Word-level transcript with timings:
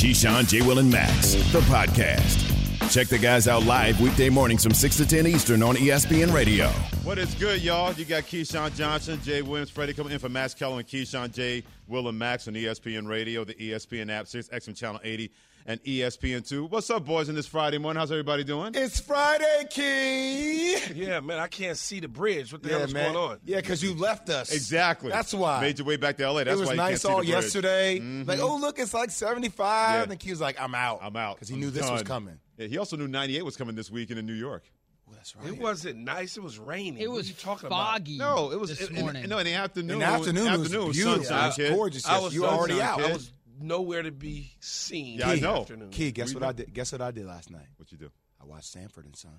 Keyshawn, 0.00 0.48
J. 0.48 0.62
Will, 0.62 0.78
and 0.78 0.90
Max, 0.90 1.34
the 1.52 1.60
podcast. 1.60 2.90
Check 2.90 3.08
the 3.08 3.18
guys 3.18 3.46
out 3.46 3.66
live 3.66 4.00
weekday 4.00 4.30
mornings 4.30 4.62
from 4.62 4.72
6 4.72 4.96
to 4.96 5.06
10 5.06 5.26
Eastern 5.26 5.62
on 5.62 5.76
ESPN 5.76 6.32
Radio. 6.32 6.68
What 7.04 7.18
is 7.18 7.34
good, 7.34 7.60
y'all? 7.60 7.92
You 7.92 8.06
got 8.06 8.22
Keyshawn 8.22 8.74
Johnson, 8.74 9.20
Jay 9.22 9.42
Williams, 9.42 9.68
Freddie 9.68 9.92
coming 9.92 10.14
in 10.14 10.18
for 10.18 10.30
Max 10.30 10.54
Keller 10.54 10.78
and 10.78 10.88
Keyshawn, 10.88 11.34
J. 11.34 11.62
Will, 11.86 12.08
and 12.08 12.18
Max 12.18 12.48
on 12.48 12.54
ESPN 12.54 13.06
Radio, 13.06 13.44
the 13.44 13.52
ESPN 13.52 14.10
app, 14.10 14.26
6 14.26 14.48
XM 14.48 14.74
Channel 14.74 15.02
80, 15.04 15.30
and 15.66 15.80
E 15.86 15.98
ESPN2. 16.00 16.70
What's 16.70 16.90
up, 16.90 17.04
boys, 17.04 17.28
in 17.28 17.34
this 17.34 17.46
Friday 17.46 17.78
morning? 17.78 17.98
How's 18.00 18.10
everybody 18.10 18.44
doing? 18.44 18.72
It's 18.74 19.00
Friday, 19.00 19.66
Key. 19.70 20.76
Yeah, 20.94 21.20
man, 21.20 21.38
I 21.38 21.48
can't 21.48 21.76
see 21.76 22.00
the 22.00 22.08
bridge. 22.08 22.52
What 22.52 22.62
the 22.62 22.70
Yeah, 22.70 22.76
hell 22.78 22.84
is 22.86 22.94
man. 22.94 23.12
going 23.12 23.30
on? 23.32 23.38
Yeah, 23.44 23.56
because 23.56 23.82
you 23.82 23.94
left 23.94 24.28
us. 24.30 24.52
Exactly. 24.52 25.10
That's 25.10 25.34
why. 25.34 25.60
Made 25.60 25.78
your 25.78 25.86
way 25.86 25.96
back 25.96 26.16
to 26.18 26.30
LA. 26.30 26.44
That's 26.44 26.56
it 26.56 26.60
was 26.60 26.68
why 26.68 26.74
you 26.74 26.78
can't 26.80 26.90
nice 26.90 27.04
all 27.04 27.10
the 27.10 27.16
bridge. 27.18 27.28
Mm-hmm. 27.28 27.42
yesterday. 27.42 28.00
Like, 28.24 28.40
oh, 28.40 28.56
look, 28.56 28.78
it's 28.78 28.94
like 28.94 29.10
75. 29.10 30.06
Yeah. 30.06 30.10
And 30.12 30.20
Key 30.20 30.30
was 30.30 30.40
like, 30.40 30.60
I'm 30.60 30.74
out. 30.74 31.00
I'm 31.02 31.16
out. 31.16 31.36
Because 31.36 31.48
he 31.48 31.54
I'm 31.54 31.60
knew 31.60 31.70
this 31.70 31.88
was 31.90 32.02
coming. 32.02 32.38
Yeah, 32.56 32.66
he 32.66 32.78
also 32.78 32.96
knew 32.96 33.08
98 33.08 33.42
was 33.44 33.56
coming 33.56 33.74
this 33.74 33.90
weekend 33.90 34.18
in 34.18 34.26
New 34.26 34.34
York. 34.34 34.64
Oh, 35.08 35.12
that's 35.14 35.34
right. 35.34 35.48
It 35.48 35.58
wasn't 35.58 35.98
nice. 35.98 36.36
It 36.36 36.42
was 36.42 36.58
raining. 36.58 36.98
It 36.98 37.10
was 37.10 37.32
talking 37.32 37.68
foggy. 37.68 38.16
No, 38.18 38.52
it 38.52 38.60
was 38.60 38.70
this 38.78 38.88
in, 38.88 38.96
in- 38.96 39.02
morning. 39.02 39.28
no 39.28 39.38
in 39.38 39.46
the 39.46 39.54
afternoon. 39.54 39.90
In 39.94 39.98
the 40.00 40.04
afternoon, 40.04 40.46
it 40.46 40.58
was 40.58 40.66
afternoon, 40.68 40.92
beautiful. 40.92 41.24
sunshine, 41.24 41.42
It 41.44 41.46
was 41.46 41.56
kid. 41.56 41.74
gorgeous. 41.74 42.04
about? 42.04 42.20
I 42.20 42.24
was 42.24 42.34
you 42.34 42.42
were 42.42 42.48
already 42.48 42.78
sunshine, 42.78 43.12
out. 43.12 43.30
Kid. 43.60 43.66
I 43.66 43.76
was 43.76 43.80
nowhere 43.80 44.02
to 44.02 44.10
be 44.10 44.52
seen. 44.60 45.18
Yeah, 45.18 45.28
I 45.28 45.32
this 45.34 45.42
know. 45.42 45.60
afternoon. 45.60 45.90
Key, 45.90 46.12
guess 46.12 46.28
We 46.28 46.34
what 46.34 46.44
I 46.44 46.52
did? 46.52 46.72
Guess 46.72 46.92
what 46.92 47.00
I 47.00 47.10
did 47.10 47.26
last 47.26 47.50
night? 47.50 47.66
What 47.76 47.92
you 47.92 47.98
do? 47.98 48.10
I 48.40 48.46
watched 48.46 48.72
Sanford 48.72 49.04
and 49.06 49.16
Sons. 49.16 49.34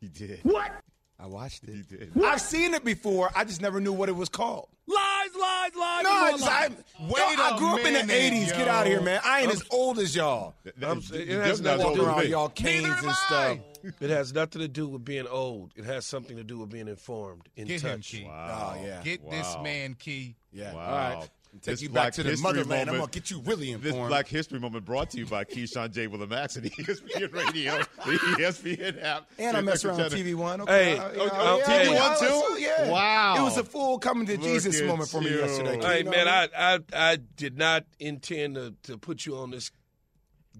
He 0.00 0.08
did. 0.08 0.40
What? 0.42 0.72
I 1.18 1.26
watched 1.26 1.64
it. 1.64 1.74
He 1.74 1.82
did. 1.82 2.12
I've 2.22 2.40
seen 2.42 2.74
it 2.74 2.84
before. 2.84 3.30
I 3.34 3.44
just 3.44 3.62
never 3.62 3.80
knew 3.80 3.92
what 3.92 4.08
it 4.10 4.16
was 4.16 4.28
called. 4.28 4.68
Lies, 4.86 5.30
lies, 5.34 5.74
lies. 5.74 6.04
No, 6.04 6.10
I, 6.10 6.20
more 6.20 6.38
just, 6.38 6.50
I, 6.50 6.66
lies. 6.68 6.76
Yo, 7.00 7.42
I 7.42 7.58
grew 7.58 7.68
up 7.68 7.86
in 7.86 7.94
the 7.94 8.12
80s. 8.12 8.48
Get 8.48 8.68
out 8.68 8.82
of 8.82 8.92
here, 8.92 9.00
man. 9.00 9.20
I 9.24 9.40
ain't 9.40 9.50
as 9.50 9.64
old 9.70 9.98
as 9.98 10.14
y'all. 10.14 10.54
I'm 10.82 11.02
it 11.12 11.28
has 11.28 11.60
nothing 11.60 11.88
to 11.88 11.94
do 11.94 12.00
old 12.00 12.08
around 12.08 12.18
as 12.18 12.24
me. 12.26 12.30
y'all 12.30 12.48
canes 12.50 12.86
and 13.02 13.12
stuff. 13.12 13.58
It 14.00 14.10
has 14.10 14.34
nothing 14.34 14.60
to 14.62 14.68
do 14.68 14.88
with 14.88 15.04
being 15.04 15.26
old. 15.26 15.72
It 15.74 15.84
has 15.84 16.04
something 16.04 16.36
to 16.36 16.44
do 16.44 16.58
with 16.58 16.70
being 16.70 16.88
informed, 16.88 17.48
in 17.56 17.66
Get 17.68 17.80
him, 17.82 17.98
touch. 17.98 18.10
Key. 18.10 18.24
Wow. 18.24 18.74
Oh, 18.76 18.84
yeah. 18.84 19.00
Get 19.02 19.30
this 19.30 19.56
man, 19.62 19.94
Key. 19.94 20.36
Yeah. 20.52 20.74
Wow. 20.74 20.80
All 20.80 21.18
right. 21.20 21.30
Take 21.60 21.72
This 21.74 21.82
you 21.82 21.88
Black 21.90 22.06
back 22.06 22.12
to 22.14 22.22
the 22.22 22.30
History 22.30 22.42
motherland. 22.42 22.90
I'm 22.90 22.96
going 22.96 23.08
to 23.08 23.12
get 23.18 23.30
you 23.30 23.40
really 23.40 23.72
informed. 23.72 23.96
This. 23.96 24.08
Black 24.08 24.28
History 24.28 24.58
Moment 24.58 24.84
brought 24.84 25.10
to 25.10 25.18
you 25.18 25.26
by 25.26 25.44
Keyshawn 25.44 25.92
J. 25.92 26.06
Will 26.06 26.22
and 26.22 26.30
Max 26.30 26.56
ESPN 26.56 27.32
Radio, 27.32 27.78
the 27.78 28.18
ESPN 28.38 29.02
app. 29.02 29.28
And 29.38 29.56
I 29.56 29.60
mess 29.60 29.84
around 29.84 29.98
with 29.98 30.10
Channel- 30.10 30.24
TV 30.24 30.34
One. 30.34 30.60
Okay. 30.62 30.96
Hey, 30.96 30.98
uh, 30.98 31.06
okay, 31.08 31.26
yeah, 31.26 31.52
okay. 31.52 31.92
yeah, 31.92 31.98
TV1 31.98 32.20
yeah, 32.20 32.28
too? 32.28 32.60
Yeah. 32.60 32.90
Wow. 32.90 33.36
It 33.38 33.42
was 33.42 33.58
a 33.58 33.64
full 33.64 33.98
coming 33.98 34.26
to 34.26 34.32
Look 34.32 34.42
Jesus 34.42 34.80
at 34.80 34.86
moment 34.86 35.08
for 35.08 35.20
me 35.20 35.36
yesterday. 35.36 35.80
Hey, 35.80 35.98
You 35.98 36.04
know 36.04 36.10
man, 36.10 36.28
I, 36.28 36.48
I 36.56 36.78
I 36.92 37.16
did 37.16 37.56
not 37.56 37.84
intend 37.98 38.54
to, 38.56 38.74
to 38.84 38.98
put 38.98 39.26
you 39.26 39.36
on 39.36 39.50
this 39.50 39.70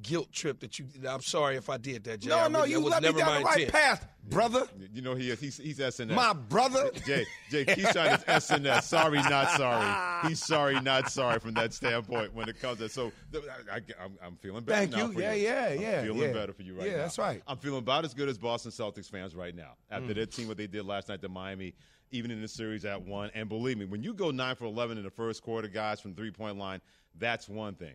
guilt 0.02 0.32
trip 0.32 0.60
that 0.60 0.78
you. 0.78 0.86
I'm 1.08 1.22
sorry 1.22 1.56
if 1.56 1.68
I 1.70 1.76
did 1.76 2.04
that, 2.04 2.20
Jay. 2.20 2.30
No, 2.30 2.38
I 2.38 2.48
no, 2.48 2.60
really- 2.60 2.70
you 2.70 2.76
that 2.78 2.82
was 2.84 2.90
led 2.92 3.02
me 3.02 3.20
down 3.20 3.38
the 3.38 3.44
right 3.44 3.56
intent. 3.58 3.72
path, 3.72 4.08
brother. 4.28 4.66
You 4.92 5.02
know 5.02 5.14
he 5.14 5.30
is. 5.30 5.40
He's, 5.40 5.56
he's 5.56 5.78
SNS. 5.78 6.14
My 6.14 6.32
brother. 6.32 6.90
Jay, 7.06 7.24
Jay, 7.50 7.64
Keyshawn 7.64 8.18
is 8.18 8.24
SNS. 8.24 8.82
Sorry, 8.84 9.18
not 9.22 9.50
sorry. 9.56 10.28
He's 10.28 10.44
sorry, 10.44 10.80
not 10.80 11.10
sorry 11.10 11.38
from 11.40 11.54
that 11.54 11.72
standpoint 11.72 12.34
when 12.34 12.48
it 12.48 12.60
comes 12.60 12.78
to. 12.78 12.88
So 12.88 13.12
th- 13.32 13.44
I, 13.72 13.76
am 14.04 14.18
I'm 14.22 14.36
feeling 14.36 14.64
better 14.64 14.78
Thank 14.80 14.92
now 14.92 15.06
you. 15.06 15.12
for 15.12 15.20
Yeah, 15.20 15.32
you. 15.32 15.44
yeah, 15.44 15.66
I'm 15.70 15.80
yeah, 15.80 16.02
feeling 16.02 16.20
yeah. 16.20 16.32
better 16.32 16.52
for 16.52 16.62
you 16.62 16.74
right 16.74 16.84
Yeah, 16.86 16.90
now. 16.92 16.96
Yeah, 16.98 17.02
that's 17.02 17.18
right. 17.18 17.42
I'm 17.46 17.56
feeling 17.58 17.78
about 17.78 18.04
as 18.04 18.14
good 18.14 18.28
as 18.28 18.38
Boston 18.38 18.70
Celtics 18.72 19.10
fans 19.10 19.34
right 19.34 19.54
now 19.54 19.72
Mm. 19.92 19.96
after 20.02 20.14
their 20.14 20.26
team 20.26 20.48
what 20.48 20.56
they 20.56 20.66
did 20.66 20.84
last 20.86 21.08
night 21.08 21.22
to 21.22 21.28
Miami, 21.28 21.74
even 22.10 22.30
in 22.30 22.40
the 22.42 22.48
series 22.48 22.84
at 22.84 23.00
one. 23.02 23.30
And 23.34 23.48
believe 23.48 23.78
me, 23.78 23.84
when 23.86 24.02
you 24.02 24.14
go 24.14 24.30
nine 24.30 24.56
for 24.56 24.64
11 24.66 24.98
in 24.98 25.04
the 25.04 25.10
first 25.10 25.42
quarter, 25.42 25.68
guys 25.68 26.00
from 26.00 26.14
three 26.14 26.30
point 26.30 26.58
line, 26.58 26.80
that's 27.18 27.48
one 27.48 27.74
thing. 27.74 27.94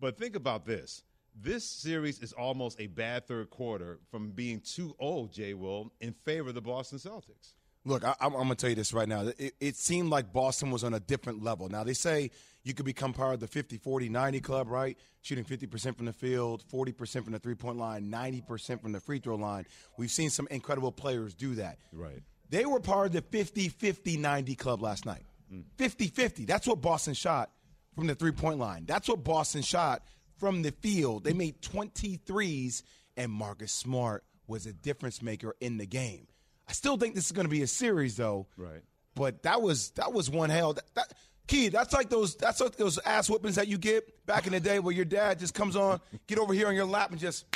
But 0.00 0.18
think 0.18 0.36
about 0.36 0.66
this. 0.66 1.02
This 1.38 1.68
series 1.68 2.20
is 2.20 2.32
almost 2.32 2.80
a 2.80 2.86
bad 2.86 3.26
third 3.26 3.50
quarter 3.50 3.98
from 4.10 4.30
being 4.30 4.60
too 4.60 4.96
old, 4.98 5.32
Jay 5.32 5.52
Will, 5.52 5.92
in 6.00 6.14
favor 6.24 6.48
of 6.48 6.54
the 6.54 6.62
Boston 6.62 6.98
Celtics. 6.98 7.52
Look, 7.84 8.04
I, 8.04 8.14
I'm, 8.20 8.32
I'm 8.32 8.44
going 8.44 8.48
to 8.48 8.54
tell 8.56 8.70
you 8.70 8.76
this 8.76 8.94
right 8.94 9.08
now. 9.08 9.30
It, 9.38 9.54
it 9.60 9.76
seemed 9.76 10.08
like 10.08 10.32
Boston 10.32 10.70
was 10.70 10.82
on 10.82 10.94
a 10.94 11.00
different 11.00 11.44
level. 11.44 11.68
Now, 11.68 11.84
they 11.84 11.92
say 11.92 12.30
you 12.64 12.72
could 12.72 12.86
become 12.86 13.12
part 13.12 13.34
of 13.34 13.40
the 13.40 13.46
50, 13.46 13.76
40, 13.76 14.08
90 14.08 14.40
club, 14.40 14.68
right? 14.68 14.98
Shooting 15.20 15.44
50% 15.44 15.96
from 15.96 16.06
the 16.06 16.12
field, 16.12 16.64
40% 16.72 17.22
from 17.22 17.34
the 17.34 17.38
three 17.38 17.54
point 17.54 17.76
line, 17.76 18.10
90% 18.10 18.80
from 18.80 18.92
the 18.92 19.00
free 19.00 19.18
throw 19.18 19.36
line. 19.36 19.66
We've 19.98 20.10
seen 20.10 20.30
some 20.30 20.48
incredible 20.50 20.90
players 20.90 21.34
do 21.34 21.54
that. 21.56 21.78
Right. 21.92 22.22
They 22.48 22.64
were 22.64 22.80
part 22.80 23.08
of 23.08 23.12
the 23.12 23.22
50, 23.22 23.68
50, 23.68 24.16
90 24.16 24.54
club 24.54 24.80
last 24.80 25.04
night. 25.04 25.24
Mm. 25.52 25.64
50 25.76 26.08
50. 26.08 26.44
That's 26.46 26.66
what 26.66 26.80
Boston 26.80 27.12
shot 27.14 27.50
from 27.94 28.06
the 28.06 28.14
three 28.14 28.32
point 28.32 28.58
line. 28.58 28.84
That's 28.86 29.08
what 29.08 29.22
Boston 29.22 29.62
shot 29.62 30.02
from 30.38 30.62
the 30.62 30.72
field. 30.72 31.24
They 31.24 31.32
made 31.32 31.60
23s, 31.62 32.82
and 33.16 33.30
Marcus 33.32 33.72
Smart 33.72 34.24
was 34.46 34.66
a 34.66 34.72
difference 34.72 35.22
maker 35.22 35.54
in 35.60 35.76
the 35.78 35.86
game. 35.86 36.26
I 36.68 36.72
still 36.72 36.96
think 36.96 37.14
this 37.14 37.26
is 37.26 37.32
going 37.32 37.46
to 37.46 37.50
be 37.50 37.62
a 37.62 37.66
series, 37.66 38.16
though. 38.16 38.46
Right. 38.56 38.82
But 39.14 39.42
that 39.44 39.62
was 39.62 39.90
that 39.92 40.12
was 40.12 40.28
one 40.28 40.50
hell. 40.50 40.74
That, 40.74 40.84
that 40.94 41.12
key. 41.46 41.68
That's 41.68 41.94
like 41.94 42.10
those. 42.10 42.34
That's 42.36 42.60
like 42.60 42.76
those 42.76 42.98
ass 42.98 43.28
whippings 43.28 43.54
that 43.54 43.66
you 43.68 43.78
get 43.78 44.26
back 44.26 44.46
in 44.46 44.52
the 44.52 44.60
day, 44.60 44.78
where 44.78 44.92
your 44.94 45.04
dad 45.06 45.38
just 45.38 45.54
comes 45.54 45.74
on, 45.76 46.00
get 46.26 46.38
over 46.38 46.52
here 46.52 46.68
on 46.68 46.74
your 46.74 46.84
lap, 46.84 47.10
and 47.12 47.18
just. 47.20 47.46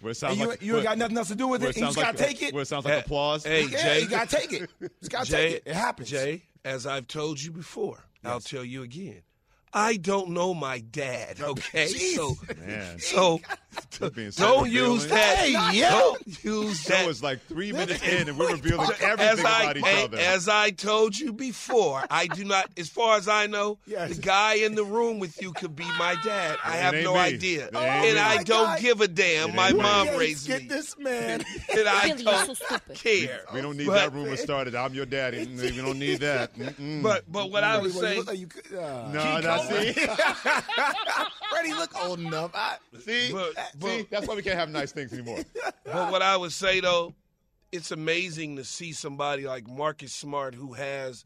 Where 0.00 0.12
it 0.12 0.14
sounds 0.14 0.38
you, 0.38 0.46
like, 0.46 0.62
you 0.62 0.74
ain't 0.76 0.84
got 0.84 0.96
nothing 0.98 1.16
else 1.18 1.26
to 1.28 1.34
do 1.34 1.48
with 1.48 1.60
where 1.60 1.70
it. 1.70 1.76
you 1.76 1.82
just 1.82 1.96
like- 1.96 2.06
gotta 2.06 2.18
take 2.18 2.40
it. 2.42 2.54
Where 2.54 2.62
it 2.62 2.66
sounds 2.66 2.84
like 2.84 2.94
Hey, 2.94 3.00
applause. 3.00 3.44
hey, 3.44 3.62
yeah, 3.66 3.82
Jay. 3.82 4.00
you 4.02 4.08
gotta 4.08 4.36
take 4.36 4.52
it. 4.52 4.70
Just 5.00 5.10
gotta 5.10 5.26
Jay, 5.30 5.36
take 5.48 5.56
it. 5.56 5.62
It 5.66 5.74
happens. 5.74 6.08
Jay, 6.10 6.42
as 6.64 6.86
I've 6.86 7.08
told 7.08 7.42
you 7.42 7.50
before, 7.50 8.04
I'll 8.24 8.38
tell 8.40 8.62
you 8.64 8.82
again. 8.82 9.22
I 9.78 9.96
don't 9.96 10.30
know 10.30 10.54
my 10.54 10.80
dad, 10.80 11.40
okay? 11.40 11.86
So, 11.86 12.36
Man. 12.66 12.98
so 12.98 13.40
You're 14.00 14.10
being 14.10 14.30
so 14.30 14.42
don't 14.44 14.64
revealing. 14.64 14.92
use 14.92 15.06
that. 15.08 15.36
Hey, 15.38 15.52
yeah. 15.78 15.90
Don't 15.90 16.44
use 16.44 16.80
Show 16.82 16.88
that. 16.94 17.06
was 17.06 17.22
like 17.22 17.40
three 17.46 17.72
minutes 17.72 18.02
in, 18.02 18.28
and 18.28 18.38
we're 18.38 18.52
revealing 18.52 18.88
everything 19.00 19.46
I, 19.46 19.62
about 19.62 19.76
each 19.76 19.84
hey, 19.84 20.04
other. 20.04 20.18
as 20.18 20.48
I 20.48 20.70
told 20.70 21.18
you 21.18 21.32
before, 21.32 22.04
I 22.10 22.26
do 22.26 22.44
not. 22.44 22.70
As 22.76 22.88
far 22.88 23.16
as 23.16 23.28
I 23.28 23.46
know, 23.46 23.78
Yes. 23.86 24.16
the 24.16 24.22
guy 24.22 24.54
in 24.54 24.74
the 24.74 24.84
room 24.84 25.18
with 25.18 25.40
you 25.40 25.52
could 25.52 25.74
be 25.74 25.84
my 25.98 26.16
dad. 26.24 26.58
I 26.64 26.76
have 26.76 26.94
no 27.02 27.14
me. 27.14 27.20
idea, 27.20 27.68
It 27.68 27.74
and. 27.76 28.18
I 28.18 28.42
don't 28.42 28.66
God. 28.66 28.80
give 28.80 29.00
a 29.00 29.08
damn. 29.08 29.50
It 29.50 29.54
My 29.56 29.68
ain't 29.68 29.76
me. 29.76 29.82
mom 29.82 30.06
Yes, 30.06 30.18
raised 30.18 30.46
get 30.46 30.62
me, 30.62 30.68
this 30.68 30.98
man. 30.98 31.44
and 31.76 31.88
I 31.88 32.08
really, 32.08 32.24
don't 32.24 32.56
stupid. 32.56 32.94
care. 32.96 33.40
we 33.54 33.60
don't 33.60 33.76
need 33.76 33.86
But- 33.86 33.94
that 33.94 34.12
rumor 34.12 34.36
started. 34.36 34.74
I'm 34.74 34.92
your 34.94 35.06
daddy. 35.06 35.46
We 35.46 35.76
don't 35.76 35.98
need 35.98 36.20
that. 36.20 36.54
Mm-mm. 36.56 37.02
But 37.02 37.24
but 37.30 37.50
what 37.50 37.64
I 37.64 37.78
was 37.78 37.94
what, 37.94 38.02
you 38.02 38.08
saying, 38.08 38.18
look 38.18 38.26
like 38.28 38.38
you 38.38 38.46
could- 38.48 38.74
uh, 38.78 39.10
no, 39.12 39.40
no, 39.40 39.62
see, 39.68 39.92
Freddie 41.50 41.74
look 41.74 41.90
old 42.04 42.20
enough. 42.20 42.50
I, 42.54 42.76
see, 43.04 43.32
But- 43.32 43.52
see, 43.82 44.06
that's 44.10 44.26
why 44.26 44.34
we 44.34 44.42
can't 44.42 44.58
have 44.58 44.70
nice 44.70 44.92
things 44.92 45.12
anymore. 45.12 45.40
But 45.84 46.12
what 46.12 46.20
I 46.20 46.36
would 46.36 46.52
say 46.52 46.80
though, 46.80 47.14
it's 47.72 47.90
amazing 47.92 48.56
to 48.56 48.64
see 48.64 48.92
somebody 48.92 49.46
like 49.46 49.66
Marcus 49.66 50.12
Smart 50.12 50.54
who 50.54 50.74
has 50.74 51.24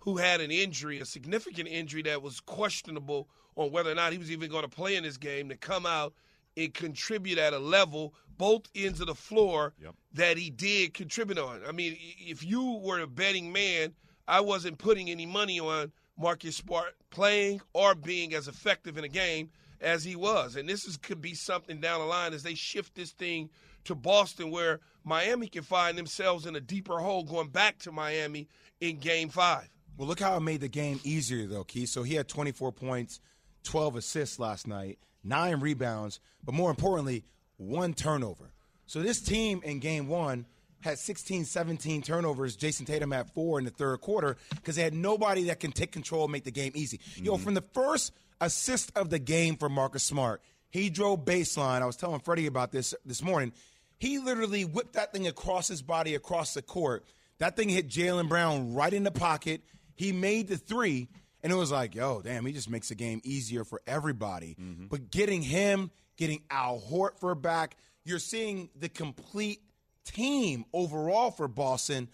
who 0.00 0.16
had 0.18 0.40
an 0.40 0.50
injury, 0.50 1.00
a 1.00 1.04
significant 1.06 1.68
injury 1.68 2.02
that 2.02 2.22
was 2.22 2.40
questionable 2.40 3.28
on 3.56 3.70
whether 3.70 3.90
or 3.90 3.94
not 3.94 4.12
he 4.12 4.18
was 4.18 4.30
even 4.30 4.50
going 4.50 4.62
to 4.62 4.68
play 4.68 4.96
in 4.96 5.02
this 5.04 5.16
game 5.16 5.48
to 5.48 5.56
come 5.56 5.86
out 5.86 6.12
and 6.56 6.74
contribute 6.74 7.38
at 7.38 7.52
a 7.52 7.58
level 7.58 8.14
both 8.38 8.62
ends 8.74 9.00
of 9.00 9.06
the 9.06 9.14
floor 9.14 9.72
Yep. 9.82 9.94
that 10.14 10.36
he 10.36 10.50
did 10.50 10.92
contribute 10.94 11.38
on. 11.38 11.60
I 11.66 11.72
mean, 11.72 11.96
if 12.18 12.44
you 12.44 12.80
were 12.82 13.00
a 13.00 13.06
betting 13.06 13.52
man, 13.52 13.94
I 14.26 14.40
wasn't 14.40 14.78
putting 14.78 15.08
any 15.10 15.26
money 15.26 15.60
on 15.60 15.92
Marcus 16.18 16.56
Smart 16.56 16.94
playing 17.10 17.60
or 17.72 17.94
being 17.94 18.34
as 18.34 18.48
effective 18.48 18.98
in 18.98 19.04
a 19.04 19.08
game 19.08 19.50
as 19.82 20.04
he 20.04 20.16
was. 20.16 20.56
And 20.56 20.68
this 20.68 20.84
is 20.84 20.96
could 20.96 21.20
be 21.20 21.34
something 21.34 21.80
down 21.80 22.00
the 22.00 22.06
line 22.06 22.32
as 22.32 22.42
they 22.42 22.54
shift 22.54 22.94
this 22.94 23.10
thing 23.10 23.50
to 23.84 23.94
Boston 23.94 24.50
where 24.50 24.80
Miami 25.04 25.48
can 25.48 25.62
find 25.62 25.98
themselves 25.98 26.46
in 26.46 26.56
a 26.56 26.60
deeper 26.60 26.98
hole 26.98 27.24
going 27.24 27.48
back 27.48 27.78
to 27.80 27.92
Miami 27.92 28.48
in 28.80 28.98
game 28.98 29.28
five. 29.28 29.68
Well, 29.96 30.08
look 30.08 30.20
how 30.20 30.36
it 30.36 30.40
made 30.40 30.60
the 30.60 30.68
game 30.68 31.00
easier, 31.04 31.46
though, 31.46 31.64
Keith. 31.64 31.90
So 31.90 32.02
he 32.02 32.14
had 32.14 32.28
24 32.28 32.72
points, 32.72 33.20
12 33.64 33.96
assists 33.96 34.38
last 34.38 34.66
night, 34.66 34.98
nine 35.22 35.60
rebounds, 35.60 36.20
but 36.42 36.54
more 36.54 36.70
importantly, 36.70 37.24
one 37.56 37.92
turnover. 37.92 38.52
So 38.86 39.02
this 39.02 39.20
team 39.20 39.60
in 39.64 39.80
game 39.80 40.08
one 40.08 40.46
had 40.82 40.98
16, 40.98 41.44
17 41.44 42.02
turnovers. 42.02 42.56
Jayson 42.56 42.86
Tatum 42.86 43.10
had 43.10 43.30
four 43.30 43.58
in 43.58 43.64
the 43.64 43.70
third 43.70 44.00
quarter 44.00 44.36
because 44.50 44.76
they 44.76 44.82
had 44.82 44.94
nobody 44.94 45.44
that 45.44 45.60
can 45.60 45.72
take 45.72 45.92
control 45.92 46.24
and 46.24 46.32
make 46.32 46.44
the 46.44 46.50
game 46.50 46.72
easy. 46.74 47.00
Yo, 47.16 47.34
mm-hmm. 47.34 47.44
from 47.44 47.54
the 47.54 47.64
first 47.72 48.12
assist 48.40 48.92
of 48.96 49.10
the 49.10 49.18
game 49.18 49.56
for 49.56 49.68
Marcus 49.68 50.02
Smart, 50.02 50.42
he 50.70 50.90
drove 50.90 51.24
baseline. 51.24 51.82
I 51.82 51.86
was 51.86 51.96
telling 51.96 52.20
Freddie 52.20 52.46
about 52.46 52.72
this 52.72 52.94
this 53.04 53.22
morning. 53.22 53.52
He 53.98 54.18
literally 54.18 54.64
whipped 54.64 54.94
that 54.94 55.12
thing 55.12 55.28
across 55.28 55.68
his 55.68 55.82
body, 55.82 56.14
across 56.14 56.54
the 56.54 56.62
court. 56.62 57.04
That 57.38 57.56
thing 57.56 57.68
hit 57.68 57.88
Jaylen 57.88 58.28
Brown 58.28 58.74
right 58.74 58.92
in 58.92 59.04
the 59.04 59.10
pocket. 59.10 59.62
He 59.94 60.12
made 60.12 60.48
the 60.48 60.56
three, 60.56 61.08
and 61.42 61.52
it 61.52 61.56
was 61.56 61.70
like, 61.70 61.94
yo, 61.94 62.20
damn, 62.20 62.44
he 62.44 62.52
just 62.52 62.70
makes 62.70 62.88
the 62.88 62.94
game 62.94 63.20
easier 63.22 63.64
for 63.64 63.80
everybody. 63.86 64.56
Mm-hmm. 64.60 64.86
But 64.86 65.10
getting 65.10 65.42
him, 65.42 65.90
getting 66.16 66.42
Al 66.50 66.80
Horford 66.80 67.42
back, 67.42 67.76
you're 68.04 68.18
seeing 68.18 68.70
the 68.74 68.88
complete 68.88 69.60
team 70.04 70.64
overall 70.72 71.30
for 71.30 71.48
Boston. 71.48 72.08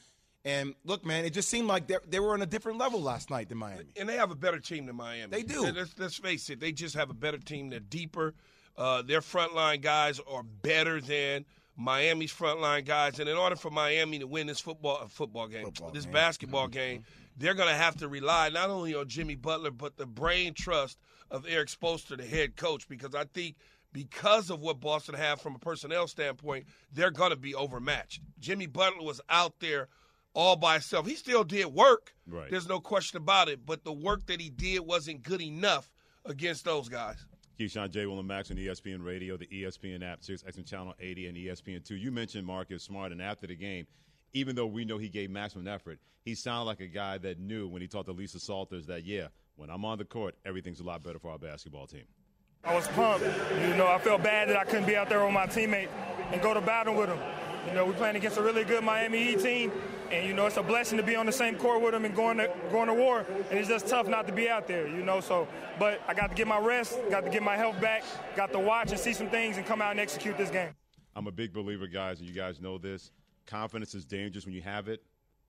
And 0.44 0.74
look, 0.84 1.04
man, 1.04 1.24
it 1.24 1.30
just 1.30 1.48
seemed 1.48 1.66
like 1.66 1.90
they 2.08 2.20
were 2.20 2.32
on 2.32 2.42
a 2.42 2.46
different 2.46 2.78
level 2.78 3.02
last 3.02 3.28
night 3.28 3.48
than 3.48 3.58
Miami. 3.58 3.92
And 3.98 4.08
they 4.08 4.16
have 4.16 4.30
a 4.30 4.36
better 4.36 4.58
team 4.58 4.86
than 4.86 4.96
Miami. 4.96 5.30
They 5.30 5.42
do. 5.42 5.62
Let's, 5.62 5.94
let's 5.98 6.16
face 6.16 6.48
it, 6.48 6.60
they 6.60 6.72
just 6.72 6.94
have 6.94 7.10
a 7.10 7.14
better 7.14 7.38
team. 7.38 7.68
They're 7.68 7.80
deeper. 7.80 8.34
Uh, 8.76 9.02
their 9.02 9.20
frontline 9.20 9.82
guys 9.82 10.20
are 10.30 10.42
better 10.42 11.00
than 11.00 11.44
Miami's 11.76 12.32
frontline 12.32 12.84
guys. 12.84 13.18
And 13.18 13.28
in 13.28 13.36
order 13.36 13.56
for 13.56 13.70
Miami 13.70 14.20
to 14.20 14.26
win 14.26 14.46
this 14.46 14.60
football 14.60 15.00
uh, 15.02 15.08
football 15.08 15.48
game, 15.48 15.64
football 15.64 15.90
this 15.90 16.04
game. 16.04 16.12
basketball 16.12 16.64
mm-hmm. 16.64 16.72
game, 16.72 17.04
they're 17.36 17.54
going 17.54 17.68
to 17.68 17.74
have 17.74 17.96
to 17.96 18.08
rely 18.08 18.48
not 18.48 18.70
only 18.70 18.94
on 18.94 19.08
Jimmy 19.08 19.34
Butler 19.34 19.70
but 19.70 19.96
the 19.96 20.06
brain 20.06 20.54
trust 20.54 20.98
of 21.30 21.46
Erik 21.48 21.68
Spoelstra, 21.68 22.16
the 22.16 22.24
head 22.24 22.56
coach, 22.56 22.88
because 22.88 23.14
I 23.14 23.24
think 23.24 23.56
because 23.92 24.50
of 24.50 24.60
what 24.60 24.80
Boston 24.80 25.14
have 25.14 25.40
from 25.40 25.54
a 25.54 25.58
personnel 25.58 26.06
standpoint, 26.06 26.66
they're 26.92 27.10
going 27.10 27.30
to 27.30 27.36
be 27.36 27.54
overmatched. 27.54 28.20
Jimmy 28.38 28.66
Butler 28.66 29.04
was 29.04 29.20
out 29.28 29.60
there 29.60 29.88
all 30.34 30.56
by 30.56 30.74
himself. 30.74 31.06
He 31.06 31.14
still 31.14 31.44
did 31.44 31.66
work. 31.66 32.14
Right. 32.26 32.50
There's 32.50 32.68
no 32.68 32.80
question 32.80 33.16
about 33.16 33.48
it. 33.48 33.64
But 33.64 33.84
the 33.84 33.92
work 33.92 34.26
that 34.26 34.40
he 34.40 34.50
did 34.50 34.80
wasn't 34.80 35.22
good 35.22 35.40
enough 35.40 35.90
against 36.24 36.64
those 36.64 36.88
guys. 36.88 37.16
Keyshawn 37.58 37.90
J. 37.90 38.06
Will 38.06 38.20
and 38.20 38.28
Max 38.28 38.50
on 38.52 38.56
ESPN 38.56 39.04
Radio, 39.04 39.36
the 39.36 39.46
ESPN 39.46 40.04
app, 40.04 40.22
Sirius 40.22 40.44
XM 40.44 40.64
Channel 40.64 40.94
80, 41.00 41.26
and 41.26 41.36
ESPN 41.36 41.84
2. 41.84 41.96
You 41.96 42.12
mentioned 42.12 42.46
Marcus 42.46 42.84
Smart, 42.84 43.10
and 43.10 43.20
after 43.20 43.48
the 43.48 43.56
game, 43.56 43.86
even 44.32 44.54
though 44.54 44.66
we 44.66 44.84
know 44.84 44.96
he 44.96 45.08
gave 45.08 45.28
maximum 45.30 45.66
effort, 45.66 45.98
he 46.24 46.36
sounded 46.36 46.66
like 46.66 46.80
a 46.80 46.86
guy 46.86 47.18
that 47.18 47.40
knew 47.40 47.66
when 47.66 47.82
he 47.82 47.88
talked 47.88 48.06
to 48.06 48.12
Lisa 48.12 48.38
Salters 48.38 48.86
that, 48.86 49.04
yeah, 49.04 49.28
when 49.56 49.70
I'm 49.70 49.84
on 49.84 49.98
the 49.98 50.04
court, 50.04 50.36
everything's 50.46 50.78
a 50.78 50.84
lot 50.84 51.02
better 51.02 51.18
for 51.18 51.32
our 51.32 51.38
basketball 51.38 51.88
team. 51.88 52.04
I 52.64 52.74
was 52.74 52.88
pumped. 52.88 53.24
You 53.24 53.76
know, 53.76 53.86
I 53.86 53.98
felt 53.98 54.22
bad 54.22 54.48
that 54.48 54.56
I 54.56 54.64
couldn't 54.64 54.86
be 54.86 54.96
out 54.96 55.08
there 55.08 55.24
with 55.24 55.32
my 55.32 55.46
teammate 55.46 55.88
and 56.32 56.42
go 56.42 56.52
to 56.52 56.60
battle 56.60 56.94
with 56.94 57.08
him. 57.08 57.18
You 57.66 57.74
know, 57.74 57.84
we're 57.84 57.92
playing 57.92 58.16
against 58.16 58.38
a 58.38 58.42
really 58.42 58.64
good 58.64 58.82
Miami 58.82 59.36
team, 59.36 59.70
and 60.10 60.26
you 60.26 60.32
know 60.32 60.46
it's 60.46 60.56
a 60.56 60.62
blessing 60.62 60.96
to 60.98 61.04
be 61.04 61.16
on 61.16 61.26
the 61.26 61.32
same 61.32 61.56
court 61.56 61.82
with 61.82 61.92
them 61.92 62.04
and 62.04 62.14
going 62.14 62.38
to 62.38 62.50
going 62.70 62.88
to 62.88 62.94
war. 62.94 63.26
And 63.50 63.58
it's 63.58 63.68
just 63.68 63.88
tough 63.88 64.08
not 64.08 64.26
to 64.26 64.32
be 64.32 64.48
out 64.48 64.66
there, 64.66 64.88
you 64.88 65.02
know. 65.02 65.20
So, 65.20 65.46
but 65.78 66.00
I 66.08 66.14
got 66.14 66.30
to 66.30 66.34
get 66.34 66.46
my 66.46 66.58
rest, 66.58 66.98
got 67.10 67.24
to 67.24 67.30
get 67.30 67.42
my 67.42 67.56
health 67.56 67.80
back, 67.80 68.04
got 68.36 68.52
to 68.52 68.58
watch 68.58 68.90
and 68.90 68.98
see 68.98 69.12
some 69.12 69.28
things 69.28 69.56
and 69.56 69.66
come 69.66 69.82
out 69.82 69.90
and 69.90 70.00
execute 70.00 70.38
this 70.38 70.50
game. 70.50 70.70
I'm 71.14 71.26
a 71.26 71.32
big 71.32 71.52
believer, 71.52 71.86
guys, 71.86 72.20
and 72.20 72.28
you 72.28 72.34
guys 72.34 72.60
know 72.60 72.78
this. 72.78 73.10
Confidence 73.46 73.94
is 73.94 74.04
dangerous 74.04 74.46
when 74.46 74.54
you 74.54 74.62
have 74.62 74.88
it, 74.88 75.02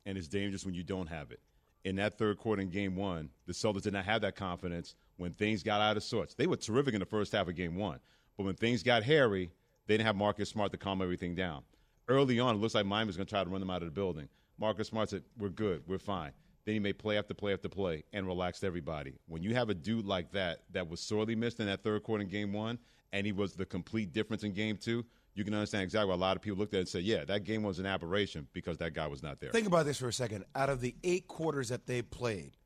and 0.05 0.17
it's 0.17 0.27
dangerous 0.27 0.65
when 0.65 0.73
you 0.73 0.83
don't 0.83 1.07
have 1.07 1.31
it. 1.31 1.39
In 1.85 1.95
that 1.97 2.17
third 2.17 2.37
quarter 2.37 2.61
in 2.61 2.69
Game 2.69 2.95
One, 2.95 3.29
the 3.45 3.53
Celtics 3.53 3.83
did 3.83 3.93
not 3.93 4.05
have 4.05 4.21
that 4.21 4.35
confidence 4.35 4.95
when 5.19 5.33
things 5.33 5.61
got 5.61 5.79
out 5.79 5.95
of 5.95 6.03
sorts. 6.03 6.33
They 6.33 6.47
were 6.47 6.57
terrific 6.57 6.95
in 6.95 6.99
the 6.99 7.05
first 7.05 7.31
half 7.33 7.47
of 7.47 7.55
Game 7.55 7.75
One, 7.75 7.99
but 8.35 8.45
when 8.45 8.55
things 8.55 8.81
got 8.81 9.03
hairy, 9.03 9.51
they 9.85 9.93
didn't 9.93 10.07
have 10.07 10.15
Marcus 10.15 10.49
Smart 10.49 10.71
to 10.71 10.77
calm 10.77 11.01
everything 11.01 11.35
down 11.35 11.63
early 12.09 12.39
on, 12.39 12.55
it 12.55 12.59
looks 12.59 12.75
like 12.75 12.85
Miami's 12.85 13.15
going 13.15 13.27
to 13.27 13.29
try 13.29 13.43
to 13.43 13.49
run 13.49 13.61
them 13.61 13.69
out 13.69 13.81
of 13.81 13.87
the 13.87 13.93
building. 13.93 14.27
Marcus 14.57 14.87
Smart 14.89 15.09
said, 15.09 15.23
"We're 15.37 15.49
good, 15.49 15.83
we're 15.87 15.99
fine." 15.99 16.31
Then 16.65 16.73
he 16.73 16.79
made 16.79 16.99
play 16.99 17.17
after 17.17 17.33
play 17.33 17.53
after 17.53 17.69
play 17.69 18.03
and 18.11 18.27
relaxed 18.27 18.63
everybody. 18.63 19.13
When 19.27 19.41
you 19.41 19.55
have 19.55 19.69
a 19.69 19.73
dude 19.73 20.05
like 20.05 20.31
that 20.33 20.63
that 20.71 20.89
was 20.89 20.99
sorely 20.99 21.35
missed 21.35 21.59
in 21.61 21.67
that 21.67 21.83
third 21.83 22.03
quarter 22.03 22.23
in 22.23 22.29
Game 22.29 22.51
One, 22.51 22.77
and 23.13 23.25
he 23.25 23.31
was 23.31 23.53
the 23.53 23.65
complete 23.65 24.11
difference 24.11 24.43
in 24.43 24.53
Game 24.53 24.75
Two, 24.75 25.05
you 25.35 25.45
can 25.45 25.53
understand 25.53 25.83
exactly 25.83 26.09
why 26.09 26.15
a 26.15 26.17
lot 26.17 26.35
of 26.35 26.41
people 26.41 26.57
looked 26.57 26.73
at 26.73 26.77
it 26.77 26.81
and 26.81 26.89
said, 26.89 27.03
"Yeah, 27.03 27.23
that 27.25 27.45
game 27.45 27.63
was 27.63 27.79
an 27.79 27.85
aberration 27.85 28.47
because 28.51 28.77
that 28.79 28.93
guy 28.93 29.07
was 29.07 29.23
not 29.23 29.39
there." 29.39 29.51
Think 29.51 29.67
about 29.67 29.85
this 29.85 29.99
for 29.99 30.09
a 30.09 30.13
second. 30.13 30.43
Out 30.55 30.69
of 30.69 30.81
the 30.81 30.95
eight 31.03 31.27
quarters 31.27 31.69
that 31.69 31.85
they 31.85 32.01
played, 32.01 32.57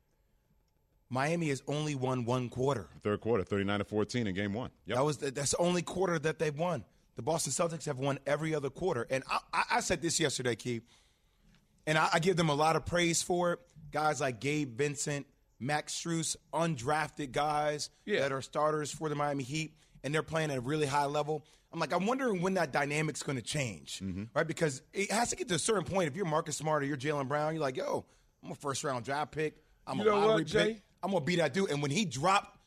Miami 1.10 1.48
has 1.48 1.62
only 1.68 1.94
won 1.94 2.24
one 2.24 2.48
quarter. 2.48 2.88
Third 3.02 3.20
quarter, 3.20 3.44
thirty-nine 3.44 3.78
to 3.78 3.84
fourteen 3.84 4.26
in 4.26 4.34
Game 4.34 4.52
One. 4.52 4.70
Yep. 4.86 4.96
That 4.96 5.04
was 5.04 5.16
the, 5.18 5.30
that's 5.30 5.52
the 5.52 5.58
only 5.58 5.82
quarter 5.82 6.18
that 6.18 6.38
they've 6.38 6.56
won. 6.56 6.84
The 7.16 7.22
Boston 7.22 7.52
Celtics 7.52 7.84
have 7.84 7.98
won 7.98 8.18
every 8.26 8.54
other 8.54 8.70
quarter. 8.70 9.06
And 9.08 9.22
I, 9.30 9.38
I, 9.52 9.62
I 9.72 9.80
said 9.80 10.02
this 10.02 10.18
yesterday, 10.18 10.56
Key, 10.56 10.80
and 11.86 11.96
I, 11.96 12.08
I, 12.14 12.18
give 12.18 12.36
them 12.36 12.48
a 12.48 12.54
lot 12.54 12.74
of 12.74 12.84
praise 12.84 13.22
for 13.22 13.52
it. 13.52 13.60
Guys 13.92 14.20
like 14.20 14.40
Gabe 14.40 14.76
Vincent, 14.76 15.26
Max 15.60 15.94
Strus, 15.94 16.34
undrafted 16.52 17.30
guys 17.30 17.90
yeah. 18.04 18.20
that 18.20 18.32
are 18.32 18.42
starters 18.42 18.90
for 18.90 19.08
the 19.08 19.14
Miami 19.14 19.44
Heat, 19.44 19.76
and 20.02 20.12
they're 20.12 20.24
playing 20.24 20.50
at 20.50 20.56
a 20.56 20.60
really 20.60 20.86
high 20.86 21.04
level. 21.04 21.44
I'm 21.72 21.78
like, 21.78 21.92
I'm 21.92 22.06
wondering 22.06 22.40
when 22.40 22.54
that 22.54 22.72
dynamic's 22.72 23.22
going 23.22 23.36
to 23.36 23.42
change, 23.42 24.00
mm-hmm. 24.00 24.24
right? 24.34 24.46
Because 24.46 24.82
it 24.92 25.10
has 25.10 25.30
to 25.30 25.36
get 25.36 25.48
to 25.48 25.56
a 25.56 25.58
certain 25.58 25.84
point. 25.84 26.08
If 26.08 26.16
you're 26.16 26.24
Marcus 26.24 26.56
Smart 26.56 26.82
or 26.82 26.86
you're 26.86 26.96
Jaylen 26.96 27.28
Brown, 27.28 27.54
you're 27.54 27.62
like, 27.62 27.76
yo, 27.76 28.04
I'm 28.44 28.52
a 28.52 28.54
first 28.54 28.82
round 28.84 29.04
draft 29.04 29.32
pick. 29.32 29.56
I'm 29.86 29.98
you 29.98 30.10
a 30.10 30.14
lottery 30.14 30.44
what, 30.44 30.52
pick. 30.52 30.82
I'm 31.04 31.10
gonna 31.10 31.24
be 31.24 31.36
that 31.36 31.52
dude. 31.52 31.70
And 31.70 31.82
when 31.82 31.90
he 31.90 32.06
dropped 32.06 32.58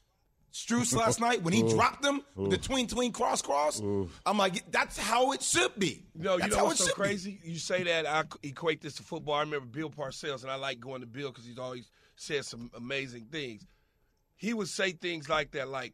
Strus 0.53 0.95
last 0.97 1.19
night 1.19 1.41
when 1.43 1.53
he 1.53 1.63
dropped 1.63 2.01
them, 2.01 2.21
the 2.35 2.57
tween 2.57 2.87
tween 2.87 3.11
cross 3.11 3.41
cross. 3.41 3.81
Oof. 3.81 4.21
I'm 4.25 4.37
like, 4.37 4.71
that's 4.71 4.97
how 4.97 5.31
it 5.33 5.41
should 5.41 5.77
be. 5.77 6.03
No, 6.15 6.37
that's 6.37 6.51
you 6.51 6.57
know 6.57 6.65
what's 6.65 6.85
so 6.85 6.93
crazy? 6.93 7.39
Be. 7.43 7.51
You 7.51 7.59
say 7.59 7.83
that 7.83 8.05
I 8.05 8.23
equate 8.43 8.81
this 8.81 8.95
to 8.95 9.03
football. 9.03 9.35
I 9.35 9.41
remember 9.41 9.65
Bill 9.65 9.89
Parcells, 9.89 10.43
and 10.43 10.51
I 10.51 10.55
like 10.55 10.79
going 10.79 11.01
to 11.01 11.07
Bill 11.07 11.29
because 11.29 11.45
he's 11.45 11.57
always 11.57 11.89
said 12.15 12.45
some 12.45 12.71
amazing 12.75 13.25
things. 13.31 13.65
He 14.35 14.53
would 14.53 14.67
say 14.67 14.91
things 14.91 15.29
like 15.29 15.51
that, 15.51 15.67
like 15.67 15.93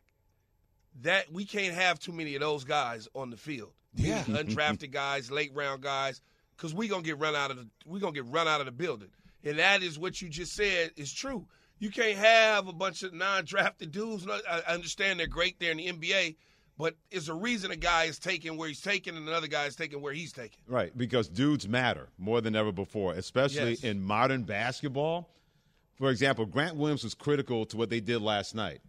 that. 1.01 1.31
We 1.31 1.45
can't 1.45 1.73
have 1.73 1.97
too 1.97 2.11
many 2.11 2.35
of 2.35 2.41
those 2.41 2.65
guys 2.65 3.07
on 3.15 3.29
the 3.29 3.37
field. 3.37 3.71
Yeah, 3.95 4.23
undrafted 4.23 4.91
guys, 4.91 5.31
late 5.31 5.51
round 5.53 5.81
guys, 5.81 6.21
because 6.57 6.73
we 6.73 6.87
gonna 6.87 7.03
get 7.03 7.19
run 7.19 7.35
out 7.35 7.51
of 7.51 7.57
the 7.57 7.67
we 7.85 7.99
gonna 7.99 8.13
get 8.13 8.25
run 8.25 8.47
out 8.47 8.59
of 8.59 8.65
the 8.65 8.71
building, 8.71 9.09
and 9.43 9.59
that 9.59 9.81
is 9.81 9.97
what 9.97 10.21
you 10.21 10.29
just 10.29 10.53
said 10.53 10.91
is 10.95 11.11
true. 11.13 11.45
You 11.83 11.89
can't 11.89 12.17
have 12.17 12.69
a 12.69 12.71
bunch 12.71 13.03
of 13.03 13.13
non-drafted 13.13 13.91
dudes. 13.91 14.25
I 14.25 14.61
understand 14.71 15.19
they're 15.19 15.27
great 15.27 15.59
there 15.59 15.71
in 15.71 15.75
the 15.75 15.91
NBA, 15.91 16.37
but 16.77 16.95
it's 17.11 17.27
a 17.27 17.33
reason 17.33 17.71
a 17.71 17.75
guy 17.75 18.05
is 18.05 18.17
taking 18.17 18.55
where 18.55 18.69
he's 18.69 18.79
taking 18.79 19.17
and 19.17 19.27
another 19.27 19.47
guy 19.47 19.65
is 19.65 19.75
taking 19.75 20.01
where 20.01 20.13
he's 20.13 20.31
taking. 20.31 20.61
Right, 20.65 20.97
because 20.97 21.27
dudes 21.27 21.67
matter 21.67 22.07
more 22.17 22.39
than 22.39 22.55
ever 22.55 22.71
before, 22.71 23.15
especially 23.15 23.71
yes. 23.71 23.83
in 23.83 24.01
modern 24.01 24.43
basketball. 24.43 25.27
For 25.95 26.09
example, 26.09 26.45
Grant 26.45 26.77
Williams 26.77 27.03
was 27.03 27.15
critical 27.15 27.65
to 27.65 27.75
what 27.75 27.89
they 27.89 27.99
did 27.99 28.21
last 28.21 28.55
night, 28.55 28.79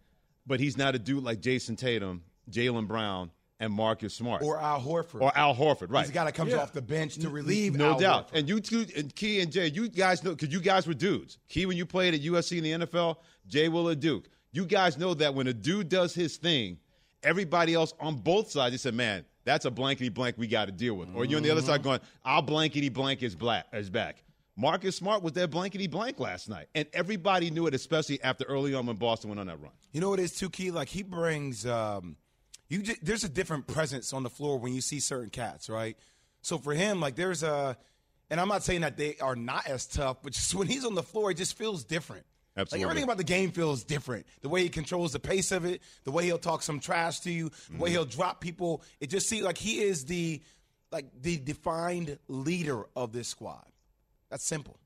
but 0.47 0.61
he's 0.61 0.77
not 0.77 0.95
a 0.95 0.99
dude 0.99 1.21
like 1.21 1.41
Jayson 1.41 1.75
Tatum, 1.75 2.23
Jaylen 2.49 2.87
Brown, 2.87 3.29
and 3.59 3.71
Marcus 3.71 4.13
Smart. 4.13 4.43
Or 4.43 4.59
Al 4.59 4.81
Horford. 4.81 5.21
Or 5.21 5.37
Al 5.37 5.55
Horford, 5.55 5.91
right. 5.91 6.05
He's 6.05 6.13
got 6.13 6.25
to 6.25 6.31
come 6.31 6.49
yeah. 6.49 6.57
off 6.57 6.73
the 6.73 6.81
bench 6.81 7.15
to 7.15 7.29
relieve 7.29 7.75
No 7.75 7.91
Al 7.91 7.99
doubt. 7.99 8.27
Horford. 8.27 8.39
And 8.39 8.49
you 8.49 8.59
two, 8.59 8.85
and 8.95 9.15
Key 9.15 9.41
and 9.41 9.51
Jay, 9.51 9.67
you 9.67 9.89
guys 9.89 10.23
know, 10.23 10.31
because 10.31 10.51
you 10.53 10.59
guys 10.59 10.87
were 10.87 10.93
dudes. 10.93 11.37
Key, 11.49 11.65
when 11.65 11.77
you 11.77 11.85
played 11.85 12.13
at 12.13 12.21
USC 12.21 12.57
in 12.57 12.63
the 12.63 12.85
NFL, 12.85 13.17
Jay 13.47 13.69
Will 13.69 13.93
Duke. 13.95 14.29
You 14.51 14.65
guys 14.65 14.97
know 14.97 15.13
that 15.15 15.33
when 15.33 15.47
a 15.47 15.53
dude 15.53 15.89
does 15.89 16.13
his 16.13 16.37
thing, 16.37 16.77
everybody 17.23 17.73
else 17.73 17.93
on 17.99 18.15
both 18.15 18.51
sides, 18.51 18.73
they 18.73 18.77
said, 18.77 18.93
man, 18.93 19.25
that's 19.43 19.65
a 19.65 19.71
blankety 19.71 20.09
blank 20.09 20.37
we 20.37 20.47
got 20.47 20.65
to 20.65 20.71
deal 20.71 20.95
with. 20.95 21.09
Mm-hmm. 21.09 21.17
Or 21.17 21.25
you're 21.25 21.37
on 21.37 21.43
the 21.43 21.51
other 21.51 21.61
side 21.61 21.83
going, 21.83 21.99
our 22.23 22.41
blankety 22.41 22.89
blank 22.89 23.21
is, 23.21 23.35
black, 23.35 23.67
is 23.73 23.89
back. 23.89 24.23
Marcus 24.57 24.95
Smart 24.95 25.21
was 25.21 25.33
that 25.33 25.51
blankety 25.51 25.87
blank 25.87 26.19
last 26.19 26.47
night. 26.47 26.67
And 26.73 26.87
everybody 26.93 27.51
knew 27.51 27.67
it, 27.67 27.73
especially 27.73 28.23
after 28.23 28.45
early 28.45 28.73
on 28.73 28.85
when 28.85 28.95
Boston 28.95 29.29
went 29.29 29.39
on 29.41 29.47
that 29.47 29.61
run. 29.61 29.71
You 29.91 30.01
know 30.01 30.09
what 30.09 30.19
is 30.19 30.33
too 30.33 30.49
key? 30.49 30.71
Like 30.71 30.87
he 30.87 31.03
brings 31.03 31.65
um, 31.65 32.15
you 32.67 32.81
just, 32.81 33.03
there's 33.03 33.23
a 33.23 33.29
different 33.29 33.67
presence 33.67 34.13
on 34.13 34.23
the 34.23 34.29
floor 34.29 34.57
when 34.57 34.73
you 34.73 34.81
see 34.81 34.99
certain 34.99 35.29
cats, 35.29 35.69
right? 35.69 35.97
So 36.41 36.57
for 36.57 36.73
him, 36.73 36.99
like 36.99 37.15
there's 37.15 37.43
a, 37.43 37.77
and 38.29 38.39
I'm 38.39 38.47
not 38.47 38.63
saying 38.63 38.81
that 38.81 38.97
they 38.97 39.17
are 39.21 39.35
not 39.35 39.67
as 39.67 39.85
tough, 39.85 40.17
but 40.23 40.33
just 40.33 40.53
when 40.55 40.67
he's 40.67 40.85
on 40.85 40.95
the 40.95 41.03
floor, 41.03 41.31
it 41.31 41.37
just 41.37 41.57
feels 41.57 41.83
different. 41.83 42.25
Absolutely. 42.57 42.85
Like 42.85 42.89
everything 42.89 43.03
about 43.03 43.17
the 43.17 43.23
game 43.25 43.51
feels 43.51 43.83
different. 43.83 44.25
The 44.41 44.49
way 44.49 44.63
he 44.63 44.69
controls 44.69 45.11
the 45.11 45.19
pace 45.19 45.51
of 45.51 45.65
it, 45.65 45.81
the 46.05 46.11
way 46.11 46.23
he'll 46.23 46.37
talk 46.37 46.61
some 46.61 46.79
trash 46.79 47.19
to 47.21 47.31
you, 47.31 47.49
the 47.49 47.55
mm-hmm. 47.55 47.79
way 47.79 47.89
he'll 47.89 48.05
drop 48.05 48.39
people. 48.39 48.81
It 49.01 49.09
just 49.09 49.27
seems 49.27 49.43
like 49.43 49.57
he 49.57 49.81
is 49.81 50.05
the 50.05 50.41
like 50.91 51.07
the 51.21 51.37
defined 51.37 52.17
leader 52.29 52.85
of 52.95 53.11
this 53.11 53.27
squad. 53.27 53.65
That's 54.29 54.45
simple. 54.45 54.77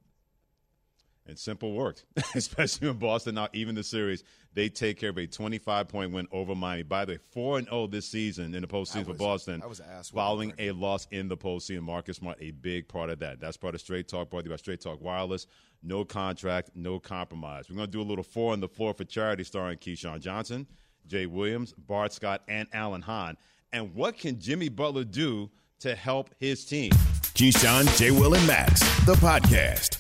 And 1.30 1.38
simple 1.38 1.74
worked, 1.74 2.06
especially 2.36 2.90
in 2.90 2.98
Boston. 2.98 3.36
Now, 3.36 3.50
even 3.54 3.76
the 3.76 3.84
series, 3.84 4.24
they 4.54 4.68
take 4.68 5.00
care 5.00 5.12
of 5.12 5.18
a 5.18 5.28
25 5.28 5.88
point 5.88 6.12
win 6.12 6.28
over 6.32 6.56
Miami. 6.56 6.84
By 6.84 7.06
the 7.06 7.14
way, 7.14 7.20
4 7.32 7.62
0 7.62 7.88
this 7.88 8.08
season 8.08 8.56
in 8.56 8.62
the 8.62 8.68
postseason 8.68 9.06
for 9.06 9.14
Boston. 9.14 9.62
I 9.64 9.68
was 9.68 9.80
asked 9.80 10.12
following 10.12 10.54
a 10.58 10.72
loss 10.72 11.08
in 11.12 11.28
the 11.28 11.38
postseason. 11.38 11.82
Marcus 11.82 12.18
Smart, 12.18 12.38
a 12.42 12.52
big 12.52 12.88
part 12.88 13.12
of 13.12 13.20
that. 13.20 13.40
That's 13.40 13.58
part 13.58 13.76
of 13.76 13.82
Straight 13.82 14.08
Talk, 14.08 14.32
brought 14.32 14.42
to 14.42 14.46
you 14.46 14.54
by 14.54 14.58
Straight 14.58 14.82
Talk 14.82 15.02
Wireless. 15.02 15.46
No 15.84 16.04
contract, 16.04 16.72
no 16.76 17.00
compromise. 17.00 17.70
We're 17.70 17.76
going 17.76 17.88
to 17.88 17.92
do 17.92 18.02
a 18.02 18.04
little 18.04 18.24
four 18.24 18.52
on 18.52 18.60
the 18.60 18.68
floor 18.68 18.94
for 18.94 19.04
charity 19.04 19.44
starring 19.44 19.78
Keyshawn 19.78 20.20
Johnson, 20.20 20.68
Jay 21.08 21.28
Williams, 21.28 21.74
Bart 21.74 22.12
Scott, 22.12 22.42
and 22.48 22.68
Alan 22.74 23.02
Hahn. 23.02 23.38
And 23.72 23.94
what 23.94 24.18
can 24.18 24.40
Jimmy 24.40 24.70
Butler 24.70 25.04
do 25.04 25.52
to 25.82 25.96
help 25.96 26.32
his 26.40 26.66
team? 26.66 26.92
Keyshawn, 26.92 27.96
Jay 27.98 28.12
Will, 28.12 28.34
and 28.34 28.48
Max, 28.48 28.80
the 29.06 29.14
podcast. 29.14 29.99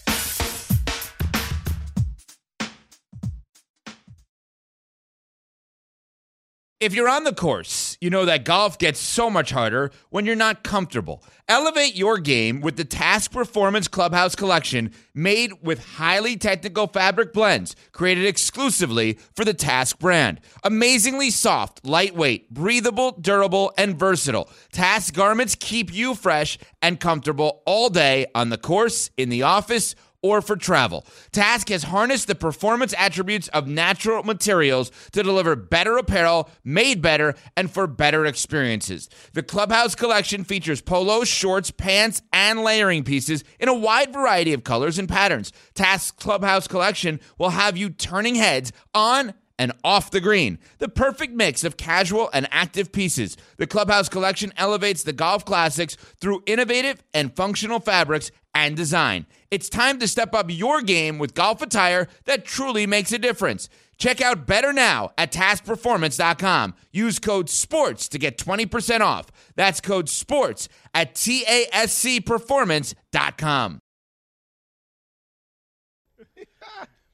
If 6.80 6.96
you're 6.96 7.10
on 7.10 7.26
the 7.26 7.34
course, 7.34 7.98
you 8.00 8.10
know 8.10 8.24
that 8.24 8.46
golf 8.46 8.78
gets 8.78 9.02
so 9.02 9.30
much 9.30 9.52
harder 9.52 9.92
when 10.12 10.26
you're 10.26 10.34
not 10.38 10.64
comfortable. 10.64 11.22
Elevate 11.50 11.94
your 11.94 12.20
game 12.20 12.62
with 12.62 12.78
the 12.78 12.86
Task 12.86 13.34
Performance 13.34 13.90
Clubhouse 13.90 14.34
Collection 14.34 14.94
made 15.14 15.52
with 15.62 15.84
highly 15.96 16.38
technical 16.38 16.88
fabric 16.88 17.34
blends 17.34 17.76
created 17.92 18.26
exclusively 18.26 19.20
for 19.36 19.44
the 19.44 19.54
Task 19.54 20.00
brand. 20.00 20.40
Amazingly 20.64 21.32
soft, 21.32 21.84
lightweight, 21.84 22.50
breathable, 22.50 23.12
durable, 23.12 23.74
and 23.78 24.00
versatile. 24.00 24.50
Task 24.72 25.14
garments 25.14 25.56
keep 25.56 25.94
you 25.94 26.16
fresh 26.16 26.58
and 26.82 26.98
comfortable 26.98 27.62
all 27.66 27.90
day 27.90 28.26
on 28.34 28.52
the 28.52 28.58
course, 28.58 29.10
in 29.18 29.28
the 29.28 29.44
office, 29.44 29.96
or 30.22 30.42
for 30.42 30.56
travel. 30.56 31.06
Task 31.32 31.70
has 31.70 31.84
harnessed 31.84 32.28
the 32.28 32.36
performance 32.36 32.94
attributes 32.98 33.48
of 33.50 33.68
natural 33.68 34.24
materials 34.24 34.92
to 35.12 35.24
deliver 35.24 35.56
better 35.56 35.98
apparel, 35.98 36.50
made 36.64 37.02
better, 37.02 37.36
and 37.56 37.72
for 37.72 37.88
better 37.88 38.26
experiences. 38.26 39.10
The 39.34 39.44
Clubhouse 39.44 39.96
collection 39.96 40.44
features 40.44 40.82
polos, 40.82 41.28
shorts, 41.28 41.72
pants, 41.72 42.22
and 42.34 42.64
layering 42.64 43.04
pieces 43.04 43.44
in 43.60 43.70
a 43.70 43.74
wide 43.74 44.12
variety 44.12 44.54
of 44.54 44.64
colors 44.64 45.00
and 45.00 45.08
patterns. 45.08 45.54
Task's 45.74 46.12
Clubhouse 46.12 46.68
collection 46.68 47.20
will 47.38 47.52
have 47.52 47.78
you 47.78 47.90
turning 47.90 48.36
heads 48.36 48.72
on 48.94 49.34
and 49.60 49.74
off 49.84 50.10
the 50.10 50.22
green. 50.22 50.58
The 50.78 50.88
perfect 50.88 51.34
mix 51.34 51.64
of 51.66 51.76
casual 51.76 52.30
and 52.34 52.48
active 52.50 52.92
pieces. 52.92 53.36
The 53.58 53.68
Clubhouse 53.68 54.08
collection 54.08 54.54
elevates 54.56 55.04
the 55.04 55.14
golf 55.14 55.44
classics 55.44 55.96
through 56.20 56.44
innovative 56.46 57.04
and 57.14 57.36
functional 57.36 57.82
fabrics 57.82 58.32
and 58.54 58.76
design. 58.76 59.26
It's 59.52 59.70
time 59.70 60.00
to 60.00 60.08
step 60.08 60.34
up 60.34 60.48
your 60.50 60.82
game 60.82 61.18
with 61.18 61.34
golf 61.34 61.62
attire 61.62 62.08
that 62.26 62.46
truly 62.46 62.88
makes 62.88 63.12
a 63.12 63.18
difference. 63.18 63.68
Check 63.98 64.22
out 64.22 64.48
Better 64.48 64.72
Now 64.72 65.12
at 65.18 65.32
tascperformance.com. 65.32 66.76
Use 66.92 67.20
code 67.20 67.50
SPORTS 67.50 68.08
to 68.10 68.18
get 68.18 68.38
20% 68.38 69.02
off. 69.02 69.28
That's 69.56 69.82
code 69.82 70.08
SPORTS 70.08 70.70
at 70.94 71.16
TASCperformance.com. 71.16 73.82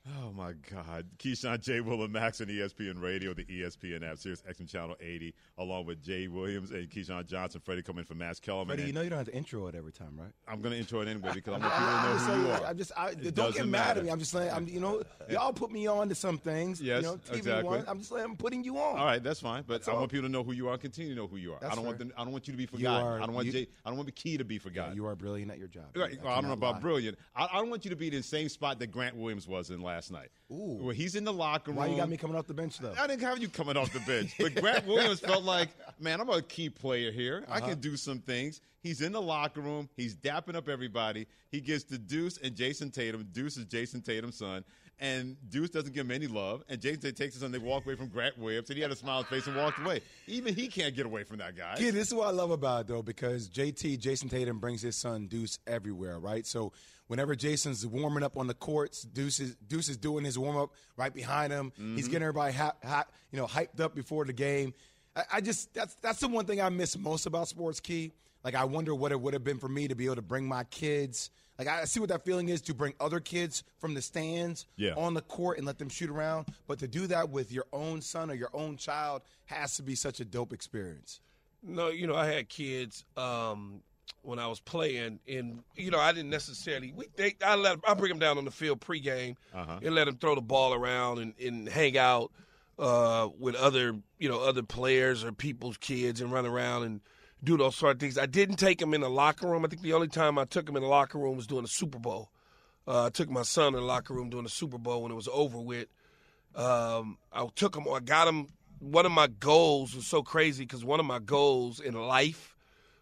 Oh 0.07 0.24
my 0.35 0.53
God, 0.71 1.05
Keyshawn 1.17 1.61
J. 1.61 1.79
Will 1.81 2.03
and 2.03 2.11
Max 2.11 2.41
on 2.41 2.47
ESPN 2.47 3.01
Radio, 3.01 3.33
the 3.33 3.45
ESPN 3.45 4.03
app, 4.09 4.17
Sirius 4.17 4.41
XM 4.49 4.69
Channel 4.69 4.95
80, 4.99 5.33
along 5.57 5.85
with 5.85 6.03
Jay 6.03 6.27
Williams 6.27 6.71
and 6.71 6.89
Keyshawn 6.89 7.25
Johnson. 7.25 7.61
Freddie 7.63 7.81
coming 7.81 8.03
from 8.03 8.17
Max 8.17 8.39
Kellerman. 8.39 8.75
Freddie, 8.75 8.87
you 8.87 8.93
know 8.93 9.01
you 9.01 9.09
don't 9.09 9.17
have 9.19 9.27
to 9.27 9.33
intro 9.35 9.67
it 9.67 9.75
every 9.75 9.91
time, 9.91 10.17
right? 10.19 10.31
I'm 10.47 10.61
going 10.61 10.73
to 10.73 10.79
intro 10.79 11.01
it 11.01 11.07
anyway 11.07 11.31
because 11.33 11.53
I 11.53 11.57
want 11.59 11.73
people 11.73 11.87
to 11.87 12.31
know 12.31 12.35
who 12.35 12.41
you 12.47 12.51
are. 12.51 12.65
I'm 12.69 12.77
just, 12.77 12.91
I, 12.97 13.13
don't 13.13 13.55
get 13.55 13.65
mad 13.67 13.71
matter. 13.71 13.99
at 13.99 14.05
me. 14.05 14.11
I'm 14.11 14.19
just 14.19 14.31
saying, 14.31 14.51
I'm, 14.51 14.67
you 14.67 14.79
know, 14.79 15.03
y'all 15.29 15.53
put 15.53 15.71
me 15.71 15.87
on 15.87 16.09
to 16.09 16.15
some 16.15 16.37
things. 16.37 16.81
Yes, 16.81 17.03
you 17.03 17.07
know, 17.09 17.15
TV 17.17 17.37
exactly. 17.37 17.63
one. 17.69 17.85
I'm 17.87 17.99
just 17.99 18.09
saying, 18.11 18.23
I'm 18.23 18.35
putting 18.35 18.63
you 18.63 18.77
on. 18.77 18.99
All 18.99 19.05
right, 19.05 19.23
that's 19.23 19.39
fine. 19.39 19.63
But 19.65 19.75
That's 19.75 19.87
I 19.87 19.93
all. 19.93 19.99
want 19.99 20.11
people 20.11 20.27
to 20.27 20.31
know 20.31 20.43
who 20.43 20.51
you 20.51 20.67
are 20.67 20.73
and 20.73 20.81
continue 20.81 21.13
to 21.13 21.21
know 21.21 21.27
who 21.27 21.37
you 21.37 21.53
are. 21.53 21.63
I 21.63 21.75
don't 21.75 21.85
want 21.85 21.97
them, 21.97 22.11
I 22.17 22.23
don't 22.23 22.31
want 22.33 22.47
you 22.47 22.53
to 22.53 22.57
be 22.57 22.65
forgotten. 22.65 23.07
are- 23.07 23.21
I 23.21 23.25
don't 23.25 23.35
want 23.35 23.45
you- 23.47 23.53
Jay, 23.53 23.67
I 23.85 23.89
don't 23.89 23.97
want 23.97 24.07
the 24.07 24.11
Key 24.11 24.37
to 24.37 24.43
be 24.43 24.55
Yeah, 24.55 24.59
forgotten. 24.61 24.95
you 24.95 25.05
are 25.05 25.15
brilliant 25.15 25.51
at 25.51 25.59
your 25.59 25.67
job. 25.69 25.85
Right. 25.95 26.17
I 26.23 26.27
I 26.27 26.35
don't 26.35 26.45
know 26.47 26.53
about 26.53 26.75
lie. 26.75 26.79
brilliant. 26.81 27.17
I, 27.35 27.47
I 27.51 27.57
don't 27.57 27.69
want 27.69 27.85
you 27.85 27.89
to 27.91 27.95
be 27.95 28.07
in 28.07 28.13
the 28.13 28.23
same 28.23 28.49
spot 28.49 28.79
that 28.79 28.87
Grant 28.87 29.15
Williams 29.15 29.47
was 29.47 29.69
in 29.69 29.81
last 29.81 30.11
night. 30.11 30.24
Ooh. 30.51 30.77
Where 30.81 30.93
he's 30.93 31.15
in 31.15 31.23
the 31.23 31.33
locker 31.33 31.71
room. 31.71 31.77
Why 31.77 31.87
you 31.87 31.97
got 31.97 32.09
me 32.09 32.17
coming 32.17 32.35
off 32.35 32.47
the 32.47 32.53
bench 32.53 32.77
though? 32.79 32.93
I 32.99 33.07
didn't 33.07 33.21
have 33.23 33.39
you 33.39 33.49
coming 33.49 33.77
off 33.77 33.91
the 33.93 33.99
bench, 34.01 34.33
but 34.39 34.55
Grant 34.55 34.85
Williams 34.85 35.19
felt 35.19 35.43
like, 35.43 35.69
man, 35.99 36.21
I'm 36.21 36.29
a 36.29 36.41
key 36.41 36.69
player 36.69 37.11
here. 37.11 37.43
I 37.49 37.57
Uh-huh. 37.57 37.69
can 37.69 37.79
do 37.79 37.97
some 37.97 38.19
things. 38.19 38.61
He's 38.81 39.01
in 39.01 39.11
the 39.13 39.21
locker 39.21 39.61
room. 39.61 39.89
He's 39.97 40.15
dapping 40.15 40.55
up 40.55 40.69
everybody. 40.69 41.25
He 41.49 41.59
gets 41.61 41.83
to 41.85 41.97
Deuce 41.97 42.37
and 42.37 42.55
Jayson 42.55 42.91
Tatum. 42.91 43.27
Deuce 43.33 43.57
is 43.57 43.65
Jayson 43.65 44.01
Tatum's 44.03 44.37
son. 44.37 44.63
And 44.99 45.35
Deuce 45.49 45.71
doesn't 45.71 45.93
give 45.93 46.05
him 46.05 46.11
any 46.11 46.27
love. 46.27 46.63
And 46.69 46.79
Jayson 46.79 47.01
Tatum 47.01 47.15
takes 47.15 47.33
his 47.33 47.41
son. 47.41 47.51
They 47.51 47.57
walk 47.57 47.85
away 47.85 47.95
from 47.95 48.07
Grant 48.09 48.37
Williams. 48.37 48.69
And 48.69 48.77
he 48.77 48.81
had 48.83 48.91
a 48.91 48.95
smile 48.95 49.17
on 49.17 49.23
his 49.23 49.29
face 49.29 49.47
and 49.47 49.55
walked 49.57 49.79
away. 49.79 50.01
Even 50.27 50.53
he 50.55 50.67
can't 50.67 50.95
get 50.95 51.05
away 51.07 51.23
from 51.23 51.37
that 51.39 51.57
guy. 51.57 51.75
Kid, 51.77 51.95
this 51.95 52.07
is 52.09 52.13
what 52.13 52.27
I 52.27 52.31
love 52.31 52.51
about 52.51 52.81
it 52.81 52.87
though, 52.87 53.01
because 53.01 53.49
JT, 53.49 53.97
Jayson 53.99 54.29
Tatum, 54.29 54.59
brings 54.59 54.81
his 54.83 54.95
son 54.95 55.25
Deuce 55.27 55.57
everywhere, 55.67 56.19
right? 56.19 56.45
So 56.45 56.71
whenever 57.07 57.35
Jayson's 57.35 57.85
warming 57.85 58.23
up 58.23 58.37
on 58.37 58.47
the 58.47 58.53
courts, 58.53 59.03
Deuce 59.03 59.39
is 59.39 59.55
Deuce 59.67 59.89
is 59.89 59.97
doing 59.97 60.23
his 60.25 60.37
warm 60.37 60.57
up 60.57 60.71
right 60.97 61.13
behind 61.13 61.51
him. 61.53 61.71
He's 61.95 62.07
getting 62.07 62.23
everybody 62.23 62.53
hot, 62.53 62.77
hot, 62.83 63.09
you 63.31 63.39
know, 63.39 63.47
hyped 63.47 63.79
up 63.79 63.95
before 63.95 64.25
the 64.25 64.33
game. 64.33 64.73
I, 65.15 65.23
I 65.33 65.41
just 65.41 65.73
that's 65.73 65.95
that's 65.95 66.19
the 66.19 66.27
one 66.27 66.45
thing 66.45 66.61
I 66.61 66.69
miss 66.69 66.97
most 66.97 67.25
about 67.25 67.47
sports 67.47 67.79
key. 67.79 68.11
Like 68.43 68.55
I 68.55 68.63
wonder 68.65 68.93
what 68.93 69.11
it 69.11 69.19
would 69.19 69.33
have 69.33 69.43
been 69.43 69.57
for 69.59 69.69
me 69.69 69.87
to 69.87 69.95
be 69.95 70.05
able 70.05 70.15
to 70.15 70.21
bring 70.21 70.45
my 70.45 70.63
kids. 70.65 71.29
Like 71.57 71.67
I 71.69 71.85
see 71.85 71.99
what 72.01 72.09
that 72.09 72.25
feeling 72.25 72.49
is 72.49 72.61
to 72.63 72.73
bring 72.73 72.93
other 72.99 73.19
kids 73.21 73.63
from 73.79 73.93
the 73.93 74.01
stands 74.01 74.65
Yeah. 74.75 74.93
on 74.97 75.13
the 75.13 75.21
court 75.21 75.57
and 75.57 75.65
let 75.65 75.79
them 75.79 75.87
shoot 75.89 76.09
around. 76.09 76.47
But 76.67 76.79
to 76.79 76.87
do 76.87 77.07
that 77.07 77.29
with 77.29 77.49
your 77.51 77.65
own 77.71 78.01
son 78.01 78.29
or 78.29 78.33
your 78.33 78.49
own 78.53 78.75
child 78.77 79.21
has 79.45 79.77
to 79.77 79.83
be 79.83 79.95
such 79.95 80.19
a 80.19 80.25
dope 80.25 80.51
experience. 80.51 81.21
No, 81.63 81.87
you 81.87 82.07
know, 82.07 82.15
I 82.15 82.25
had 82.27 82.49
kids 82.49 83.05
um, 83.15 83.81
when 84.21 84.39
I 84.39 84.47
was 84.47 84.59
playing, 84.59 85.19
and 85.27 85.63
you 85.75 85.91
know, 85.91 85.99
I 85.99 86.11
didn't 86.11 86.31
necessarily. 86.31 86.91
We, 86.95 87.05
they, 87.15 87.35
I 87.45 87.55
let 87.55 87.79
I 87.87 87.93
bring 87.93 88.11
him 88.11 88.19
down 88.19 88.37
on 88.37 88.45
the 88.45 88.51
field 88.51 88.81
pregame 88.81 89.35
Uh-huh. 89.53 89.79
and 89.83 89.93
let 89.95 90.07
him 90.07 90.17
throw 90.17 90.33
the 90.35 90.41
ball 90.41 90.73
around 90.73 91.19
and, 91.19 91.33
and 91.39 91.69
hang 91.69 91.97
out 91.97 92.31
uh, 92.79 93.29
with 93.37 93.55
other, 93.55 93.95
you 94.19 94.27
know, 94.29 94.39
other 94.41 94.63
players 94.63 95.23
or 95.23 95.31
people's 95.31 95.77
kids 95.77 96.21
and 96.21 96.31
run 96.31 96.45
around 96.45 96.83
and 96.83 97.01
do 97.43 97.55
those 97.57 97.75
sort 97.75 97.93
of 97.95 97.99
things. 97.99 98.17
I 98.17 98.25
didn't 98.25 98.55
take 98.55 98.81
him 98.81 98.93
in 98.95 99.01
the 99.01 99.09
locker 99.09 99.47
room. 99.47 99.63
I 99.63 99.67
think 99.67 99.83
the 99.83 99.93
only 99.93 100.07
time 100.07 100.39
I 100.39 100.45
took 100.45 100.67
him 100.67 100.75
in 100.75 100.81
the 100.81 100.89
locker 100.89 101.19
room 101.19 101.37
was 101.37 101.45
during 101.45 101.61
the 101.63 101.67
Super 101.69 101.99
Bowl. 101.99 102.31
Uh, 102.87 103.05
I 103.05 103.09
took 103.09 103.29
my 103.29 103.43
son 103.43 103.67
in 103.67 103.73
the 103.73 103.81
locker 103.85 104.13
room 104.13 104.29
during 104.31 104.43
the 104.45 104.49
Super 104.49 104.77
Bowl 104.79 105.03
when 105.03 105.11
it 105.11 105.15
was 105.15 105.29
over 105.31 105.59
with. 105.59 105.87
Um, 106.55 107.17
I 107.31 107.47
took 107.55 107.75
him. 107.75 107.85
I 107.91 107.99
got 107.99 108.27
him. 108.27 108.47
One 108.79 109.05
of 109.05 109.11
my 109.11 109.27
goals 109.27 109.95
was 109.95 110.07
so 110.07 110.21
crazy 110.23 110.63
because 110.63 110.83
one 110.83 110.99
of 110.99 111.05
my 111.05 111.19
goals 111.19 111.79
in 111.79 111.93
life 111.93 112.54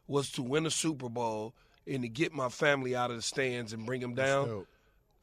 was 0.07 0.31
to 0.31 0.43
win 0.43 0.65
a 0.65 0.71
Super 0.71 1.09
Bowl 1.09 1.53
and 1.87 2.01
to 2.03 2.09
get 2.09 2.33
my 2.33 2.49
family 2.49 2.95
out 2.95 3.09
of 3.11 3.15
the 3.17 3.21
stands 3.21 3.73
and 3.73 3.85
bring 3.85 4.01
them 4.01 4.15
down. 4.15 4.47
dope. 4.47 4.67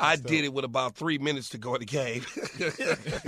I 0.02 0.16
did 0.16 0.44
it 0.44 0.54
with 0.54 0.64
about 0.64 0.94
three 0.94 1.18
minutes 1.18 1.50
to 1.50 1.58
go 1.58 1.75
in 1.75 1.80
the 1.80 1.84
game. 1.87 2.25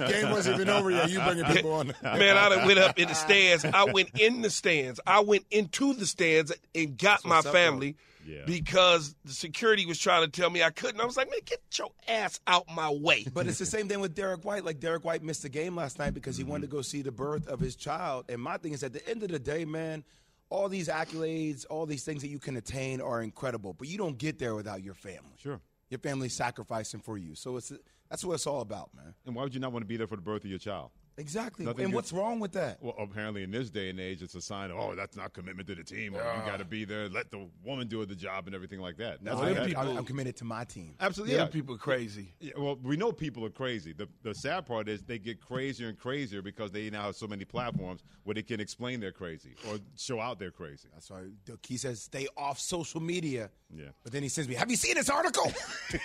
game 0.08 0.30
wasn't 0.30 0.54
even 0.56 0.70
over 0.70 0.90
yet. 0.90 1.10
You 1.10 1.20
bringing 1.20 1.44
people 1.44 1.72
on. 1.74 1.88
Man, 2.02 2.36
I 2.36 2.48
done 2.48 2.66
went 2.66 2.78
up 2.78 2.98
in 2.98 3.08
the 3.08 3.14
stands. 3.14 3.64
I 3.64 3.84
went 3.84 4.18
in 4.18 4.40
the 4.42 4.50
stands. 4.50 4.98
I 5.06 5.20
went 5.20 5.44
into 5.50 5.92
the 5.94 6.06
stands 6.06 6.52
and 6.74 6.96
got 6.96 7.24
my 7.26 7.42
family 7.42 7.96
Yeah. 8.26 8.42
because 8.46 9.14
the 9.24 9.32
security 9.32 9.84
was 9.84 9.98
trying 9.98 10.24
to 10.24 10.30
tell 10.30 10.48
me 10.48 10.62
I 10.62 10.70
couldn't. 10.70 10.98
I 11.00 11.04
was 11.04 11.16
like, 11.16 11.30
man, 11.30 11.40
get 11.44 11.60
your 11.78 11.90
ass 12.08 12.40
out 12.46 12.64
my 12.74 12.88
way. 12.90 13.26
But 13.32 13.46
it's 13.46 13.58
the 13.58 13.66
same 13.66 13.88
thing 13.88 14.00
with 14.00 14.14
Derrick 14.14 14.42
White. 14.44 14.64
Like 14.64 14.80
Derrick 14.80 15.04
White 15.04 15.22
missed 15.22 15.42
the 15.42 15.48
game 15.50 15.76
last 15.76 15.98
night 15.98 16.14
because 16.14 16.38
he 16.38 16.44
wanted 16.44 16.62
to 16.70 16.72
go 16.74 16.80
see 16.82 17.02
the 17.02 17.12
birth 17.12 17.48
of 17.48 17.60
his 17.60 17.76
child. 17.76 18.24
And 18.30 18.40
my 18.40 18.56
thing 18.56 18.72
is, 18.72 18.82
at 18.82 18.94
the 18.94 19.06
end 19.08 19.22
of 19.22 19.28
the 19.30 19.38
day, 19.38 19.64
man, 19.66 20.04
all 20.52 20.68
these 20.68 20.88
accolades, 20.88 21.64
all 21.70 21.86
these 21.86 22.04
things 22.04 22.20
that 22.22 22.28
you 22.28 22.38
can 22.38 22.56
attain 22.56 23.00
are 23.00 23.22
incredible. 23.22 23.72
But 23.72 23.88
you 23.88 23.96
don't 23.96 24.18
get 24.18 24.38
there 24.38 24.54
without 24.54 24.82
your 24.82 24.94
family. 24.94 25.32
Sure. 25.38 25.60
Your 25.88 25.98
family's 25.98 26.34
sacrificing 26.34 27.00
for 27.00 27.16
you. 27.16 27.34
So 27.34 27.56
it's 27.56 27.72
that's 28.10 28.24
what 28.24 28.34
it's 28.34 28.46
all 28.46 28.60
about, 28.60 28.90
man. 28.94 29.14
And 29.24 29.34
why 29.34 29.42
would 29.42 29.54
you 29.54 29.60
not 29.60 29.72
want 29.72 29.82
to 29.82 29.86
be 29.86 29.96
there 29.96 30.06
for 30.06 30.16
the 30.16 30.22
birth 30.22 30.44
of 30.44 30.50
your 30.50 30.58
child? 30.58 30.90
Exactly. 31.18 31.66
Nothing 31.66 31.84
and 31.86 31.94
what's 31.94 32.12
wrong 32.12 32.40
with 32.40 32.52
that? 32.52 32.78
Well, 32.82 32.94
apparently 32.98 33.42
in 33.42 33.50
this 33.50 33.68
day 33.68 33.90
and 33.90 34.00
age, 34.00 34.22
it's 34.22 34.34
a 34.34 34.40
sign 34.40 34.70
of 34.70 34.78
oh, 34.78 34.94
that's 34.94 35.16
not 35.16 35.32
commitment 35.34 35.68
to 35.68 35.74
the 35.74 35.84
team. 35.84 36.14
Or 36.14 36.18
you 36.18 36.50
got 36.50 36.58
to 36.58 36.64
be 36.64 36.84
there, 36.84 37.08
let 37.08 37.30
the 37.30 37.48
woman 37.64 37.86
do 37.86 38.04
the 38.06 38.14
job 38.14 38.46
and 38.46 38.54
everything 38.54 38.80
like 38.80 38.96
that. 38.96 39.22
That's 39.22 39.36
No, 39.36 39.42
what 39.42 39.48
I, 39.50 39.52
that- 39.54 39.66
people- 39.66 39.98
am 39.98 40.04
committed 40.04 40.36
to 40.36 40.44
my 40.44 40.64
team. 40.64 40.94
absolutely. 41.00 41.34
Yeah, 41.36 41.42
Yeah. 41.42 41.48
people 41.48 41.74
are 41.74 41.78
crazy. 41.78 42.32
Yeah, 42.40 42.52
well, 42.56 42.76
we 42.82 42.96
know 42.96 43.12
people 43.12 43.44
are 43.44 43.50
crazy. 43.50 43.92
The 43.92 44.08
the 44.22 44.34
sad 44.34 44.64
part 44.66 44.88
is 44.88 45.02
they 45.02 45.18
get 45.18 45.40
crazier 45.40 45.88
and 45.88 45.98
crazier 45.98 46.40
because 46.42 46.72
they 46.72 46.88
now 46.88 47.02
have 47.02 47.16
so 47.16 47.26
many 47.26 47.44
platforms 47.44 48.02
where 48.24 48.34
they 48.34 48.42
can 48.42 48.58
explain 48.60 49.00
they're 49.00 49.12
crazy 49.12 49.54
or 49.68 49.78
show 49.96 50.18
out 50.18 50.38
they're 50.38 50.50
crazy. 50.50 50.88
That's 50.94 51.10
why 51.10 51.24
he 51.66 51.76
says 51.76 52.00
stay 52.02 52.26
off 52.36 52.58
social 52.58 53.00
media. 53.02 53.50
Yeah. 53.74 53.86
But 54.02 54.12
then 54.12 54.22
he 54.22 54.28
sends 54.28 54.48
me, 54.48 54.54
"Have 54.54 54.70
you 54.70 54.76
seen 54.76 54.94
this 54.94 55.08
article?" 55.10 55.52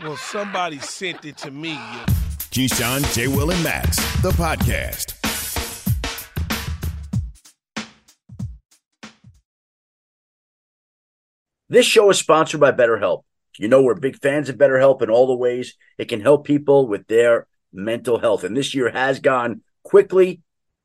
Well, 0.00 0.16
somebody 0.16 0.78
sent 0.78 1.24
it 1.24 1.36
to 1.38 1.50
me. 1.50 1.76
Keyshawn, 2.50 3.14
J. 3.14 3.28
Will, 3.28 3.50
and 3.50 3.62
Max, 3.62 3.96
the 4.22 4.30
podcast. 4.30 5.14
This 11.68 11.84
show 11.84 12.08
is 12.08 12.18
sponsored 12.18 12.60
by 12.60 12.72
BetterHelp. 12.72 13.24
You 13.58 13.68
know, 13.68 13.82
we're 13.82 13.94
big 13.94 14.16
fans 14.16 14.48
of 14.48 14.56
BetterHelp 14.56 15.02
in 15.02 15.10
all 15.10 15.26
the 15.26 15.36
ways 15.36 15.74
it 15.98 16.06
can 16.06 16.22
help 16.22 16.46
people 16.46 16.86
with 16.86 17.06
their 17.08 17.46
mental 17.72 18.18
health. 18.18 18.42
And 18.44 18.56
this 18.56 18.74
year 18.74 18.90
has 18.90 19.20
gone 19.20 19.60
quickly. 19.82 20.40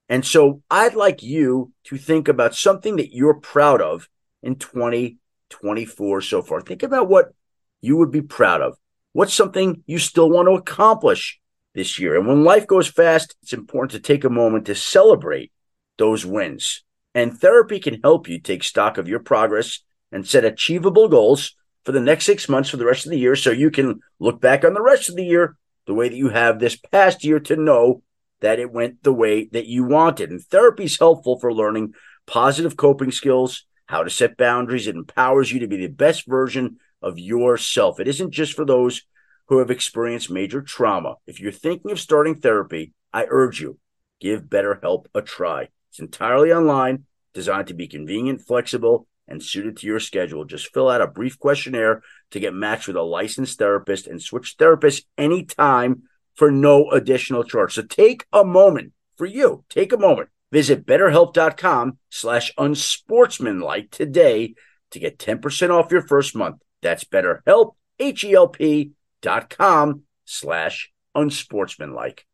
And 0.09 0.25
so 0.25 0.61
I'd 0.69 0.95
like 0.95 1.23
you 1.23 1.71
to 1.85 1.97
think 1.97 2.27
about 2.27 2.55
something 2.55 2.97
that 2.97 3.15
you're 3.15 3.35
proud 3.35 3.81
of 3.81 4.09
in 4.41 4.55
2024 4.55 6.21
so 6.21 6.41
far. 6.41 6.59
Think 6.59 6.83
about 6.83 7.07
what 7.07 7.33
you 7.81 7.95
would 7.97 8.11
be 8.11 8.21
proud 8.21 8.61
of. 8.61 8.77
What's 9.13 9.33
something 9.33 9.83
you 9.85 9.99
still 9.99 10.29
want 10.29 10.47
to 10.47 10.55
accomplish 10.55 11.39
this 11.73 11.99
year? 11.99 12.17
And 12.17 12.27
when 12.27 12.43
life 12.43 12.67
goes 12.67 12.87
fast, 12.87 13.35
it's 13.41 13.53
important 13.53 13.91
to 13.91 13.99
take 13.99 14.23
a 14.23 14.29
moment 14.29 14.65
to 14.65 14.75
celebrate 14.75 15.51
those 15.97 16.25
wins. 16.25 16.83
And 17.15 17.37
therapy 17.37 17.79
can 17.79 18.01
help 18.01 18.27
you 18.27 18.39
take 18.39 18.63
stock 18.63 18.97
of 18.97 19.07
your 19.07 19.19
progress 19.19 19.79
and 20.11 20.27
set 20.27 20.45
achievable 20.45 21.07
goals 21.07 21.55
for 21.83 21.91
the 21.91 21.99
next 21.99 22.25
six 22.25 22.47
months 22.47 22.69
for 22.69 22.77
the 22.77 22.85
rest 22.85 23.05
of 23.05 23.11
the 23.11 23.19
year 23.19 23.35
so 23.35 23.51
you 23.51 23.69
can 23.69 23.99
look 24.19 24.39
back 24.41 24.63
on 24.63 24.73
the 24.73 24.81
rest 24.81 25.09
of 25.09 25.15
the 25.15 25.25
year 25.25 25.57
the 25.85 25.93
way 25.93 26.09
that 26.09 26.15
you 26.15 26.29
have 26.29 26.59
this 26.59 26.75
past 26.75 27.23
year 27.23 27.39
to 27.41 27.55
know 27.55 28.01
that 28.39 28.59
it 28.59 28.71
went 28.71 29.03
the 29.03 29.13
way 29.13 29.45
that 29.51 29.67
you 29.67 29.83
wanted. 29.83 30.29
And 30.29 30.41
therapy 30.41 30.85
is 30.85 30.99
helpful 30.99 31.39
for 31.39 31.53
learning 31.53 31.93
positive 32.25 32.77
coping 32.77 33.11
skills, 33.11 33.65
how 33.85 34.03
to 34.03 34.09
set 34.09 34.37
boundaries. 34.37 34.87
It 34.87 34.95
empowers 34.95 35.51
you 35.51 35.59
to 35.59 35.67
be 35.67 35.77
the 35.77 35.87
best 35.87 36.25
version 36.27 36.77
of 37.01 37.19
yourself. 37.19 37.99
It 37.99 38.07
isn't 38.07 38.31
just 38.31 38.53
for 38.53 38.65
those 38.65 39.03
who 39.47 39.59
have 39.59 39.71
experienced 39.71 40.31
major 40.31 40.61
trauma. 40.61 41.15
If 41.27 41.39
you're 41.39 41.51
thinking 41.51 41.91
of 41.91 41.99
starting 41.99 42.35
therapy, 42.35 42.93
I 43.11 43.25
urge 43.29 43.61
you, 43.61 43.77
give 44.19 44.43
BetterHelp 44.43 45.05
a 45.13 45.21
try. 45.21 45.69
It's 45.89 45.99
entirely 45.99 46.51
online, 46.51 47.05
designed 47.33 47.67
to 47.67 47.73
be 47.73 47.87
convenient, 47.87 48.41
flexible, 48.41 49.07
and 49.27 49.43
suited 49.43 49.77
to 49.77 49.87
your 49.87 49.99
schedule. 49.99 50.45
Just 50.45 50.73
fill 50.73 50.89
out 50.89 51.01
a 51.01 51.07
brief 51.07 51.39
questionnaire 51.39 52.01
to 52.31 52.39
get 52.39 52.53
matched 52.53 52.87
with 52.87 52.97
a 52.97 53.01
licensed 53.01 53.59
therapist 53.59 54.07
and 54.07 54.21
switch 54.21 54.55
therapists 54.57 55.03
anytime 55.17 56.03
for 56.35 56.51
no 56.51 56.89
additional 56.91 57.43
charge. 57.43 57.73
So 57.73 57.83
take 57.83 58.25
a 58.33 58.43
moment 58.43 58.93
for 59.17 59.25
you. 59.25 59.63
Take 59.69 59.93
a 59.93 59.97
moment. 59.97 60.29
Visit 60.51 60.85
betterhelp.com 60.85 61.97
slash 62.09 62.51
unsportsmanlike 62.57 63.91
today 63.91 64.55
to 64.91 64.99
get 64.99 65.17
10% 65.17 65.69
off 65.69 65.91
your 65.91 66.05
first 66.07 66.35
month. 66.35 66.57
That's 66.81 67.03
betterhelp, 67.03 67.73
H-E-L-P 67.99 68.91
dot 69.23 69.49
com 69.49 70.03
slash 70.25 70.91
unsportsmanlike. 71.15 72.27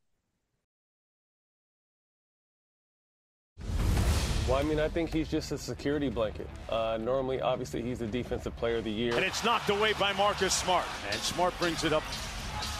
Well, 4.47 4.57
I 4.57 4.63
mean, 4.63 4.79
I 4.79 4.89
think 4.89 5.13
he's 5.13 5.27
just 5.29 5.51
a 5.51 5.59
security 5.59 6.09
blanket. 6.09 6.49
Uh, 6.69 6.97
normally, 6.99 7.39
obviously, 7.39 7.83
he's 7.83 7.99
the 7.99 8.07
defensive 8.07 8.57
player 8.57 8.77
of 8.77 8.83
the 8.83 8.91
year. 8.91 9.15
And 9.15 9.23
it's 9.23 9.43
knocked 9.43 9.69
away 9.69 9.93
by 9.93 10.11
Marcus 10.13 10.55
Smart. 10.55 10.85
And 11.11 11.19
Smart 11.21 11.53
brings 11.59 11.83
it 11.83 11.93
up 11.93 12.01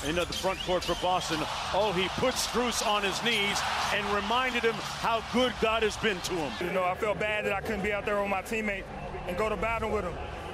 into 0.03 0.25
the 0.25 0.33
front 0.33 0.57
court 0.65 0.83
for 0.83 0.95
Boston. 0.99 1.37
Oh, 1.73 1.91
he 1.95 2.07
put 2.19 2.33
Strus 2.33 2.83
on 2.87 3.03
his 3.03 3.23
knees 3.23 3.61
and 3.93 4.03
reminded 4.15 4.63
him 4.63 4.73
how 4.73 5.21
good 5.31 5.53
God 5.61 5.83
has 5.83 5.95
been 5.97 6.19
to 6.21 6.33
him. 6.33 6.51
You 6.65 6.73
know, 6.73 6.83
I 6.83 6.95
felt 6.95 7.19
bad 7.19 7.45
that 7.45 7.53
I 7.53 7.61
couldn't 7.61 7.83
be 7.83 7.93
out 7.93 8.03
there 8.03 8.19
with 8.19 8.31
my 8.31 8.41
teammate 8.41 8.85
and 9.27 9.37
go 9.37 9.47
to 9.47 9.57
battle 9.57 9.91
with 9.91 10.05
him. 10.05 10.13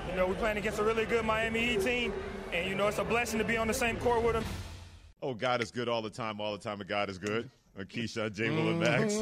You 0.10 0.18
know, 0.18 0.28
we're 0.28 0.36
playing 0.36 0.58
against 0.58 0.80
a 0.80 0.84
really 0.84 1.06
good 1.06 1.24
Miami 1.24 1.62
Heat 1.62 1.82
team, 1.82 2.14
and, 2.56 2.70
you 2.70 2.76
know, 2.76 2.88
it's 2.88 3.00
a 3.00 3.04
blessing 3.04 3.40
to 3.40 3.46
be 3.46 3.58
on 3.58 3.68
the 3.68 3.74
same 3.74 3.98
court 3.98 4.24
with 4.24 4.36
him. 4.36 4.44
Oh, 5.22 5.34
God 5.34 5.62
is 5.62 5.72
good 5.72 5.90
all 5.90 6.02
the 6.02 6.10
time, 6.10 6.40
all 6.40 6.52
the 6.54 6.64
time, 6.64 6.80
and 6.80 6.90
God 6.90 7.10
is 7.10 7.18
good. 7.18 7.50
Keyshawn, 7.84 8.34
J. 8.34 8.50
Will, 8.50 8.70
and 8.70 8.80
Max. 8.80 9.16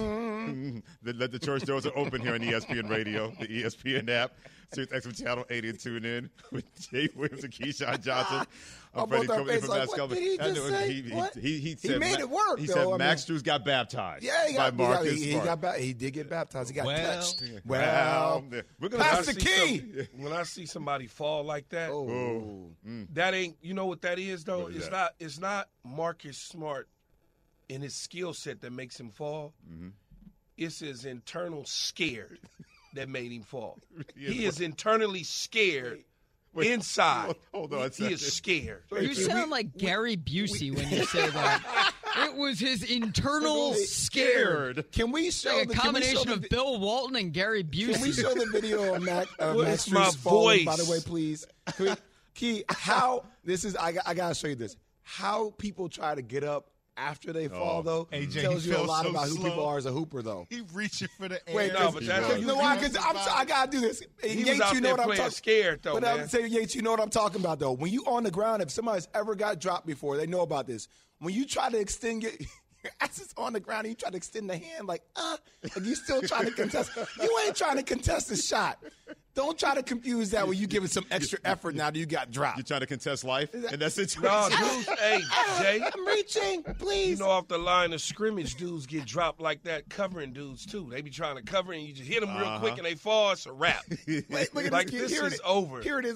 Let 1.03 1.31
the 1.31 1.39
church 1.39 1.63
doors 1.63 1.85
are 1.85 1.97
open 1.97 2.21
here 2.21 2.33
on 2.35 2.39
ESPN 2.41 2.89
Radio, 2.89 3.33
the 3.39 3.47
ESPN 3.47 4.09
app. 4.09 4.33
Sirius 4.73 5.05
XM 5.05 5.23
Channel 5.23 5.45
80 5.51 5.69
and 5.69 5.79
tune 5.79 6.05
in 6.05 6.29
with 6.51 6.65
Jay 6.91 7.07
Williams 7.15 7.43
and 7.43 7.53
Keyshawn 7.53 8.03
Johnson. 8.03 8.47
I'm 8.95 9.07
both 9.09 9.29
our 9.29 9.45
face 9.45 9.67
like, 9.67 9.87
what 9.97 10.09
did 10.09 10.17
he 10.19 10.37
just 10.37 10.67
say? 10.67 10.91
He, 10.93 11.01
he, 11.03 11.11
What? 11.15 11.33
he, 11.35 11.41
he, 11.59 11.69
He 11.69 11.75
said 11.75 11.99
made 11.99 12.19
it 12.19 12.29
work, 12.29 12.57
He 12.59 12.65
though, 12.65 12.73
said 12.73 12.87
I 12.87 12.97
Max 12.97 13.27
mean- 13.29 13.37
Strus 13.39 13.43
got 13.43 13.65
baptized 13.65 14.23
Yeah, 14.23 14.47
he 14.47 14.53
got, 14.55 14.75
by 14.75 14.83
Marcus 14.87 15.13
he, 15.21 15.31
got, 15.33 15.39
he, 15.41 15.45
got 15.45 15.61
ba- 15.61 15.73
he 15.77 15.93
did 15.93 16.13
get 16.13 16.29
baptized. 16.29 16.69
He 16.69 16.75
got 16.75 16.85
Well, 16.87 17.15
touched. 17.15 17.43
Well, 17.65 18.43
Well, 18.51 18.61
we're 18.79 18.89
gonna 18.89 19.03
pass 19.03 19.25
the 19.27 19.33
key. 19.35 19.77
some- 19.79 20.23
when 20.23 20.33
I 20.33 20.41
see 20.43 20.65
somebody 20.65 21.05
fall 21.07 21.43
like 21.43 21.69
that, 21.69 21.91
Oh. 21.91 22.71
Mm. 22.87 23.07
that 23.13 23.33
ain't 23.35 23.57
you 23.61 23.73
know 23.75 23.85
what 23.85 24.01
that 24.03 24.17
is 24.19 24.43
though. 24.43 24.61
What 24.63 24.71
is 24.71 24.77
it's 24.77 24.85
that? 24.87 24.91
not 24.91 25.11
it's 25.19 25.39
not 25.39 25.69
Marcus 25.83 26.37
Smart 26.37 26.87
in 27.69 27.81
his 27.81 27.95
skill 27.95 28.33
set 28.33 28.61
that 28.61 28.71
makes 28.71 28.99
him 28.99 29.09
fall. 29.09 29.53
Mm-hmm. 29.71 29.89
It's 30.57 30.79
his 30.79 31.05
internal 31.05 31.65
scared 31.65 32.39
that 32.93 33.09
made 33.09 33.31
him 33.31 33.43
fall. 33.43 33.79
He 34.15 34.25
is 34.25 34.33
he 34.33 34.45
is 34.45 34.61
internally 34.61 35.23
scared 35.23 36.03
inside. 36.55 37.35
hold 37.53 37.73
on 37.73 37.89
he, 37.97 38.05
he 38.07 38.13
is 38.13 38.21
second. 38.21 38.31
scared. 38.31 38.83
You 39.03 39.13
sound 39.15 39.49
like 39.49 39.75
Gary 39.77 40.15
Busey 40.15 40.75
when 40.75 40.87
you 40.89 41.05
say 41.05 41.27
that. 41.29 41.93
It 42.15 42.35
was 42.35 42.59
his 42.59 42.83
internal 42.83 43.73
scared. 43.73 44.85
Can 44.91 45.11
we 45.11 45.31
show 45.31 45.55
Like 45.57 45.65
a 45.65 45.67
the 45.69 45.73
can 45.73 45.81
show 45.81 45.83
combination 45.87 46.27
the 46.27 46.33
of 46.33 46.41
vi- 46.41 46.47
Bill 46.51 46.79
Walton 46.79 47.15
and 47.15 47.33
Gary 47.33 47.63
Busey? 47.63 47.93
Can 47.93 48.01
we 48.03 48.11
show 48.11 48.31
the 48.35 48.45
video 48.51 48.93
of 48.93 49.01
Mac, 49.01 49.27
of 49.39 49.55
What 49.55 49.65
Max 49.67 49.87
is 49.87 49.93
my 49.93 50.01
Strus 50.01 50.17
falling, 50.17 50.65
By 50.65 50.75
the 50.75 50.85
way, 50.85 50.99
please. 51.03 51.47
Can 51.75 51.85
we, 51.87 51.91
Key, 52.35 52.63
how 52.69 53.23
this 53.43 53.65
is? 53.65 53.75
I, 53.75 53.95
I 54.05 54.13
gotta 54.13 54.35
show 54.35 54.47
you 54.47 54.53
this. 54.55 54.75
How 55.01 55.55
people 55.57 55.89
try 55.89 56.13
to 56.13 56.21
get 56.21 56.43
up 56.43 56.69
after 56.97 57.33
they 57.33 57.47
oh. 57.47 57.49
fall, 57.49 57.83
though, 57.83 58.05
AJ, 58.11 58.41
tells 58.41 58.65
you 58.65 58.75
a 58.75 58.79
lot 58.79 59.03
so 59.03 59.09
about 59.11 59.27
who 59.27 59.35
people 59.37 59.65
are 59.65 59.77
as 59.77 59.85
a 59.85 59.91
hooper, 59.91 60.21
though. 60.21 60.47
He 60.49 60.61
reaching 60.73 61.07
for 61.17 61.27
the 61.27 61.47
air. 61.49 61.55
Wait, 61.55 61.73
No, 61.73 61.79
'cause- 61.79 61.93
but 61.95 62.05
that's- 62.05 62.27
because 62.27 62.41
you 62.41 62.47
know 62.47 62.55
why? 62.55 62.75
Because 62.77 62.95
I'm, 62.97 63.17
I 63.17 63.45
gotta 63.45 63.71
do 63.71 63.79
this. 63.79 64.01
He 64.21 64.37
was 64.37 64.47
Yates, 64.47 64.61
out 64.61 64.73
you 64.75 64.81
know 64.81 64.89
there 64.89 64.97
what 65.07 65.11
I'm 65.11 65.17
talking. 65.17 65.31
scared, 65.31 65.79
though, 65.83 65.93
But 65.93 66.03
man. 66.03 66.19
I'm 66.21 66.27
saying, 66.27 66.51
Yates, 66.51 66.75
you 66.75 66.81
know 66.81 66.91
what 66.91 66.99
I'm 66.99 67.09
talking 67.09 67.41
about, 67.41 67.59
though. 67.59 67.71
When 67.73 67.91
you 67.91 68.03
on 68.05 68.23
the 68.23 68.31
ground, 68.31 68.61
if 68.61 68.71
somebody's 68.71 69.07
ever 69.13 69.35
got 69.35 69.59
dropped 69.59 69.85
before, 69.87 70.17
they 70.17 70.27
know 70.27 70.41
about 70.41 70.67
this. 70.67 70.87
When 71.19 71.33
you 71.33 71.45
try 71.45 71.69
to 71.69 71.77
extend 71.79 72.23
your 72.23 72.31
your 72.83 72.93
ass 73.01 73.19
is 73.19 73.33
on 73.37 73.53
the 73.53 73.59
ground 73.59 73.85
and 73.85 73.91
you 73.91 73.95
try 73.95 74.09
to 74.09 74.17
extend 74.17 74.49
the 74.49 74.57
hand, 74.57 74.87
like, 74.87 75.01
uh, 75.15 75.37
like 75.63 75.85
you 75.85 75.95
still 75.95 76.21
trying 76.21 76.45
to 76.45 76.51
contest. 76.51 76.91
You 77.21 77.39
ain't 77.45 77.55
trying 77.55 77.77
to 77.77 77.83
contest 77.83 78.29
the 78.29 78.35
shot. 78.35 78.77
Don't 79.35 79.57
try 79.57 79.73
to 79.73 79.81
confuse 79.81 80.29
that 80.31 80.47
when 80.47 80.57
you 80.59 80.67
giving 80.67 80.87
some 80.89 81.05
extra 81.09 81.39
effort 81.43 81.73
now 81.73 81.89
that 81.89 81.97
you 81.97 82.05
got 82.05 82.29
dropped. 82.29 82.57
You're 82.57 82.65
trying 82.65 82.81
to 82.81 82.85
contest 82.85 83.23
life 83.23 83.51
in 83.55 83.79
that 83.79 83.91
situation? 83.91 84.21
No, 84.29 84.47
dudes, 84.49 84.85
hey, 84.99 85.21
Jay. 85.59 85.81
I'm 85.95 86.05
reaching, 86.05 86.61
please. 86.77 87.19
You 87.19 87.25
know, 87.25 87.31
off 87.31 87.47
the 87.47 87.57
line 87.57 87.93
of 87.93 88.01
scrimmage, 88.01 88.55
dudes 88.55 88.85
get 88.85 89.05
dropped 89.05 89.41
like 89.41 89.63
that, 89.63 89.89
covering 89.89 90.33
dudes 90.33 90.65
too. 90.67 90.87
They 90.91 91.01
be 91.01 91.09
trying 91.09 91.37
to 91.37 91.41
cover, 91.41 91.73
and 91.73 91.81
you 91.81 91.93
just 91.93 92.07
hit 92.07 92.21
them 92.21 92.35
real 92.37 92.45
Uh-huh. 92.45 92.59
quick, 92.59 92.77
and 92.77 92.85
they 92.85 92.93
fall. 92.93 93.31
It's 93.31 93.47
a 93.47 93.51
wrap. 93.51 93.83
Wait, 94.07 94.53
look 94.53 94.65
at 94.65 94.71
like 94.71 94.87
this, 94.91 94.93
kid. 94.93 95.01
this 95.05 95.11
Here 95.13 95.25
is 95.25 95.33
it 95.33 95.41
over. 95.43 95.81
Here 95.81 95.97
it 95.99 96.05
is. 96.05 96.15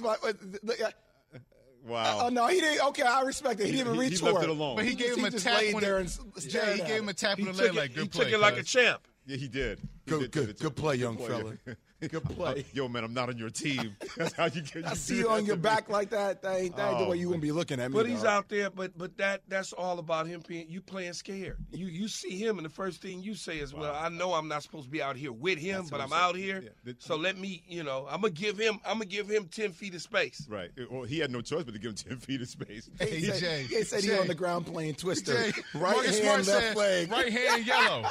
My, 1.88 1.94
uh, 1.94 1.98
uh, 1.98 2.04
Wow. 2.18 2.26
oh 2.26 2.30
no, 2.30 2.48
he 2.48 2.60
didn't. 2.60 2.86
Okay, 2.88 3.04
I 3.04 3.22
respect 3.22 3.60
it. 3.60 3.68
He 3.68 3.72
didn't 3.74 3.94
He- 3.94 4.00
reach 4.00 4.12
he 4.12 4.18
for 4.18 4.32
left 4.32 4.40
it. 4.44 4.44
it 4.44 4.50
alone. 4.50 4.76
But 4.76 4.86
he 4.86 4.94
gave 4.96 5.16
him 5.18 5.26
a 5.26 5.32
tap 5.32 5.58
laid 5.62 5.76
on 5.76 5.82
there 5.82 6.00
it. 6.00 6.18
and 6.18 6.44
Yeah, 6.54 6.74
he 6.74 6.80
gave 6.80 7.02
him 7.02 7.10
a 7.10 7.14
tap 7.14 7.38
He 7.38 7.48
on 7.48 7.54
the 7.54 7.54
took 7.54 7.62
leg 7.62 7.76
it, 7.76 7.80
like 7.80 7.90
he 7.92 7.96
good 7.96 8.12
took 8.12 8.22
play. 8.24 8.34
it 8.34 8.40
like 8.40 8.58
a 8.58 8.64
champ. 8.64 9.08
Yeah, 9.26 9.38
he 9.38 9.48
did. 9.48 9.80
He 9.80 10.12
Good- 10.12 10.20
did- 10.22 10.32
good- 10.32 10.48
did- 10.48 10.60
good 10.60 10.76
play, 10.76 10.96
young 10.96 11.16
play, 11.18 11.28
fella. 11.28 11.54
yeah. 12.02 12.08
Good 12.12 12.24
play. 12.26 12.66
Yo, 12.74 12.88
man, 12.88 13.04
I'm 13.04 13.14
not 13.14 13.30
on 13.30 13.38
your 13.38 13.50
team. 13.50 13.96
That's 14.18 14.34
how 14.34 14.46
you 14.46 14.62
get. 14.62 14.86
I 14.86 14.90
you 14.92 14.96
see 14.96 15.18
you 15.18 15.30
on 15.30 15.42
to 15.42 15.46
your 15.46 15.56
me. 15.56 15.62
back 15.62 15.90
like 15.90 16.10
that. 16.12 16.42
That 16.42 16.58
ain't, 16.58 16.76
that 16.76 16.90
ain't 16.90 17.00
the 17.00 17.06
Oh, 17.06 17.10
way 17.10 17.18
you 17.18 17.28
wouldn't 17.28 17.42
be 17.44 17.52
looking 17.52 17.80
at 17.80 17.92
me. 17.92 17.96
But 17.98 18.08
he's 18.08 18.24
dog. 18.24 18.28
out 18.32 18.50
there. 18.50 18.70
But 18.70 18.98
but 18.98 19.18
that 19.18 19.42
that's 19.48 19.74
all 19.74 20.00
about 20.00 20.28
him 20.28 20.44
being 20.48 20.68
you 20.70 20.82
playing 20.82 21.14
scared. 21.14 21.58
You 21.72 21.88
you 21.88 22.08
see 22.08 22.38
him, 22.38 22.58
and 22.58 22.66
the 22.66 22.70
first 22.70 23.02
thing 23.02 23.22
you 23.22 23.34
say 23.36 23.58
is, 23.58 23.74
"Well, 23.74 23.96
I 23.96 24.10
know 24.10 24.34
I'm 24.34 24.48
not 24.48 24.64
supposed 24.64 24.86
to 24.86 24.92
be 24.92 25.02
out 25.02 25.16
here 25.16 25.32
with 25.32 25.58
him, 25.60 25.78
That's 25.80 25.90
but 25.90 26.02
I'm 26.02 26.14
I'm 26.14 26.20
out 26.20 26.36
here. 26.36 26.64
Yeah. 26.86 26.94
So 27.00 27.16
let 27.18 27.38
me, 27.38 27.64
you 27.68 27.84
know, 27.84 28.08
I'm 28.10 28.22
gonna 28.22 28.32
give 28.34 28.58
him 28.58 28.80
I'm 28.86 28.94
gonna 28.94 29.06
give 29.06 29.28
him 29.30 29.46
ten 29.48 29.72
feet 29.72 29.94
of 29.96 30.02
space. 30.02 30.48
Right. 30.50 30.70
Well, 30.90 31.04
he 31.04 31.20
had 31.20 31.32
no 31.32 31.42
choice 31.42 31.64
but 31.64 31.74
to 31.74 31.80
give 31.80 31.90
him 31.92 31.96
10 31.96 32.18
feet 32.20 32.42
of 32.42 32.48
space. 32.48 32.90
He 33.00 33.22
said, 33.26 33.40
Jay, 33.40 33.64
he 33.70 33.84
said 33.84 34.04
he 34.04 34.14
on 34.18 34.28
the 34.28 34.36
ground 34.36 34.66
playing 34.68 34.96
twister. 34.96 35.34
Jay, 35.34 35.52
right 35.74 35.96
Marcus 35.96 36.20
hand, 36.20 36.46
Smart 36.46 36.62
left 36.62 36.68
said, 36.68 36.78
leg. 36.78 37.12
Right 37.12 37.32
hand 37.34 37.66
yellow. 37.68 38.04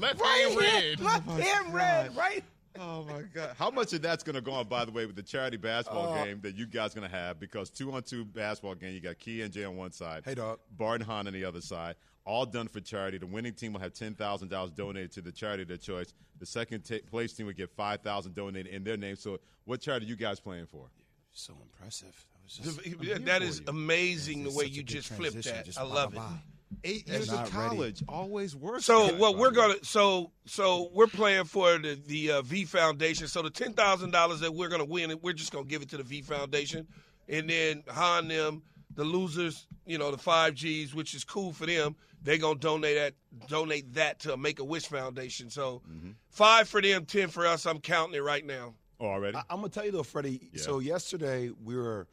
Left 0.00 0.20
hand 0.20 0.56
red. 0.58 1.00
Left 1.00 1.28
hand 1.28 1.74
red. 1.74 2.16
Right. 2.16 2.44
Oh 2.80 3.04
my 3.04 3.22
God! 3.34 3.56
How 3.58 3.70
much 3.70 3.92
of 3.92 4.02
that's 4.02 4.22
going 4.22 4.36
to 4.36 4.40
go 4.40 4.52
on? 4.52 4.68
By 4.68 4.84
the 4.84 4.92
way, 4.92 5.04
with 5.04 5.16
the 5.16 5.22
charity 5.22 5.56
basketball 5.56 6.12
Uh, 6.12 6.24
game 6.24 6.40
that 6.42 6.54
you 6.54 6.64
guys 6.66 6.94
going 6.94 7.08
to 7.08 7.14
have, 7.16 7.40
because 7.40 7.70
two 7.70 7.90
on 7.92 8.02
two 8.04 8.24
basketball 8.24 8.76
game, 8.76 8.94
you 8.94 9.00
got 9.00 9.18
Key 9.18 9.42
and 9.42 9.52
Jay 9.52 9.64
on 9.64 9.76
one 9.76 9.90
side, 9.90 10.22
Hey, 10.24 10.34
dog. 10.34 10.60
Bart 10.76 11.00
and 11.00 11.10
Hahn 11.10 11.26
on 11.26 11.32
the 11.32 11.44
other 11.44 11.60
side. 11.60 11.96
All 12.24 12.44
done 12.46 12.68
for 12.68 12.78
charity. 12.80 13.18
The 13.18 13.26
winning 13.26 13.54
team 13.54 13.72
will 13.72 13.80
have 13.80 13.94
ten 13.94 14.14
thousand 14.14 14.48
dollars 14.48 14.70
donated 14.70 15.10
to 15.12 15.22
the 15.22 15.32
charity 15.32 15.62
of 15.62 15.68
their 15.68 15.76
choice. 15.78 16.12
The 16.38 16.46
second 16.46 16.82
ta 16.84 16.96
place 17.10 17.32
team 17.32 17.46
will 17.46 17.52
get 17.54 17.70
five 17.70 18.02
thousand 18.02 18.34
donated 18.36 18.72
in 18.72 18.84
their 18.84 18.96
name. 18.98 19.16
So, 19.16 19.40
what 19.64 19.80
charity 19.80 20.06
are 20.06 20.10
you 20.10 20.16
guys 20.16 20.38
playing 20.38 20.66
for? 20.66 20.86
So 21.32 21.54
impressive. 21.62 22.26
That 22.32 22.44
was 22.44 22.76
just, 22.76 23.02
Yeah, 23.02 23.18
that 23.18 23.42
is 23.42 23.62
amazing 23.66 24.44
the 24.44 24.50
way 24.52 24.66
you 24.66 24.82
just 24.84 25.08
flipped 25.08 25.42
that. 25.44 25.64
Just 25.64 25.80
I 25.80 25.84
blah, 25.84 25.94
love 25.94 26.12
blah, 26.12 26.26
it. 26.26 26.57
Blah. 26.70 26.90
Eight 26.90 27.06
That's 27.06 27.18
years 27.18 27.28
of 27.30 27.34
not 27.36 27.54
ready. 27.54 27.68
college 27.76 28.02
always 28.08 28.54
works. 28.56 28.84
So 28.84 29.08
for 29.08 29.14
what 29.16 29.34
by 29.34 29.40
we're 29.40 29.50
gonna 29.50 29.74
so 29.82 30.30
so 30.46 30.90
we're 30.92 31.06
playing 31.06 31.44
for 31.44 31.78
the 31.78 31.98
the 32.06 32.32
uh, 32.32 32.42
V 32.42 32.64
Foundation. 32.64 33.26
So 33.26 33.42
the 33.42 33.50
ten 33.50 33.72
thousand 33.72 34.10
dollars 34.12 34.40
that 34.40 34.52
we're 34.54 34.68
gonna 34.68 34.84
win, 34.84 35.16
we're 35.22 35.32
just 35.32 35.52
gonna 35.52 35.64
give 35.64 35.82
it 35.82 35.88
to 35.90 35.96
the 35.96 36.02
V 36.02 36.22
Foundation, 36.22 36.86
and 37.28 37.48
then 37.48 37.82
Hahn 37.88 38.28
them 38.28 38.62
the 38.94 39.04
losers, 39.04 39.66
you 39.86 39.96
know, 39.96 40.10
the 40.10 40.18
five 40.18 40.54
Gs, 40.56 40.92
which 40.94 41.14
is 41.14 41.22
cool 41.24 41.52
for 41.52 41.66
them. 41.66 41.94
They're 42.22 42.38
gonna 42.38 42.58
donate 42.58 42.96
that 42.96 43.14
donate 43.48 43.94
that 43.94 44.18
to 44.20 44.32
a 44.32 44.36
Make 44.36 44.58
a 44.58 44.64
Wish 44.64 44.86
Foundation. 44.86 45.50
So 45.50 45.82
Mm-hmm. 45.88 46.10
five 46.30 46.68
for 46.68 46.82
them, 46.82 47.04
ten 47.06 47.28
for 47.28 47.46
us. 47.46 47.64
I'm 47.66 47.80
counting 47.80 48.14
it 48.16 48.22
right 48.22 48.44
now. 48.44 48.74
Oh, 49.00 49.06
already? 49.06 49.36
I, 49.36 49.42
I'm 49.50 49.58
gonna 49.58 49.68
tell 49.68 49.84
you 49.84 49.92
though, 49.92 50.02
Freddie. 50.02 50.50
Yeah. 50.52 50.60
So 50.62 50.80
yesterday 50.80 51.50
we 51.64 51.76
were, 51.76 52.08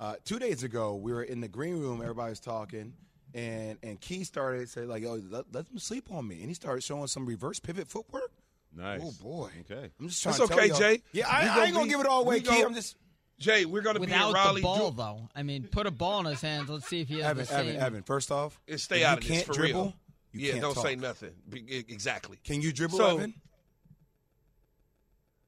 uh, 0.00 0.14
two 0.24 0.38
days 0.38 0.62
ago 0.62 0.96
we 0.96 1.12
were 1.12 1.22
in 1.22 1.40
the 1.40 1.48
green 1.48 1.78
room. 1.78 2.00
Everybody 2.00 2.30
was 2.30 2.40
talking, 2.40 2.94
and 3.34 3.78
and 3.82 4.00
Key 4.00 4.24
started 4.24 4.68
say 4.68 4.82
like, 4.82 5.02
"Yo, 5.02 5.20
let, 5.30 5.46
let 5.52 5.66
them 5.68 5.78
sleep 5.78 6.10
on 6.10 6.26
me," 6.28 6.40
and 6.40 6.48
he 6.48 6.54
started 6.54 6.82
showing 6.82 7.06
some 7.06 7.26
reverse 7.26 7.60
pivot 7.60 7.88
footwork. 7.88 8.30
nice. 8.76 9.00
Oh 9.02 9.12
boy. 9.22 9.50
Okay. 9.70 9.90
I'm 10.00 10.08
just 10.08 10.22
trying 10.22 10.36
That's 10.36 10.48
to 10.48 10.54
okay, 10.54 10.68
tell 10.68 10.78
Jay. 10.78 11.02
Yeah, 11.12 11.28
I, 11.28 11.60
I 11.60 11.64
ain't 11.66 11.74
gonna 11.74 11.84
be- 11.86 11.90
give 11.90 12.00
it 12.00 12.06
all 12.06 12.22
away, 12.22 12.40
Key. 12.40 12.46
gonna- 12.46 12.66
I'm 12.66 12.74
just 12.74 12.96
Jay, 13.38 13.64
we're 13.64 13.82
gonna 13.82 13.98
be 13.98 14.04
in 14.04 14.10
Without 14.10 14.34
Raleigh. 14.34 14.60
the 14.60 14.64
ball, 14.64 14.90
do- 14.92 14.96
though. 14.98 15.28
I 15.34 15.42
mean, 15.42 15.64
put 15.64 15.86
a 15.86 15.90
ball 15.90 16.20
in 16.20 16.26
his 16.26 16.40
hands. 16.40 16.68
Let's 16.68 16.86
see 16.86 17.00
if 17.00 17.08
he 17.08 17.16
has 17.16 17.24
Evan, 17.30 17.36
the 17.38 17.46
same. 17.46 17.68
Evan, 17.70 17.76
Evan. 17.80 18.02
First 18.04 18.30
off, 18.30 18.60
and 18.68 18.80
stay 18.80 19.02
out 19.04 19.12
you 19.12 19.16
of 19.16 19.20
this 19.22 19.30
can't 19.38 19.46
for 19.46 19.52
dribble, 19.54 19.82
real. 19.82 19.94
You 20.32 20.40
yeah, 20.40 20.50
can't 20.52 20.62
don't 20.62 20.74
talk. 20.74 20.86
say 20.86 20.94
nothing. 20.96 21.32
Be- 21.48 21.84
Exactly. 21.88 22.38
Can 22.44 22.60
you 22.62 22.72
dribble, 22.72 22.98
So- 22.98 23.16
Evan? 23.18 23.34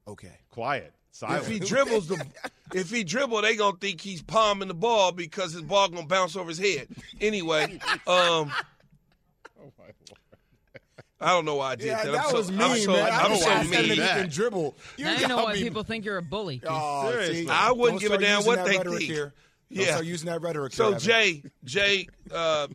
Okay. 0.07 0.33
Quiet. 0.51 0.93
If 1.23 1.47
he 1.47 1.61
dribbles 1.61 2.09
the, 2.09 2.27
if 2.75 2.91
he 2.91 3.05
dribble, 3.05 3.43
they 3.43 3.55
gonna 3.57 3.77
think 3.81 4.01
he's 4.01 4.21
palming 4.23 4.69
the 4.69 4.75
ball 4.75 5.13
because 5.13 5.53
his 5.53 5.63
ball 5.63 5.89
gonna 5.89 6.07
bounce 6.07 6.35
over 6.37 6.49
his 6.49 6.59
head. 6.59 6.89
Anyway, 7.21 7.79
um, 8.07 8.51
I 11.21 11.29
don't 11.31 11.45
know 11.45 11.55
why 11.57 11.71
I 11.73 11.77
did 11.77 11.87
Yeah, 11.87 12.03
that. 12.05 12.13
that 12.13 12.25
I'm 12.25 12.31
so, 12.31 12.37
was 12.37 12.51
I'm 12.51 12.77
so, 12.79 12.93
man. 12.93 13.13
I 13.13 13.21
I'm 13.23 13.31
just 13.31 13.45
so 13.45 13.51
asked 13.51 13.71
that 13.71 13.83
mean. 13.83 13.93
if 13.93 13.99
can 13.99 14.29
dribble. 14.29 14.75
now 14.99 15.15
you 15.17 15.29
know 15.29 15.45
why 15.45 15.55
me- 15.55 15.63
people 15.63 15.83
think 15.85 16.05
you're 16.05 16.19
a 16.19 16.23
bully. 16.23 16.59
Keith. 16.59 16.69
Oh, 16.71 17.11
Seriously. 17.11 17.49
I 17.49 17.73
wouldn't 17.73 18.01
give 18.01 18.13
a 18.13 18.19
damn 18.19 18.43
what 18.45 18.65
they 18.67 18.77
think. 18.79 19.01
Here. 19.01 19.33
Don't 19.73 19.85
Yeah. 19.87 19.93
start 19.93 20.05
using 20.05 20.27
that 20.27 20.43
rhetoric. 20.43 20.73
So 20.75 20.91
here, 20.91 20.99
Jay, 20.99 21.43
Jay, 21.65 22.09
uh, 22.33 22.69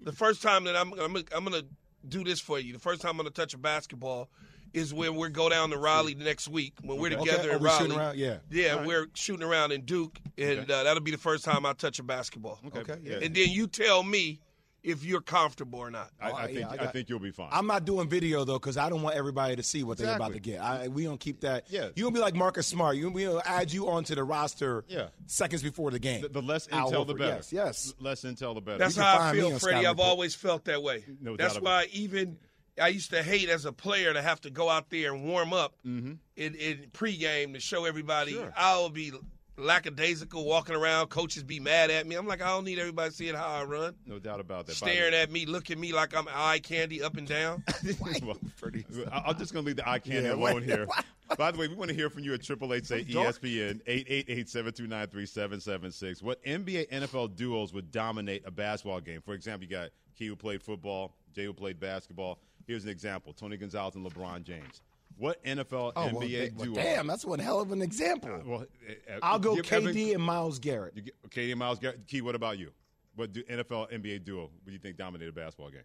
the 0.00 0.12
first 0.12 0.42
time 0.42 0.64
that 0.64 0.76
I'm, 0.76 0.92
I'm, 0.94 1.16
I'm 1.34 1.44
gonna 1.44 1.62
do 2.08 2.22
this 2.24 2.40
for 2.40 2.58
you. 2.58 2.72
The 2.72 2.78
first 2.78 3.00
time 3.00 3.12
I'm 3.12 3.16
gonna 3.18 3.30
touch 3.30 3.54
a 3.54 3.58
basketball 3.58 4.28
is 4.74 4.92
when 4.92 5.14
we 5.16 5.28
go 5.30 5.48
down 5.48 5.70
to 5.70 5.78
Raleigh 5.78 6.14
next 6.14 6.48
week 6.48 6.74
when 6.82 6.98
we're 6.98 7.12
Okay. 7.12 7.24
together 7.24 7.50
Oh, 7.52 7.56
in 7.56 7.62
Raleigh. 7.62 7.78
shooting 7.84 7.98
around? 7.98 8.18
Yeah. 8.18 8.36
yeah, 8.50 8.84
we're 8.84 9.06
shooting 9.14 9.46
around 9.46 9.72
in 9.72 9.82
Duke, 9.82 10.18
and 10.36 10.70
uh, 10.70 10.82
that'll 10.84 11.02
be 11.02 11.10
the 11.12 11.18
first 11.18 11.44
time 11.44 11.64
I 11.66 11.72
touch 11.72 11.98
a 11.98 12.02
basketball. 12.02 12.58
Okay, 12.76 12.96
yeah. 13.02 13.18
And 13.22 13.34
then 13.34 13.48
you 13.50 13.66
tell 13.66 14.02
me 14.02 14.40
if 14.82 15.04
you're 15.04 15.20
comfortable 15.20 15.80
or 15.80 15.90
not. 15.90 16.10
I, 16.20 16.30
Oh, 16.30 16.34
I 16.36 16.46
think 16.46 16.64
I 16.64 16.70
I, 16.70 16.76
got- 16.76 16.92
think 16.92 17.08
you'll 17.08 17.18
be 17.18 17.32
fine. 17.32 17.48
I'm 17.50 17.66
not 17.66 17.84
doing 17.84 18.08
video 18.08 18.44
though 18.44 18.58
because 18.60 18.76
I 18.76 18.88
don't 18.88 19.02
want 19.02 19.16
everybody 19.16 19.56
to 19.56 19.62
see 19.64 19.82
what 19.82 19.98
they're 19.98 20.14
about 20.14 20.32
to 20.34 20.38
get. 20.38 20.60
I, 20.60 20.86
we 20.86 21.02
don't 21.02 21.18
keep 21.18 21.40
that. 21.40 21.64
Yeah. 21.68 21.88
you 21.96 22.04
gonna 22.04 22.14
be 22.14 22.20
like 22.20 22.36
Marcus 22.36 22.68
Smart. 22.68 22.94
You 22.96 23.10
we 23.10 23.24
gonna 23.24 23.40
add 23.44 23.72
you 23.72 23.88
onto 23.88 24.14
the 24.14 24.22
roster. 24.22 24.84
Yeah. 24.86 25.08
seconds 25.26 25.62
before 25.64 25.90
the 25.90 25.98
game. 25.98 26.20
the, 26.22 26.28
the 26.28 26.42
less 26.42 26.68
Al 26.70 26.92
intel, 26.92 27.04
the 27.04 27.14
Horford, 27.14 27.18
better. 27.18 27.34
Yes, 27.36 27.52
yes. 27.52 27.94
Less 27.98 28.22
intel, 28.22 28.54
the 28.54 28.60
better. 28.60 28.78
That's 28.78 28.94
how 28.96 29.18
I 29.18 29.32
feel, 29.32 29.52
on 29.54 29.58
Freddie. 29.58 29.86
I've 29.86 29.98
always 29.98 30.36
felt 30.36 30.66
that 30.66 30.80
way. 30.80 31.02
No 31.20 31.36
That's 31.36 31.54
doubt 31.54 31.64
why 31.64 31.86
even 31.92 32.38
I 32.80 32.88
used 32.88 33.10
to 33.10 33.22
hate 33.22 33.48
as 33.48 33.64
a 33.64 33.72
player 33.72 34.12
to 34.12 34.20
have 34.22 34.40
to 34.42 34.50
go 34.50 34.68
out 34.68 34.90
there 34.90 35.14
and 35.14 35.24
warm 35.24 35.52
up 35.52 35.74
in, 35.84 36.18
in 36.36 36.86
pregame 36.92 37.54
to 37.54 37.60
show 37.60 37.84
everybody 37.84 38.32
Mm-hmm. 38.32 38.42
Sure. 38.42 38.52
I'll 38.56 38.90
be 38.90 39.12
lackadaisical 39.58 40.44
walking 40.44 40.74
around. 40.74 41.08
Coaches 41.08 41.42
be 41.42 41.60
mad 41.60 41.90
at 41.90 42.06
me. 42.06 42.14
I'm 42.14 42.26
like, 42.26 42.42
I 42.42 42.48
don't 42.48 42.64
need 42.64 42.78
everybody 42.78 43.10
seeing 43.10 43.34
how 43.34 43.46
I 43.46 43.64
run. 43.64 43.94
no 44.04 44.18
doubt 44.18 44.40
about 44.40 44.66
that. 44.66 44.76
Staring 44.76 45.14
at 45.14 45.30
me, 45.30 45.46
looking 45.46 45.74
at 45.76 45.80
me 45.80 45.92
like 45.92 46.14
I'm 46.16 46.26
eye 46.30 46.58
candy 46.58 47.02
up 47.02 47.16
and 47.16 47.26
down. 47.26 47.62
well, 48.22 48.36
I- 49.12 49.22
I'm 49.26 49.38
just 49.38 49.52
going 49.52 49.64
to 49.64 49.66
leave 49.66 49.76
the 49.76 49.88
eye 49.88 49.98
candy 49.98 50.28
Yeah, 50.28 50.34
alone 50.34 50.62
here. 50.62 50.86
By 51.38 51.50
the 51.50 51.58
way, 51.58 51.66
we 51.68 51.74
want 51.74 51.88
to 51.90 51.96
hear 51.96 52.08
from 52.10 52.22
you 52.22 52.34
at 52.34 52.42
Triple 52.42 52.72
Eight 52.72 52.86
say 52.86 53.00
E 53.00 53.04
ESPN 53.14 53.80
eight 53.88 54.06
eight 54.08 54.26
eight 54.28 54.48
seven 54.48 54.72
two 54.72 54.86
nine 54.86 55.08
three 55.08 55.26
seven 55.26 55.60
seven 55.60 55.90
six. 55.90 56.22
What 56.22 56.44
NBA 56.44 56.88
NFL 56.90 57.34
duos 57.34 57.72
would 57.72 57.90
dominate 57.90 58.42
a 58.46 58.50
basketball 58.52 59.00
game? 59.00 59.20
For 59.22 59.34
example, 59.34 59.64
you 59.64 59.70
got 59.70 59.88
Key 60.16 60.28
who 60.28 60.36
played 60.36 60.62
football, 60.62 61.14
Jay 61.34 61.44
who 61.44 61.52
played 61.52 61.80
basketball. 61.80 62.38
Here's 62.66 62.84
an 62.84 62.90
example: 62.90 63.32
Tony 63.32 63.56
Gonzalez 63.56 63.94
and 63.94 64.04
LeBron 64.04 64.42
James. 64.42 64.82
What 65.18 65.42
NFL 65.44 65.92
Oh, 65.96 66.06
well, 66.12 66.14
NBA 66.16 66.28
they- 66.30 66.50
well, 66.56 66.64
duo? 66.66 66.74
damn, 66.74 67.06
that's 67.06 67.24
one 67.24 67.38
hell 67.38 67.60
of 67.60 67.72
an 67.72 67.80
example. 67.80 68.42
Well, 68.44 68.60
uh, 68.60 69.14
uh, 69.14 69.18
I'll 69.22 69.38
go 69.38 69.56
KD 69.56 69.72
Evan- 70.10 70.14
and 70.16 70.22
Myles 70.22 70.58
Garrett. 70.58 70.94
You 70.96 71.02
get, 71.02 71.14
KD 71.30 71.52
and 71.52 71.58
Myles 71.58 71.78
Garrett. 71.78 72.06
Key, 72.06 72.20
what 72.20 72.34
about 72.34 72.58
you? 72.58 72.70
What 73.14 73.32
do 73.32 73.42
NFL 73.44 73.90
NBA 73.90 74.24
duo 74.24 74.50
would 74.64 74.72
you 74.74 74.78
think 74.78 74.96
dominated 74.98 75.30
a 75.30 75.32
basketball 75.32 75.70
game? 75.70 75.80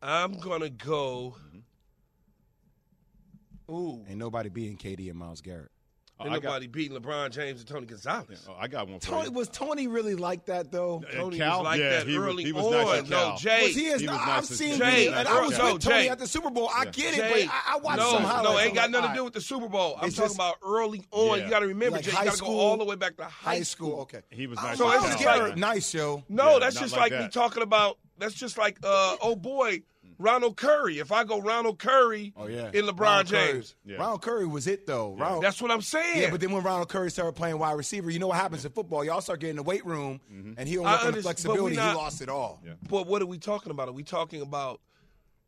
I'm 0.00 0.34
gonna 0.38 0.70
go. 0.70 1.34
Mm-hmm. 3.68 3.74
Ooh, 3.74 4.04
Ain't 4.08 4.18
nobody 4.18 4.48
beating 4.48 4.76
KD 4.76 5.08
and 5.10 5.18
Myles 5.18 5.40
Garrett. 5.40 5.72
Ain't 6.18 6.28
Oh, 6.30 6.32
I 6.32 6.34
got- 6.38 6.44
nobody 6.44 6.66
beating 6.66 6.96
LeBron 6.98 7.30
James 7.30 7.60
and 7.60 7.68
Tony 7.68 7.86
Gonzalez. 7.86 8.46
Oh, 8.48 8.54
I 8.58 8.68
got 8.68 8.88
one 8.88 9.00
for 9.00 9.06
Tony 9.06 9.24
you. 9.26 9.32
was 9.32 9.48
Tony 9.48 9.86
really 9.86 10.14
like 10.14 10.46
that 10.46 10.72
though? 10.72 11.02
Uh, 11.08 11.12
Tony 11.16 11.36
Cal? 11.38 11.58
was 11.58 11.64
like 11.64 11.80
Yeah, 11.80 11.90
that 11.90 12.06
he 12.06 12.18
was- 12.18 12.26
early 12.28 12.44
he 12.44 12.52
was 12.52 12.64
on. 12.64 12.72
nice 12.72 13.08
no, 13.08 13.34
Jay. 13.38 13.62
Was 13.66 13.74
he 13.76 13.88
as 13.90 14.00
He 14.00 14.06
was 14.08 14.16
I've 14.18 14.26
nice 14.26 14.48
to 14.48 14.54
seen 14.54 14.72
see. 14.74 14.78
video, 14.78 14.90
Jay, 14.90 15.06
and 15.08 15.28
I 15.28 15.40
was 15.46 15.58
no, 15.58 15.72
with 15.74 15.82
Tony 15.82 15.94
Jay. 16.04 16.08
at 16.08 16.18
the 16.18 16.26
Super 16.26 16.50
Bowl. 16.50 16.70
I 16.74 16.84
get 16.86 17.14
it, 17.14 17.16
Jay, 17.16 17.46
but 17.46 17.54
I, 17.54 17.74
I 17.74 17.78
watched 17.78 17.98
no, 17.98 18.10
some 18.12 18.22
no, 18.22 18.28
highlights. 18.28 18.64
ain't 18.66 18.74
got 18.74 18.84
I'm 18.86 18.90
nothing 18.92 19.10
to 19.10 19.16
do 19.16 19.24
with 19.24 19.32
the 19.34 19.40
Super 19.40 19.68
Bowl. 19.68 19.96
I'm 20.00 20.08
It's 20.08 20.16
talking 20.16 20.28
just- 20.28 20.36
about 20.36 20.56
early 20.64 21.04
on. 21.10 21.38
Yeah. 21.38 21.44
You 21.44 21.50
got 21.50 21.58
to 21.60 21.66
remember, 21.66 21.96
Like 21.96 22.04
Jay. 22.04 22.12
You 22.12 22.24
got 22.24 22.34
to 22.34 22.40
go 22.42 22.58
all 22.58 22.76
the 22.76 22.84
way 22.84 22.96
back 22.96 23.16
to 23.18 23.24
high, 23.24 23.56
high 23.56 23.62
school. 23.62 24.00
Okay. 24.00 24.22
He 24.30 24.46
was 24.46 24.56
nice. 24.62 24.78
So 24.78 24.88
to 24.90 24.96
it's 24.96 25.06
just 25.22 25.24
like- 25.24 25.56
nice 25.56 25.92
yo. 25.94 26.24
No, 26.28 26.58
that's 26.58 26.78
just 26.80 26.96
like 26.96 27.12
like, 27.12 27.20
me 27.20 27.28
talking 27.28 27.62
about. 27.62 27.98
That's 28.18 28.32
just 28.34 28.56
like, 28.56 28.78
uh, 28.82 29.16
oh 29.20 29.36
boy, 29.36 29.82
Ronald 30.18 30.56
Curry. 30.56 30.98
If 30.98 31.12
I 31.12 31.24
go 31.24 31.40
Ronald 31.40 31.78
Curry 31.78 32.32
Oh 32.36 32.46
yeah. 32.46 32.70
in 32.72 32.84
LeBron 32.86 32.98
Ronald 33.00 33.26
James, 33.26 33.74
Yeah. 33.84 33.96
Ronald 33.96 34.22
Curry 34.22 34.46
was 34.46 34.66
it 34.66 34.86
though. 34.86 35.14
Ronald, 35.14 35.42
that's 35.42 35.60
what 35.60 35.70
I'm 35.70 35.82
saying. 35.82 36.22
yeah, 36.22 36.30
but 36.30 36.40
then 36.40 36.52
when 36.52 36.62
Ronald 36.62 36.88
Curry 36.88 37.10
started 37.10 37.32
playing 37.32 37.58
wide 37.58 37.72
receiver, 37.72 38.10
you 38.10 38.18
know 38.18 38.28
what 38.28 38.36
happens 38.38 38.64
in 38.64 38.72
football? 38.72 39.04
Y'all 39.04 39.20
start 39.20 39.40
getting 39.40 39.56
the 39.56 39.62
weight 39.62 39.84
room, 39.84 40.20
mm-hmm. 40.32 40.52
and 40.56 40.68
he 40.68 40.76
don't 40.76 40.86
I 40.86 40.92
work 40.92 41.00
on 41.04 41.12
the 41.12 41.18
understand, 41.18 41.46
but 41.46 41.52
we 41.52 41.56
flexibility. 41.72 41.76
not- 41.76 41.90
he 41.92 41.96
lost 41.96 42.22
it 42.22 42.28
all. 42.28 42.60
Yeah. 42.64 42.72
But 42.88 43.06
what 43.06 43.20
are 43.22 43.26
we 43.26 43.38
talking 43.38 43.70
about? 43.70 43.88
Are 43.88 43.92
we 43.92 44.02
talking 44.02 44.40
about 44.42 44.80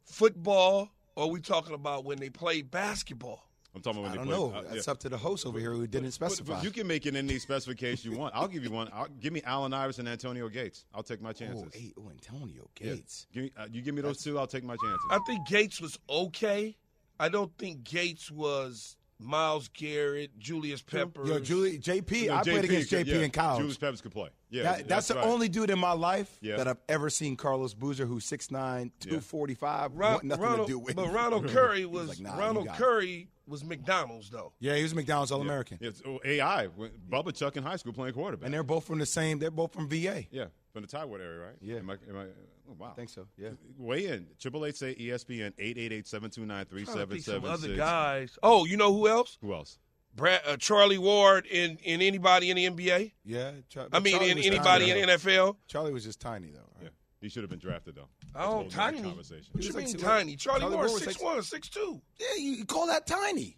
football, 0.04 0.90
or 1.16 1.24
are 1.24 1.28
we 1.30 1.40
talking 1.40 1.74
about 1.74 2.04
when 2.04 2.18
they 2.18 2.30
play 2.30 2.62
basketball? 2.62 3.47
I'm 3.78 3.82
talking 3.94 4.04
about 4.04 4.12
I 4.12 4.16
don't 4.16 4.28
know. 4.28 4.52
uh, 4.52 4.62
That's 4.72 4.86
yeah. 4.86 4.90
up 4.92 4.98
to 5.00 5.08
the 5.08 5.16
host 5.16 5.46
over 5.46 5.58
here 5.58 5.72
who 5.72 5.86
didn't 5.86 6.06
But- 6.18 6.32
specify. 6.32 6.54
but 6.54 6.64
you 6.64 6.70
can 6.70 6.86
make 6.86 7.06
it 7.06 7.14
any 7.14 7.38
specification 7.38 8.10
you 8.12 8.18
want. 8.18 8.34
I'll 8.34 8.48
give 8.48 8.64
you 8.64 8.70
one. 8.70 8.88
I'll, 8.92 9.08
give 9.20 9.32
me 9.32 9.40
Allen 9.44 9.72
Iverson 9.72 10.06
and 10.06 10.12
Antonio 10.12 10.48
Gates. 10.48 10.84
I'll 10.94 11.02
take 11.02 11.22
my 11.22 11.32
chances. 11.32 11.64
oh, 11.66 11.70
hey, 11.72 11.92
oh, 11.98 12.10
Antonio 12.10 12.68
Yeah. 12.80 12.94
Gates. 12.94 13.26
Give 13.32 13.44
me, 13.44 13.52
uh, 13.56 13.66
you 13.72 13.80
give 13.82 13.94
me 13.94 14.02
those 14.02 14.22
two, 14.22 14.38
I'll 14.38 14.46
take 14.46 14.64
my 14.64 14.76
chances. 14.76 15.00
I 15.10 15.18
think 15.26 15.46
Gates 15.46 15.80
was 15.80 15.98
okay. 16.10 16.76
I 17.18 17.28
don't 17.30 17.56
think 17.58 17.82
Gates 17.84 18.30
was 18.30 18.96
Myles 19.20 19.68
Garrett, 19.74 20.38
Julius 20.38 20.80
Peppers. 20.80 21.28
Yo, 21.28 21.38
Julie, 21.40 21.78
JP, 21.78 22.30
I 22.30 22.42
played 22.42 22.64
against 22.64 22.90
could- 22.90 23.06
JP 23.06 23.10
yeah, 23.18 23.24
in 23.24 23.30
college. 23.30 23.58
Julius 23.58 23.76
Peppers 23.78 24.00
could 24.00 24.12
play. 24.12 24.28
Yeah, 24.50 24.62
That- 24.62 24.88
that's, 24.88 25.08
the 25.08 25.16
right. 25.16 25.24
only 25.26 25.48
dude 25.48 25.70
in 25.70 25.78
my 25.78 25.92
life 25.92 26.38
Yeah. 26.40 26.56
that 26.56 26.68
I've 26.68 26.78
ever 26.88 27.10
seen 27.10 27.36
Carlos 27.36 27.74
Boozer, 27.74 28.06
who's 28.06 28.24
6'9", 28.24 28.92
245, 29.00 29.92
Ron- 29.94 30.12
want 30.12 30.24
nothing 30.24 30.44
Ronald, 30.44 30.66
to 30.68 30.72
do 30.72 30.78
with. 30.78 30.94
But 30.96 31.12
Ronald 31.12 31.48
Curry 31.48 31.84
was 31.84 32.08
like, 32.10 32.20
nah, 32.20 32.38
Ronald 32.38 32.66
it. 32.68 32.72
Curry 32.74 33.28
was 33.46 33.64
McDonald's 33.64 34.30
though. 34.30 34.52
Yeah, 34.60 34.76
he 34.76 34.82
was 34.82 34.94
McDonald's 34.94 35.32
All 35.32 35.40
American, 35.40 35.78
Yeah, 35.80 35.88
it's- 35.88 36.02
oh, 36.06 36.20
AI, 36.24 36.66
when- 36.68 36.90
Bubba 37.10 37.34
Chuck 37.34 37.56
in 37.56 37.62
high 37.64 37.76
school 37.76 37.92
playing 37.92 38.14
quarterback. 38.14 38.44
and 38.46 38.54
they're 38.54 38.62
both 38.62 38.86
from 38.86 38.98
the 39.00 39.06
same. 39.06 39.38
They're 39.38 39.50
both 39.50 39.72
from 39.72 39.88
VA. 39.88 40.26
yeah, 40.30 40.46
from 40.72 40.82
the 40.82 40.88
Tidewater 40.88 41.22
area, 41.24 41.40
right? 41.40 41.54
Yeah. 41.60 41.76
Am 41.76 41.90
I, 41.90 41.94
am 42.08 42.16
I, 42.16 42.22
oh, 42.70 42.76
wow. 42.78 42.88
I 42.90 42.94
think 42.94 43.08
so. 43.10 43.26
Yeah. 43.36 43.50
Weigh 43.78 44.06
in. 44.06 44.26
Triple 44.38 44.64
eight 44.66 44.76
say 44.76 44.94
E 44.98 45.08
ESPN 45.08 45.52
eight 45.58 45.78
eight 45.78 45.92
eight 45.92 46.06
seven 46.06 46.30
two 46.30 46.44
nine 46.46 46.64
three 46.66 46.84
Trying 46.84 46.94
to 46.96 47.00
seven 47.02 47.12
think 47.14 47.24
some 47.24 47.34
seven 47.36 47.50
other 47.50 47.74
guys. 47.76 48.38
Oh, 48.42 48.64
you 48.64 48.76
know 48.76 48.92
who 48.92 49.08
else? 49.08 49.38
Who 49.40 49.54
else? 49.54 49.78
Brad, 50.14 50.40
uh, 50.46 50.56
Charlie 50.56 50.98
Ward 50.98 51.46
in, 51.46 51.78
in 51.84 52.02
anybody 52.02 52.50
in 52.50 52.56
the 52.56 52.68
NBA? 52.68 53.12
Yeah. 53.24 53.52
Char- 53.68 53.88
I 53.92 54.00
mean, 54.00 54.14
Charlie 54.14 54.30
in 54.32 54.38
anybody 54.38 54.86
tiny, 54.88 55.00
in 55.00 55.06
though. 55.06 55.14
NFL? 55.16 55.56
Charlie 55.68 55.92
was 55.92 56.02
just 56.04 56.20
tiny 56.20 56.50
though. 56.50 56.58
Right? 56.76 56.84
Yeah, 56.84 56.88
he 57.20 57.28
should 57.28 57.42
have 57.42 57.50
been 57.50 57.58
drafted 57.60 57.94
though. 57.94 58.08
I 58.34 58.38
That's 58.38 58.44
a 58.44 58.48
whole 58.48 58.56
don't 58.62 58.76
nother 58.76 58.92
tiny. 58.96 59.02
Conversation. 59.02 59.46
What 59.52 59.62
He 59.62 59.68
you 59.68 59.74
was 59.74 59.84
mean 59.84 59.94
like- 59.94 60.02
tiny? 60.02 60.36
Charlie, 60.36 60.60
Charlie 60.60 60.76
Ward 60.76 60.88
Ward 60.88 60.94
was 60.94 61.04
six 61.04 61.22
like- 61.22 61.34
one, 61.34 61.42
six 61.42 61.68
two. 61.68 62.00
Yeah, 62.18 62.26
you, 62.38 62.50
you 62.52 62.64
call 62.64 62.86
that 62.88 63.06
tiny? 63.06 63.56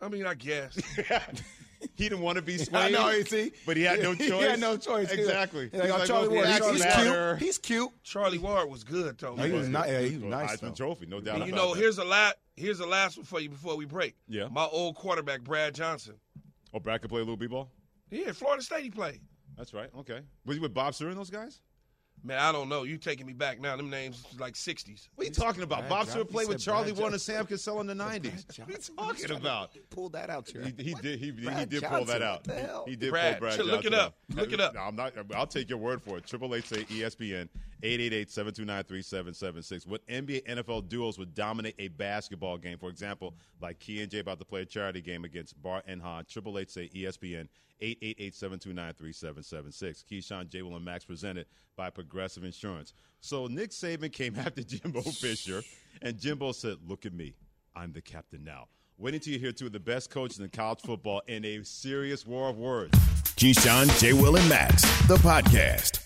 I 0.00 0.08
mean, 0.08 0.26
I 0.26 0.34
guess. 0.34 0.78
He 1.96 2.08
didn't 2.08 2.20
want 2.20 2.36
to 2.36 2.42
be 2.42 2.58
I 2.72 2.90
know. 2.90 3.10
You 3.10 3.24
see, 3.24 3.52
But 3.64 3.76
he 3.76 3.82
had 3.84 4.00
no 4.02 4.14
choice. 4.14 4.28
He 4.30 4.42
had 4.42 4.60
no 4.60 4.76
choice. 4.76 5.10
Exactly. 5.10 5.70
He's 5.70 5.80
like, 5.80 5.90
oh, 5.90 5.96
like, 5.98 6.06
Charlie 6.06 6.28
Ward, 6.28 6.46
he's, 6.46 6.70
he's 6.70 6.94
cute. 6.94 7.38
He's 7.38 7.58
cute. 7.58 7.90
Charlie 8.02 8.38
Ward 8.38 8.68
was 8.70 8.84
good 8.84 9.16
though. 9.18 9.34
Oh, 9.38 9.42
he 9.42 9.52
was 9.52 9.68
not. 9.68 9.88
Yeah, 9.88 10.00
he 10.00 10.14
was 10.14 10.22
Well, 10.22 10.30
nice. 10.30 10.56
Heisman 10.56 10.60
though. 10.60 10.86
Trophy, 10.86 11.06
no 11.06 11.20
doubt 11.20 11.34
And 11.36 11.44
about 11.44 11.46
you 11.48 11.54
know, 11.54 11.74
that. 11.74 11.80
here's 11.80 11.98
a 11.98 12.04
lot. 12.04 12.34
Here's 12.56 12.78
the 12.78 12.86
last 12.86 13.16
one 13.18 13.24
for 13.26 13.40
you 13.40 13.48
before 13.50 13.76
we 13.76 13.84
break. 13.84 14.14
Yeah. 14.28 14.48
My 14.48 14.64
old 14.64 14.94
quarterback, 14.96 15.42
Brad 15.42 15.74
Johnson. 15.74 16.14
Oh, 16.74 16.80
Brad 16.80 17.00
could 17.00 17.10
play 17.10 17.20
a 17.20 17.24
little 17.24 17.36
b-ball. 17.36 17.70
Yeah, 18.10 18.32
Florida 18.32 18.62
State 18.62 18.82
he 18.84 18.90
played. 18.90 19.20
That's 19.56 19.72
right. 19.74 19.90
Okay. 19.98 20.20
Was 20.44 20.56
he 20.56 20.60
with 20.60 20.74
Bob 20.74 20.94
Sura 20.94 21.10
and 21.10 21.18
those 21.18 21.30
guys? 21.30 21.60
Man, 22.26 22.38
I 22.40 22.50
don't 22.50 22.68
know. 22.68 22.82
You 22.82 22.98
taking 22.98 23.24
me 23.24 23.32
back 23.32 23.60
now? 23.60 23.76
Them 23.76 23.88
names 23.88 24.24
like 24.38 24.54
'60s. 24.54 25.08
What 25.14 25.24
are 25.24 25.28
you 25.28 25.32
talking 25.34 25.62
about? 25.62 25.80
Brad 25.80 25.88
Bob 25.90 25.98
Johnson- 26.06 26.14
Sir 26.14 26.24
he 26.26 26.32
played 26.32 26.48
with 26.48 26.58
Charlie 26.60 26.84
Brad 26.90 26.98
Warren 26.98 27.12
and 27.14 27.22
Sam 27.22 27.46
Cassell 27.46 27.80
in 27.80 27.86
the 27.86 27.94
'90s. 28.04 28.58
What 28.58 28.68
are 28.68 28.72
you 28.72 28.76
Johnson. 28.78 28.94
talking 28.96 29.30
about? 29.36 29.70
Pull 29.90 30.08
that 30.10 30.28
out, 30.28 30.48
here. 30.50 30.62
He, 30.76 30.82
he 30.82 30.94
did. 30.94 31.18
He, 31.20 31.26
he 31.26 31.64
did 31.66 31.82
pull 31.84 32.04
Johnson, 32.04 32.06
that 32.06 32.06
what 32.08 32.22
out. 32.22 32.44
the 32.44 32.54
hell? 32.54 32.84
He 32.88 32.96
did 32.96 33.10
Brad, 33.10 33.34
pull 33.34 33.40
Brad 33.48 33.54
shit, 33.56 33.66
look 33.66 33.84
it 33.84 33.90
Johnson 33.92 34.00
up. 34.00 34.14
Look 34.34 34.52
it 34.52 34.60
up. 34.60 34.74
No, 34.74 34.80
I'm 34.80 34.96
not. 34.96 35.12
I'll 35.34 35.46
take 35.46 35.68
your 35.68 35.78
word 35.78 36.02
for 36.02 36.18
it. 36.18 36.26
Triple 36.26 36.52
eight 36.56 36.66
say 36.66 36.82
ESPN 36.84 37.48
eight 37.82 38.00
eight 38.00 38.12
eight 38.12 38.30
seven 38.30 38.52
two 38.52 38.64
nine 38.64 38.84
three 38.84 39.02
seven 39.02 39.34
seven 39.34 39.62
six. 39.62 39.86
What 39.86 40.06
NBA 40.06 40.46
NFL 40.46 40.88
duos 40.88 41.18
would 41.18 41.34
dominate 41.34 41.74
a 41.78 41.88
basketball 41.88 42.58
game? 42.58 42.78
For 42.78 42.88
example, 42.88 43.34
like 43.60 43.78
Key 43.78 44.02
and 44.02 44.10
Jay 44.10 44.20
about 44.20 44.38
to 44.38 44.44
play 44.44 44.62
a 44.62 44.66
charity 44.66 45.00
game 45.00 45.24
against 45.24 45.60
Bart 45.62 45.84
and 45.86 46.00
Hahn. 46.00 46.24
Triple 46.28 46.58
eight 46.58 46.70
say 46.70 46.90
ESPN 46.94 47.48
eight 47.80 47.98
eight 48.02 48.16
eight 48.18 48.34
seven 48.34 48.58
two 48.58 48.72
nine 48.72 48.94
three 48.94 49.12
seven 49.12 49.42
seven 49.42 49.72
six. 49.72 50.04
Keyshawn, 50.10 50.48
J. 50.48 50.62
Will, 50.62 50.76
and 50.76 50.84
Max 50.84 51.04
presented 51.04 51.46
by 51.76 51.90
Progressive 51.90 52.44
Insurance. 52.44 52.94
So 53.20 53.46
Nick 53.46 53.70
Saban 53.70 54.12
came 54.12 54.36
after 54.38 54.62
Jimbo 54.62 55.02
Fisher, 55.02 55.62
and 56.02 56.18
Jimbo 56.18 56.52
said, 56.52 56.78
"Look 56.86 57.06
at 57.06 57.12
me, 57.12 57.34
I'm 57.74 57.92
the 57.92 58.02
captain 58.02 58.44
now." 58.44 58.68
Wait 58.98 59.12
until 59.12 59.34
you 59.34 59.38
hear 59.38 59.52
two 59.52 59.66
of 59.66 59.72
the 59.72 59.80
best 59.80 60.08
coaches 60.08 60.40
in 60.40 60.48
college 60.48 60.80
football 60.80 61.20
in 61.26 61.44
a 61.44 61.62
serious 61.64 62.26
war 62.26 62.48
of 62.48 62.56
words. 62.56 62.98
Keyshawn, 63.36 64.00
J. 64.00 64.14
Will, 64.14 64.36
and 64.36 64.48
Max, 64.48 64.82
the 65.06 65.16
podcast. 65.16 66.05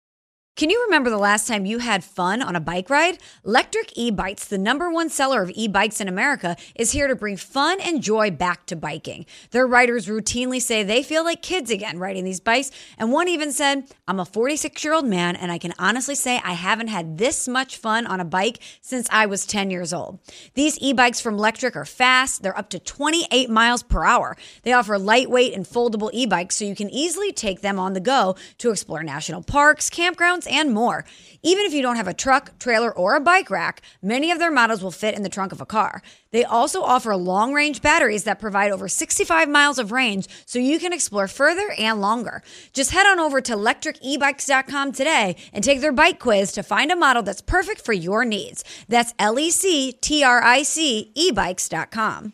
Can 0.61 0.69
you 0.69 0.83
remember 0.83 1.09
the 1.09 1.17
last 1.17 1.47
time 1.47 1.65
you 1.65 1.79
had 1.79 2.03
fun 2.03 2.39
on 2.43 2.55
a 2.55 2.59
bike 2.59 2.91
ride? 2.91 3.17
Lectric 3.43 3.93
E-Bikes, 3.95 4.45
the 4.45 4.59
number 4.59 4.91
one 4.91 5.09
seller 5.09 5.41
of 5.41 5.49
e-bikes 5.55 5.99
in 5.99 6.07
America, 6.07 6.55
is 6.75 6.91
here 6.91 7.07
to 7.07 7.15
bring 7.15 7.35
fun 7.35 7.81
and 7.81 8.03
joy 8.03 8.29
back 8.29 8.67
to 8.67 8.75
biking. 8.75 9.25
Their 9.49 9.65
riders 9.65 10.05
routinely 10.05 10.61
say 10.61 10.83
they 10.83 11.01
feel 11.01 11.23
like 11.23 11.41
kids 11.41 11.71
again 11.71 11.97
riding 11.97 12.25
these 12.25 12.39
bikes, 12.39 12.69
and 12.99 13.11
one 13.11 13.27
even 13.27 13.51
said, 13.51 13.85
"I'm 14.07 14.19
a 14.19 14.23
46-year-old 14.23 15.07
man 15.07 15.35
and 15.35 15.51
I 15.51 15.57
can 15.57 15.73
honestly 15.79 16.13
say 16.13 16.39
I 16.43 16.53
haven't 16.53 16.89
had 16.89 17.17
this 17.17 17.47
much 17.47 17.77
fun 17.77 18.05
on 18.05 18.19
a 18.19 18.23
bike 18.23 18.59
since 18.81 19.07
I 19.09 19.25
was 19.25 19.47
10 19.47 19.71
years 19.71 19.91
old." 19.91 20.19
These 20.53 20.77
e-bikes 20.77 21.19
from 21.19 21.39
Lectric 21.39 21.75
are 21.75 21.85
fast, 21.85 22.43
they're 22.43 22.55
up 22.55 22.69
to 22.69 22.77
28 22.77 23.49
miles 23.49 23.81
per 23.81 24.03
hour. 24.03 24.37
They 24.61 24.73
offer 24.73 24.99
lightweight 24.99 25.55
and 25.55 25.65
foldable 25.65 26.11
e-bikes 26.13 26.57
so 26.57 26.65
you 26.65 26.75
can 26.75 26.91
easily 26.91 27.31
take 27.31 27.61
them 27.61 27.79
on 27.79 27.93
the 27.93 27.99
go 27.99 28.35
to 28.59 28.69
explore 28.69 29.01
national 29.01 29.41
parks, 29.41 29.89
campgrounds, 29.89 30.50
and 30.51 30.73
more. 30.73 31.05
Even 31.43 31.65
if 31.65 31.73
you 31.73 31.81
don't 31.81 31.95
have 31.95 32.07
a 32.07 32.13
truck, 32.13 32.59
trailer, 32.59 32.91
or 32.91 33.15
a 33.15 33.19
bike 33.19 33.49
rack, 33.49 33.81
many 34.01 34.29
of 34.29 34.37
their 34.37 34.51
models 34.51 34.83
will 34.83 34.91
fit 34.91 35.15
in 35.15 35.23
the 35.23 35.29
trunk 35.29 35.51
of 35.51 35.61
a 35.61 35.65
car. 35.65 36.03
They 36.31 36.43
also 36.43 36.83
offer 36.83 37.15
long 37.15 37.53
range 37.53 37.81
batteries 37.81 38.25
that 38.25 38.39
provide 38.39 38.71
over 38.71 38.87
65 38.87 39.49
miles 39.49 39.79
of 39.79 39.91
range 39.91 40.27
so 40.45 40.59
you 40.59 40.79
can 40.79 40.93
explore 40.93 41.27
further 41.27 41.73
and 41.77 41.99
longer. 41.99 42.43
Just 42.73 42.91
head 42.91 43.07
on 43.07 43.19
over 43.19 43.41
to 43.41 43.55
lectricebikes.com 43.55 44.91
today 44.91 45.35
and 45.51 45.63
take 45.63 45.81
their 45.81 45.91
bike 45.91 46.19
quiz 46.19 46.51
to 46.53 46.63
find 46.63 46.91
a 46.91 46.95
model 46.95 47.23
that's 47.23 47.41
perfect 47.41 47.81
for 47.81 47.93
your 47.93 48.23
needs. 48.23 48.63
That's 48.87 49.13
L 49.17 49.39
E 49.39 49.49
C 49.49 49.93
T 49.93 50.23
R 50.23 50.43
I 50.43 50.63
C 50.63 51.11
ebikes.com. 51.17 52.33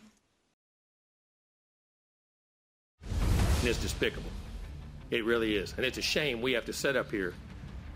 It's 3.64 3.78
despicable. 3.78 4.30
It 5.10 5.24
really 5.24 5.56
is. 5.56 5.74
And 5.76 5.84
it's 5.84 5.98
a 5.98 6.02
shame 6.02 6.40
we 6.40 6.52
have 6.52 6.64
to 6.66 6.72
set 6.72 6.94
up 6.94 7.10
here 7.10 7.34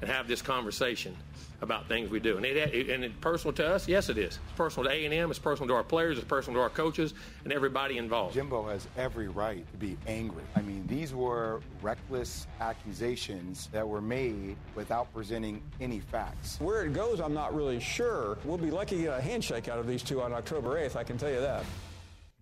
and 0.03 0.11
have 0.11 0.29
this 0.29 0.43
conversation 0.43 1.17
about 1.63 1.87
things 1.87 2.11
we 2.11 2.19
do. 2.19 2.37
And, 2.37 2.45
it, 2.45 2.91
and 2.91 3.05
it's 3.05 3.15
personal 3.21 3.53
to 3.55 3.67
us? 3.67 3.87
Yes, 3.87 4.09
it 4.09 4.19
is. 4.19 4.41
It's 4.45 4.57
personal 4.57 4.91
to 4.91 4.95
A&M. 4.95 5.31
It's 5.31 5.39
personal 5.39 5.69
to 5.69 5.75
our 5.75 5.85
players. 5.85 6.19
It's 6.19 6.27
personal 6.27 6.59
to 6.59 6.63
our 6.63 6.69
coaches 6.69 7.15
and 7.45 7.53
everybody 7.53 7.99
involved. 7.99 8.35
Jimbo 8.35 8.69
has 8.69 8.89
every 8.97 9.29
right 9.29 9.65
to 9.71 9.79
be 9.79 9.97
angry. 10.09 10.43
I 10.57 10.63
mean, 10.63 10.85
these 10.89 11.15
were 11.15 11.61
reckless 11.81 12.49
accusations 12.61 13.69
that 13.73 13.89
were 13.89 14.01
made 14.01 14.57
without 14.75 15.13
presenting 15.15 15.63
any 15.81 16.01
facts. 16.01 16.61
Where 16.61 16.85
it 16.85 16.93
goes, 16.93 17.21
I'm 17.21 17.35
not 17.35 17.55
really 17.55 17.79
sure. 17.79 18.39
We'll 18.45 18.59
be 18.59 18.73
lucky 18.73 18.97
to 18.97 19.03
get 19.03 19.19
a 19.19 19.23
handshake 19.23 19.69
out 19.69 19.79
of 19.79 19.87
these 19.87 20.03
two 20.03 20.21
on 20.21 20.33
October 20.33 20.81
8th, 20.81 20.97
I 20.97 21.05
can 21.05 21.17
tell 21.17 21.31
you 21.31 21.41
that. 21.41 21.65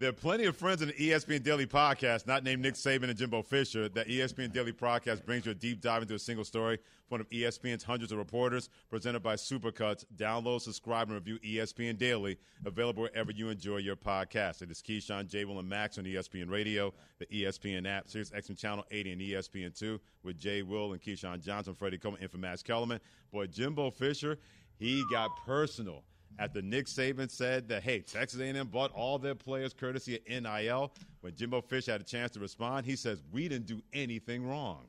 There 0.00 0.08
are 0.08 0.14
plenty 0.14 0.46
of 0.46 0.56
friends 0.56 0.80
in 0.80 0.88
the 0.88 0.94
ESPN 0.94 1.42
Daily 1.42 1.66
Podcast, 1.66 2.26
not 2.26 2.42
named 2.42 2.62
Nick 2.62 2.72
Saban 2.72 3.10
and 3.10 3.18
Jimbo 3.18 3.42
Fisher. 3.42 3.86
That 3.90 4.08
ESPN 4.08 4.50
Daily 4.50 4.72
Podcast 4.72 5.26
brings 5.26 5.44
you 5.44 5.52
a 5.52 5.54
deep 5.54 5.82
dive 5.82 6.00
into 6.00 6.14
a 6.14 6.18
single 6.18 6.46
story. 6.46 6.78
from 6.78 7.16
One 7.16 7.20
of 7.20 7.28
ESPN's 7.28 7.84
hundreds 7.84 8.10
of 8.10 8.16
reporters, 8.16 8.70
presented 8.88 9.22
by 9.22 9.34
Supercuts. 9.34 10.06
Download, 10.16 10.62
subscribe, 10.62 11.08
and 11.08 11.16
review 11.16 11.38
ESPN 11.40 11.98
Daily, 11.98 12.38
available 12.64 13.02
wherever 13.02 13.30
you 13.30 13.50
enjoy 13.50 13.76
your 13.76 13.94
podcast. 13.94 14.62
It 14.62 14.70
is 14.70 14.80
Keyshawn, 14.80 15.28
J. 15.28 15.44
Will, 15.44 15.58
and 15.58 15.68
Max 15.68 15.98
on 15.98 16.04
ESPN 16.04 16.50
Radio, 16.50 16.94
the 17.18 17.26
ESPN 17.26 17.86
app, 17.86 18.08
Sirius 18.08 18.30
XM 18.30 18.56
Channel 18.56 18.86
80, 18.90 19.12
and 19.12 19.20
ESPN 19.20 19.78
2 19.78 20.00
with 20.22 20.38
Jay 20.38 20.62
Will 20.62 20.92
and 20.92 21.02
Keyshawn 21.02 21.44
Johnson, 21.44 21.74
Freddie 21.74 21.98
Coleman, 21.98 22.22
and 22.22 22.30
for 22.30 22.38
Max 22.38 22.62
Kellerman. 22.62 23.00
Boy, 23.30 23.48
Jimbo 23.48 23.90
Fisher, 23.90 24.38
he 24.78 25.04
got 25.12 25.28
personal 25.44 26.04
after 26.38 26.62
Nick 26.62 26.86
Saban 26.86 27.30
said 27.30 27.68
that, 27.68 27.82
hey, 27.82 28.00
Texas 28.00 28.40
A&M 28.40 28.66
bought 28.68 28.92
all 28.92 29.18
their 29.18 29.34
players 29.34 29.74
courtesy 29.74 30.16
of 30.16 30.42
NIL. 30.42 30.92
When 31.20 31.34
Jimbo 31.34 31.60
Fish 31.60 31.86
had 31.86 32.00
a 32.00 32.04
chance 32.04 32.30
to 32.32 32.40
respond, 32.40 32.86
he 32.86 32.96
says, 32.96 33.22
we 33.32 33.48
didn't 33.48 33.66
do 33.66 33.82
anything 33.92 34.46
wrong. 34.46 34.84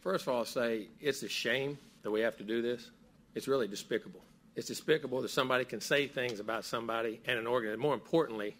First 0.00 0.26
of 0.26 0.32
all, 0.32 0.38
I'll 0.38 0.44
say 0.44 0.88
it's 1.00 1.22
a 1.22 1.28
shame 1.28 1.78
that 2.02 2.10
we 2.10 2.20
have 2.20 2.36
to 2.38 2.44
do 2.44 2.62
this. 2.62 2.90
It's 3.34 3.48
really 3.48 3.68
despicable. 3.68 4.20
It's 4.56 4.66
despicable 4.66 5.22
that 5.22 5.30
somebody 5.30 5.64
can 5.64 5.80
say 5.80 6.06
things 6.06 6.40
about 6.40 6.64
somebody 6.64 7.20
and 7.26 7.38
an 7.38 7.46
organization. 7.46 7.80
More 7.80 7.94
importantly, 7.94 8.56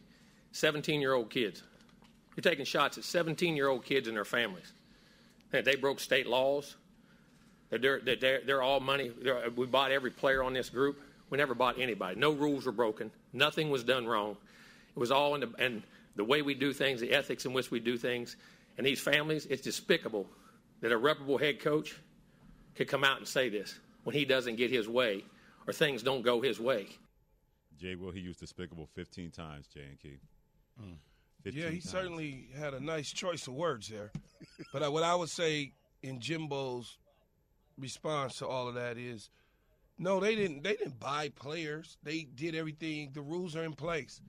17-year-old 0.54 1.30
kids. 1.30 1.62
You're 2.36 2.42
taking 2.42 2.64
shots 2.64 2.96
at 2.98 3.04
17-year-old 3.04 3.84
kids 3.84 4.08
and 4.08 4.16
their 4.16 4.24
families. 4.24 4.72
They 5.50 5.76
broke 5.76 6.00
state 6.00 6.26
laws. 6.26 6.76
They're, 7.70 8.00
they're, 8.00 8.40
they're 8.44 8.62
all 8.62 8.80
money. 8.80 9.10
They're, 9.20 9.50
we 9.50 9.66
bought 9.66 9.92
every 9.92 10.10
player 10.10 10.42
on 10.42 10.54
this 10.54 10.70
group. 10.70 11.00
We 11.32 11.38
never 11.38 11.54
bought 11.54 11.80
anybody. 11.80 12.20
No 12.20 12.32
rules 12.32 12.66
were 12.66 12.72
broken. 12.72 13.10
Nothing 13.32 13.70
was 13.70 13.82
done 13.82 14.06
wrong. 14.06 14.36
It 14.94 14.98
was 14.98 15.10
all 15.10 15.34
in 15.34 15.40
the, 15.40 15.50
and 15.58 15.82
the 16.14 16.24
way 16.24 16.42
we 16.42 16.52
do 16.52 16.74
things, 16.74 17.00
the 17.00 17.10
ethics 17.10 17.46
in 17.46 17.54
which 17.54 17.70
we 17.70 17.80
do 17.80 17.96
things. 17.96 18.36
And 18.76 18.86
these 18.86 19.00
families, 19.00 19.46
it's 19.46 19.62
despicable 19.62 20.26
that 20.82 20.92
a 20.92 20.96
reputable 20.98 21.38
head 21.38 21.58
coach 21.58 21.98
could 22.74 22.86
come 22.86 23.02
out 23.02 23.16
and 23.16 23.26
say 23.26 23.48
this 23.48 23.80
when 24.04 24.14
he 24.14 24.26
doesn't 24.26 24.56
get 24.56 24.70
his 24.70 24.86
way 24.86 25.24
or 25.66 25.72
things 25.72 26.02
don't 26.02 26.20
go 26.20 26.42
his 26.42 26.60
way. 26.60 26.88
Jay 27.80 27.94
Will, 27.94 28.10
he 28.10 28.20
used 28.20 28.40
despicable 28.40 28.86
15 28.94 29.30
times, 29.30 29.68
Jay 29.68 29.86
and 29.88 29.98
Key. 29.98 30.18
Mm. 30.78 30.96
Yeah, 31.46 31.70
he 31.70 31.78
times. 31.78 31.88
certainly 31.88 32.48
had 32.58 32.74
a 32.74 32.80
nice 32.80 33.10
choice 33.10 33.46
of 33.46 33.54
words 33.54 33.88
there. 33.88 34.12
but 34.70 34.92
what 34.92 35.02
I 35.02 35.14
would 35.14 35.30
say 35.30 35.72
in 36.02 36.20
Jimbo's 36.20 36.98
response 37.78 38.36
to 38.36 38.46
all 38.46 38.68
of 38.68 38.74
that 38.74 38.98
is– 38.98 39.30
no, 39.98 40.20
they 40.20 40.34
didn't. 40.34 40.62
They 40.62 40.74
didn't 40.74 40.98
buy 40.98 41.30
players. 41.30 41.96
They 42.02 42.26
did 42.34 42.54
everything. 42.54 43.10
The 43.12 43.20
rules 43.20 43.54
are 43.56 43.64
in 43.64 43.74
place, 43.74 44.20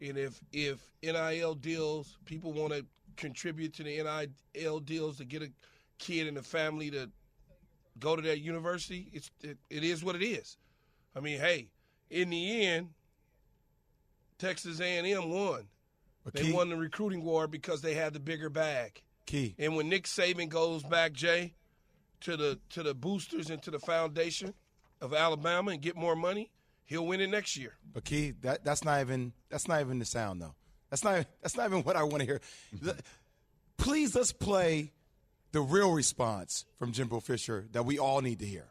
and 0.00 0.18
if 0.18 0.40
if 0.52 0.80
NIL 1.02 1.54
deals, 1.54 2.18
people 2.24 2.52
want 2.52 2.72
to 2.72 2.84
contribute 3.16 3.74
to 3.74 3.82
the 3.84 4.02
NIL 4.54 4.80
deals 4.80 5.18
to 5.18 5.24
get 5.24 5.42
a 5.42 5.50
kid 5.98 6.26
and 6.26 6.36
a 6.36 6.42
family 6.42 6.90
to 6.90 7.10
go 7.98 8.16
to 8.16 8.22
that 8.22 8.40
university. 8.40 9.08
It's 9.12 9.30
it, 9.42 9.58
it 9.70 9.84
is 9.84 10.04
what 10.04 10.16
it 10.16 10.24
is. 10.24 10.56
I 11.16 11.20
mean, 11.20 11.38
hey, 11.38 11.70
in 12.10 12.30
the 12.30 12.66
end, 12.66 12.90
Texas 14.38 14.80
A&M 14.80 15.30
won. 15.30 15.68
But 16.24 16.34
they 16.34 16.44
key, 16.44 16.52
won 16.52 16.70
the 16.70 16.76
recruiting 16.76 17.22
war 17.22 17.46
because 17.46 17.82
they 17.82 17.94
had 17.94 18.14
the 18.14 18.20
bigger 18.20 18.48
bag. 18.48 19.02
Key. 19.26 19.54
And 19.58 19.76
when 19.76 19.88
Nick 19.88 20.04
Saban 20.04 20.48
goes 20.48 20.82
back, 20.82 21.12
Jay, 21.12 21.54
to 22.22 22.36
the 22.36 22.58
to 22.70 22.82
the 22.82 22.94
boosters 22.94 23.50
and 23.50 23.62
to 23.62 23.70
the 23.70 23.78
foundation 23.78 24.54
of 25.00 25.14
Alabama 25.14 25.72
and 25.72 25.80
get 25.80 25.96
more 25.96 26.16
money, 26.16 26.50
he'll 26.84 27.06
win 27.06 27.20
it 27.20 27.28
next 27.28 27.56
year. 27.56 27.74
But 27.92 28.04
Key, 28.04 28.32
that 28.42 28.64
that's 28.64 28.84
not 28.84 29.00
even 29.00 29.32
that's 29.48 29.68
not 29.68 29.80
even 29.80 29.98
the 29.98 30.04
sound 30.04 30.40
though. 30.40 30.54
That's 30.90 31.04
not 31.04 31.26
that's 31.42 31.56
not 31.56 31.66
even 31.66 31.82
what 31.82 31.96
I 31.96 32.02
want 32.02 32.20
to 32.20 32.24
hear. 32.24 32.40
Please 33.76 34.14
let's 34.14 34.32
play 34.32 34.92
the 35.52 35.60
real 35.60 35.92
response 35.92 36.64
from 36.78 36.92
Jimbo 36.92 37.20
Fisher 37.20 37.66
that 37.72 37.84
we 37.84 37.98
all 37.98 38.20
need 38.20 38.38
to 38.40 38.46
hear. 38.46 38.66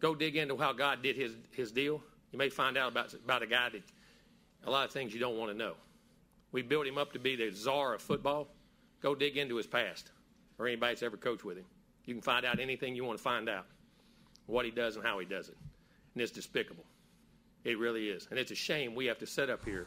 Go 0.00 0.14
dig 0.14 0.36
into 0.36 0.56
how 0.56 0.72
God 0.72 1.02
did 1.02 1.16
his 1.16 1.32
his 1.52 1.72
deal. 1.72 2.02
You 2.30 2.38
may 2.38 2.48
find 2.48 2.76
out 2.76 2.92
about 2.92 3.14
about 3.14 3.42
a 3.42 3.46
guy 3.46 3.70
that 3.70 3.82
a 4.66 4.70
lot 4.70 4.86
of 4.86 4.92
things 4.92 5.12
you 5.12 5.20
don't 5.20 5.38
want 5.38 5.52
to 5.52 5.56
know. 5.56 5.74
We 6.52 6.62
built 6.62 6.86
him 6.86 6.98
up 6.98 7.12
to 7.12 7.18
be 7.18 7.36
the 7.36 7.50
czar 7.50 7.94
of 7.94 8.02
football. 8.02 8.48
Go 9.02 9.14
dig 9.14 9.36
into 9.36 9.56
his 9.56 9.66
past 9.66 10.10
or 10.58 10.66
anybody 10.66 10.92
that's 10.92 11.02
ever 11.02 11.16
coached 11.16 11.44
with 11.44 11.58
him. 11.58 11.66
You 12.04 12.14
can 12.14 12.22
find 12.22 12.44
out 12.44 12.60
anything 12.60 12.94
you 12.94 13.04
want 13.04 13.18
to 13.18 13.22
find 13.22 13.48
out 13.48 13.66
what 14.46 14.64
he 14.64 14.70
does 14.70 14.96
and 14.96 15.04
how 15.04 15.18
he 15.18 15.26
does 15.26 15.48
it. 15.48 15.56
And 16.14 16.22
it's 16.22 16.32
despicable. 16.32 16.84
It 17.64 17.78
really 17.78 18.08
is. 18.08 18.28
And 18.30 18.38
it's 18.38 18.50
a 18.50 18.56
shame 18.56 18.94
we 18.94 19.06
have 19.06 19.18
to 19.18 19.26
sit 19.26 19.50
up 19.50 19.64
here 19.64 19.86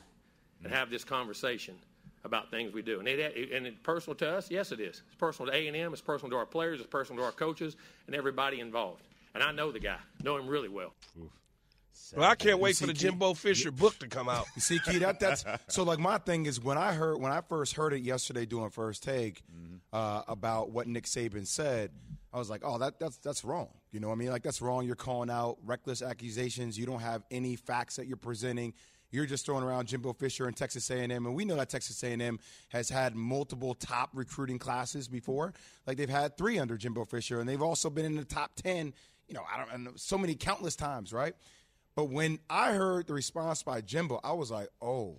and 0.63 0.73
have 0.73 0.89
this 0.89 1.03
conversation 1.03 1.75
about 2.23 2.51
things 2.51 2.73
we 2.73 2.81
do. 2.81 2.99
And, 2.99 3.07
it, 3.07 3.51
and 3.51 3.67
it's 3.67 3.77
personal 3.83 4.15
to 4.17 4.29
us? 4.29 4.49
Yes, 4.51 4.71
it 4.71 4.79
is. 4.79 5.01
It's 5.07 5.15
personal 5.17 5.51
to 5.51 5.57
A&M. 5.57 5.93
It's 5.93 6.01
personal 6.01 6.31
to 6.31 6.37
our 6.37 6.45
players. 6.45 6.79
It's 6.79 6.89
personal 6.89 7.21
to 7.21 7.25
our 7.25 7.31
coaches 7.31 7.75
and 8.07 8.15
everybody 8.15 8.59
involved. 8.59 9.03
And 9.33 9.43
I 9.43 9.51
know 9.51 9.71
the 9.71 9.79
guy. 9.79 9.97
Know 10.23 10.37
him 10.37 10.47
really 10.47 10.69
well. 10.69 10.93
Well, 12.15 12.29
I 12.29 12.35
can't 12.35 12.59
wait 12.59 12.77
for 12.77 12.87
the 12.87 12.93
Jimbo 12.93 13.33
Fisher 13.33 13.71
book 13.71 13.97
to 13.99 14.07
come 14.07 14.29
out. 14.29 14.45
You 14.55 14.61
see, 14.61 14.79
Key, 14.79 14.99
that, 14.99 15.19
that's 15.19 15.43
so. 15.67 15.83
Like 15.83 15.99
my 15.99 16.19
thing 16.19 16.45
is 16.45 16.61
when 16.61 16.77
I 16.77 16.93
heard 16.93 17.19
when 17.19 17.31
I 17.31 17.41
first 17.41 17.73
heard 17.73 17.91
it 17.91 18.01
yesterday 18.01 18.45
doing 18.45 18.69
first 18.69 19.03
take 19.03 19.41
mm-hmm. 19.51 19.77
uh, 19.91 20.21
about 20.27 20.69
what 20.69 20.87
Nick 20.87 21.05
Saban 21.05 21.45
said, 21.45 21.91
I 22.31 22.37
was 22.37 22.49
like, 22.49 22.61
oh, 22.63 22.77
that 22.77 22.99
that's 22.99 23.17
that's 23.17 23.43
wrong. 23.43 23.69
You 23.97 24.01
know 24.01 24.10
what 24.10 24.13
I 24.13 24.17
mean? 24.17 24.29
Like 24.29 24.43
that's 24.43 24.62
wrong. 24.62 24.86
You're 24.86 24.95
calling 24.95 25.31
out 25.31 25.57
reckless 25.65 26.03
accusations. 26.03 26.77
You 26.77 26.86
don't 26.86 26.99
have 26.99 27.23
any 27.31 27.55
facts 27.55 27.95
that 27.95 28.05
you're 28.05 28.15
presenting. 28.15 28.75
You're 29.10 29.25
just 29.25 29.43
throwing 29.43 29.63
around 29.63 29.88
Jimbo 29.88 30.13
Fisher 30.13 30.45
and 30.45 30.55
Texas 30.55 30.88
A&M, 30.91 31.10
and 31.10 31.33
we 31.33 31.45
know 31.45 31.55
that 31.55 31.69
Texas 31.69 32.03
A&M 32.03 32.38
has 32.69 32.89
had 32.89 33.15
multiple 33.15 33.73
top 33.73 34.12
recruiting 34.13 34.60
classes 34.60 35.07
before. 35.07 35.51
Like 35.88 35.97
they've 35.97 36.07
had 36.07 36.38
three 36.38 36.60
under 36.60 36.77
Jimbo 36.77 37.05
Fisher, 37.05 37.39
and 37.39 37.49
they've 37.49 37.60
also 37.60 37.89
been 37.89 38.05
in 38.05 38.17
the 38.17 38.23
top 38.23 38.51
ten. 38.53 38.93
You 39.27 39.33
know, 39.33 39.41
I 39.51 39.65
don't 39.65 39.83
know 39.83 39.93
so 39.95 40.15
many 40.15 40.36
countless 40.36 40.75
times, 40.75 41.12
right? 41.12 41.33
But 41.95 42.12
when 42.12 42.38
I 42.51 42.73
heard 42.73 43.07
the 43.07 43.15
response 43.15 43.63
by 43.63 43.81
Jimbo, 43.81 44.19
I 44.23 44.33
was 44.33 44.51
like, 44.51 44.69
oh, 44.79 45.15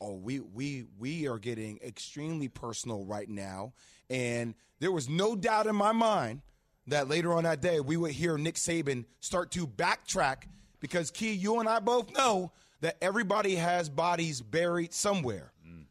oh, 0.00 0.14
we 0.14 0.40
we 0.40 0.86
we 0.98 1.28
are 1.28 1.38
getting 1.38 1.78
extremely 1.86 2.48
personal 2.48 3.04
right 3.04 3.28
now, 3.28 3.74
and 4.10 4.56
there 4.80 4.90
was 4.90 5.08
no 5.08 5.36
doubt 5.36 5.68
in 5.68 5.76
my 5.76 5.92
mind 5.92 6.42
that 6.88 7.08
later 7.08 7.32
on 7.34 7.44
that 7.44 7.60
day 7.60 7.80
we 7.80 7.96
would 7.96 8.12
hear 8.12 8.36
Nick 8.38 8.54
Saban 8.56 9.04
start 9.20 9.50
to 9.52 9.66
backtrack 9.66 10.44
because 10.80 11.10
Key, 11.10 11.32
you 11.32 11.60
and 11.60 11.68
I 11.68 11.80
both 11.80 12.14
know 12.16 12.52
that 12.80 12.96
everybody 13.02 13.56
has 13.56 13.88
bodies 13.88 14.40
buried 14.40 14.92
somewhere. 14.94 15.52
Mm. 15.66 15.84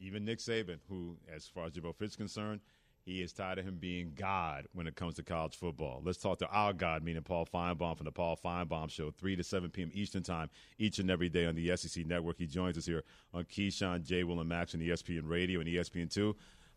Even 0.00 0.24
Nick 0.24 0.38
Saban, 0.40 0.78
who, 0.88 1.16
as 1.32 1.46
far 1.46 1.66
as 1.66 1.72
Jimbo 1.72 1.92
Fish 1.92 2.10
is 2.10 2.16
concerned, 2.16 2.60
He 3.04 3.20
is 3.20 3.34
tired 3.34 3.58
of 3.58 3.66
him 3.66 3.76
being 3.78 4.12
God 4.14 4.66
when 4.72 4.86
it 4.86 4.96
comes 4.96 5.14
to 5.16 5.22
college 5.22 5.56
football. 5.56 6.00
Let's 6.02 6.16
talk 6.18 6.38
to 6.38 6.48
our 6.48 6.72
God, 6.72 7.04
meaning 7.04 7.22
Paul 7.22 7.46
Finebaum 7.46 7.98
from 7.98 8.06
the 8.06 8.12
Paul 8.12 8.38
Finebaum 8.42 8.88
Show, 8.90 9.10
3 9.10 9.36
to 9.36 9.44
7 9.44 9.68
p.m. 9.68 9.90
Eastern 9.92 10.22
Time, 10.22 10.48
each 10.78 10.98
and 10.98 11.10
every 11.10 11.28
day 11.28 11.44
on 11.44 11.54
the 11.54 11.76
SEC 11.76 12.06
Network. 12.06 12.38
He 12.38 12.46
joins 12.46 12.78
us 12.78 12.86
here 12.86 13.02
on 13.34 13.44
Keyshawn, 13.44 14.04
J. 14.04 14.24
Will, 14.24 14.40
and 14.40 14.48
Max 14.48 14.74
on 14.74 14.80
ESPN 14.80 15.28
Radio 15.28 15.60
and 15.60 15.68
ESPN2. 15.68 16.34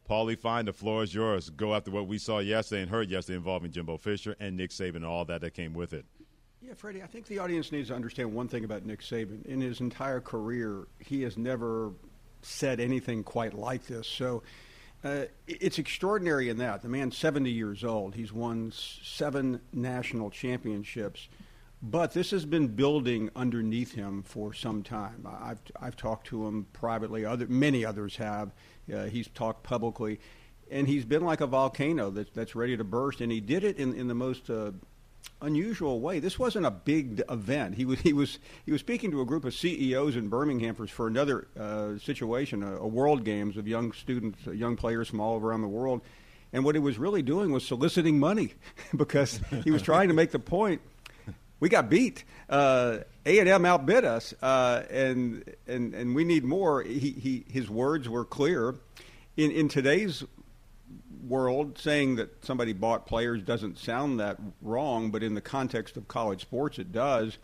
Paulie 0.08 0.38
Fine, 0.38 0.66
the 0.66 0.74
floor 0.74 1.04
is 1.04 1.14
yours. 1.14 1.50
Go 1.50 1.76
after 1.76 1.92
what 1.92 2.08
we 2.08 2.18
saw 2.18 2.40
yesterday 2.40 2.82
and 2.82 2.90
heard 2.90 3.10
yesterday 3.10 3.38
involving 3.38 3.72
Jimbo 3.72 3.98
Fisher 3.98 4.36
and 4.40 4.56
Nick 4.56 4.72
Saban 4.72 4.98
and 4.98 5.06
all 5.06 5.26
that 5.26 5.42
that 5.42 5.54
came 5.54 5.74
with 5.74 5.94
it. 5.94 6.06
Yeah, 6.62 6.74
Freddie, 6.74 7.04
I 7.04 7.08
think 7.08 7.28
the 7.28 7.40
audience 7.40 7.72
needs 7.72 7.90
to 7.90 7.96
understand 7.96 8.34
one 8.34 8.48
thing 8.48 8.64
about 8.64 8.86
Nick 8.86 9.02
Saban. 9.02 9.46
In 9.46 9.62
his 9.62 9.80
entire 9.80 10.20
career, 10.20 10.88
he 11.00 11.22
has 11.22 11.38
never 11.38 11.92
said 12.42 12.80
anything 12.80 13.24
quite 13.24 13.54
like 13.54 13.86
this. 13.86 14.08
So 14.08 14.44
uh, 15.04 15.26
it's 15.48 15.78
extraordinary 15.78 16.50
in 16.50 16.58
that. 16.58 16.82
The 16.82 16.90
man's 16.90 17.18
70 17.18 17.52
years 17.52 17.84
old. 17.84 18.16
He's 18.16 18.34
won 18.34 18.72
seven 18.74 19.62
national 19.72 20.30
championships. 20.32 21.30
But 21.82 22.14
this 22.14 22.32
has 22.32 22.46
been 22.46 22.70
building 22.70 23.30
underneath 23.36 23.94
him 23.94 24.24
for 24.24 24.54
some 24.54 24.82
time. 24.82 25.28
I've, 25.28 25.60
I've 25.80 25.96
talked 25.96 26.28
to 26.28 26.48
him 26.48 26.66
privately. 26.74 27.24
Other, 27.24 27.46
many 27.48 27.86
others 27.86 28.16
have. 28.16 28.52
Uh, 28.92 29.06
he's 29.06 29.28
talked 29.28 29.64
publicly. 29.64 30.20
And 30.72 30.88
he's 30.88 31.06
been 31.06 31.24
like 31.24 31.40
a 31.40 31.48
volcano 31.48 32.10
that's, 32.10 32.32
that's 32.32 32.56
ready 32.56 32.76
to 32.76 32.84
burst. 32.84 33.22
And 33.22 33.32
he 33.32 33.40
did 33.40 33.64
it 33.64 33.78
in, 33.78 33.94
in 33.94 34.08
the 34.08 34.16
most 34.16 34.50
uh, 34.50 34.72
unusual 35.42 36.00
way. 36.00 36.20
This 36.20 36.40
wasn't 36.40 36.66
a 36.66 36.72
big 36.72 37.22
event. 37.30 37.76
He 37.76 37.86
was 37.86 38.00
he 38.00 38.14
was 38.14 38.40
he 38.66 38.72
was 38.72 38.82
speaking 38.82 39.12
to 39.12 39.22
a 39.22 39.26
group 39.26 39.46
of 39.46 39.54
CEOs 39.54 40.16
in 40.16 40.30
Birmingham 40.30 40.76
for, 40.76 40.88
for 40.88 41.08
another 41.08 41.48
uh, 41.60 41.98
situation, 42.00 42.64
a, 42.64 42.78
a, 42.78 42.88
World 42.88 43.24
Games 43.24 43.58
of 43.58 43.68
young 43.68 43.92
students, 43.92 44.40
uh, 44.48 44.52
young 44.52 44.76
players 44.76 45.10
from 45.10 45.20
all 45.20 45.40
around 45.40 45.62
the 45.62 45.68
world. 45.68 46.02
And 46.54 46.64
what 46.64 46.76
he 46.76 46.80
was 46.80 46.98
really 46.98 47.22
doing 47.22 47.52
was 47.52 47.66
soliciting 47.66 48.20
money 48.20 48.54
because 48.96 49.42
he 49.64 49.72
was 49.72 49.82
trying 49.82 50.08
to 50.08 50.14
make 50.14 50.32
the 50.32 50.40
point. 50.40 50.82
We 51.60 51.70
got 51.70 51.90
beat. 51.90 52.24
Uh, 52.50 53.00
A 53.26 53.40
and 53.40 53.50
M 53.50 53.66
outbid 53.66 54.06
us, 54.06 54.34
uh, 54.42 54.84
and 54.90 55.44
and 55.68 55.94
and 55.94 56.16
we 56.16 56.24
need 56.24 56.44
more. 56.44 56.84
He, 56.84 57.12
he 57.12 57.46
his 57.50 57.70
words 57.70 58.08
were 58.08 58.26
clear. 58.26 58.76
In 59.36 59.52
in 59.52 59.68
today's 59.68 60.24
world, 61.28 61.78
saying 61.78 62.16
that 62.18 62.46
somebody 62.46 62.74
bought 62.74 63.06
players 63.06 63.42
doesn't 63.44 63.78
sound 63.78 64.20
that 64.20 64.38
wrong, 64.62 65.12
but 65.12 65.24
in 65.24 65.34
the 65.34 65.42
context 65.42 65.98
of 65.98 66.08
college 66.08 66.42
sports, 66.42 66.80
it 66.80 66.92
does. 66.92 67.38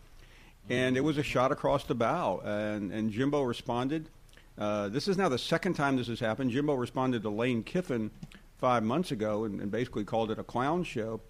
And 0.70 0.96
it 0.96 1.02
was 1.02 1.18
a 1.18 1.22
shot 1.22 1.52
across 1.52 1.84
the 1.84 1.94
bow, 1.94 2.40
and, 2.42 2.90
and 2.90 3.12
Jimbo 3.12 3.42
responded. 3.42 4.08
Uh, 4.56 4.88
this 4.88 5.08
is 5.08 5.18
now 5.18 5.28
the 5.28 5.38
second 5.38 5.74
time 5.74 5.96
this 5.96 6.06
has 6.06 6.20
happened. 6.20 6.52
Jimbo 6.52 6.72
responded 6.74 7.22
to 7.22 7.28
Lane 7.28 7.62
Kiffin 7.62 8.10
five 8.58 8.82
months 8.82 9.10
ago 9.10 9.44
and, 9.44 9.60
and 9.60 9.70
basically 9.70 10.04
called 10.04 10.30
it 10.30 10.38
a 10.38 10.44
clown 10.44 10.82
show. 10.84 11.20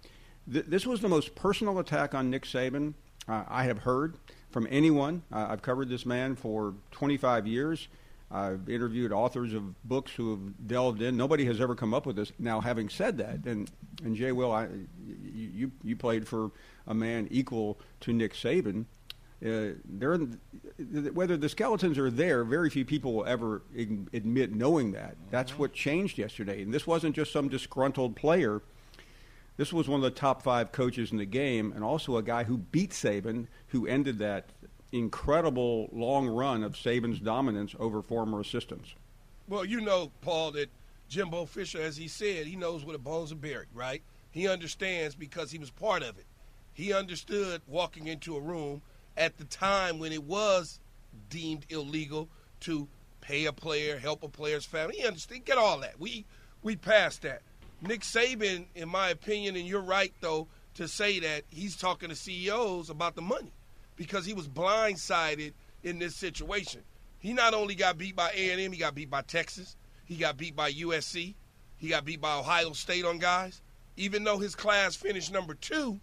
Th- 0.50 0.64
this 0.66 0.86
was 0.86 1.00
the 1.00 1.08
most 1.08 1.34
personal 1.34 1.78
attack 1.78 2.14
on 2.14 2.30
Nick 2.30 2.44
Saban 2.44 2.94
uh, 3.28 3.44
I 3.48 3.64
have 3.64 3.78
heard 3.78 4.16
from 4.50 4.66
anyone. 4.70 5.22
Uh, 5.32 5.46
I've 5.50 5.62
covered 5.62 5.88
this 5.88 6.04
man 6.04 6.36
for 6.36 6.74
25 6.90 7.46
years. 7.46 7.88
I've 8.30 8.68
interviewed 8.68 9.12
authors 9.12 9.54
of 9.54 9.82
books 9.84 10.12
who 10.12 10.30
have 10.30 10.66
delved 10.66 11.02
in. 11.02 11.16
Nobody 11.16 11.44
has 11.44 11.60
ever 11.60 11.74
come 11.74 11.94
up 11.94 12.04
with 12.04 12.16
this. 12.16 12.32
Now, 12.38 12.60
having 12.60 12.88
said 12.88 13.18
that, 13.18 13.44
and 13.44 13.70
and 14.02 14.16
Jay 14.16 14.32
Will, 14.32 14.50
I, 14.50 14.68
you 15.32 15.70
you 15.82 15.94
played 15.94 16.26
for 16.26 16.50
a 16.86 16.94
man 16.94 17.28
equal 17.30 17.78
to 18.00 18.12
Nick 18.12 18.34
Saban. 18.34 18.86
Uh, 19.44 19.74
there, 19.84 20.16
whether 21.12 21.36
the 21.36 21.48
skeletons 21.48 21.98
are 21.98 22.10
there, 22.10 22.44
very 22.44 22.70
few 22.70 22.84
people 22.84 23.12
will 23.12 23.26
ever 23.26 23.62
admit 23.76 24.54
knowing 24.54 24.92
that. 24.92 25.16
That's 25.30 25.52
mm-hmm. 25.52 25.60
what 25.60 25.72
changed 25.74 26.18
yesterday. 26.18 26.62
And 26.62 26.72
this 26.72 26.86
wasn't 26.86 27.14
just 27.14 27.30
some 27.30 27.48
disgruntled 27.48 28.16
player. 28.16 28.62
This 29.56 29.72
was 29.72 29.88
one 29.88 29.98
of 29.98 30.02
the 30.02 30.10
top 30.10 30.42
five 30.42 30.72
coaches 30.72 31.12
in 31.12 31.18
the 31.18 31.24
game, 31.24 31.72
and 31.72 31.84
also 31.84 32.16
a 32.16 32.22
guy 32.22 32.44
who 32.44 32.58
beat 32.58 32.90
Saban, 32.90 33.46
who 33.68 33.86
ended 33.86 34.18
that 34.18 34.50
incredible 34.90 35.88
long 35.92 36.26
run 36.28 36.62
of 36.62 36.74
Saban's 36.74 37.20
dominance 37.20 37.74
over 37.78 38.02
former 38.02 38.40
assistants. 38.40 38.94
Well, 39.48 39.64
you 39.64 39.80
know, 39.80 40.10
Paul, 40.22 40.52
that 40.52 40.70
Jimbo 41.08 41.46
Fisher, 41.46 41.80
as 41.80 41.96
he 41.96 42.08
said, 42.08 42.46
he 42.46 42.56
knows 42.56 42.84
where 42.84 42.96
the 42.96 43.02
bones 43.02 43.30
are 43.30 43.36
buried, 43.36 43.68
right? 43.74 44.02
He 44.30 44.48
understands 44.48 45.14
because 45.14 45.50
he 45.50 45.58
was 45.58 45.70
part 45.70 46.02
of 46.02 46.18
it. 46.18 46.26
He 46.72 46.92
understood 46.92 47.62
walking 47.68 48.08
into 48.08 48.36
a 48.36 48.40
room 48.40 48.82
at 49.16 49.38
the 49.38 49.44
time 49.44 49.98
when 49.98 50.12
it 50.12 50.24
was 50.24 50.80
deemed 51.28 51.66
illegal 51.68 52.28
to 52.60 52.88
pay 53.20 53.44
a 53.46 53.52
player, 53.52 53.98
help 53.98 54.22
a 54.24 54.28
player's 54.28 54.64
family. 54.64 54.96
He 54.96 55.06
understood. 55.06 55.44
Get 55.44 55.58
all 55.58 55.78
that. 55.80 56.00
We 56.00 56.24
we 56.62 56.74
passed 56.76 57.22
that. 57.22 57.42
Nick 57.86 58.00
Saban, 58.00 58.66
in 58.74 58.88
my 58.88 59.10
opinion, 59.10 59.56
and 59.56 59.66
you're 59.66 59.82
right 59.82 60.12
though 60.20 60.48
to 60.74 60.88
say 60.88 61.20
that 61.20 61.44
he's 61.50 61.76
talking 61.76 62.08
to 62.08 62.16
CEOs 62.16 62.88
about 62.88 63.14
the 63.14 63.22
money 63.22 63.52
because 63.94 64.24
he 64.24 64.32
was 64.32 64.48
blindsided 64.48 65.52
in 65.82 65.98
this 65.98 66.16
situation. 66.16 66.80
He 67.18 67.32
not 67.32 67.52
only 67.52 67.74
got 67.74 67.98
beat 67.98 68.16
by 68.16 68.30
A&M, 68.30 68.72
he 68.72 68.78
got 68.78 68.94
beat 68.94 69.10
by 69.10 69.22
Texas. 69.22 69.76
He 70.04 70.16
got 70.16 70.36
beat 70.36 70.56
by 70.56 70.72
USC. 70.72 71.34
He 71.76 71.88
got 71.88 72.04
beat 72.04 72.20
by 72.20 72.36
Ohio 72.36 72.72
State 72.72 73.04
on 73.04 73.18
guys. 73.18 73.60
Even 73.96 74.24
though 74.24 74.38
his 74.38 74.54
class 74.54 74.96
finished 74.96 75.32
number 75.32 75.54
two, 75.54 76.00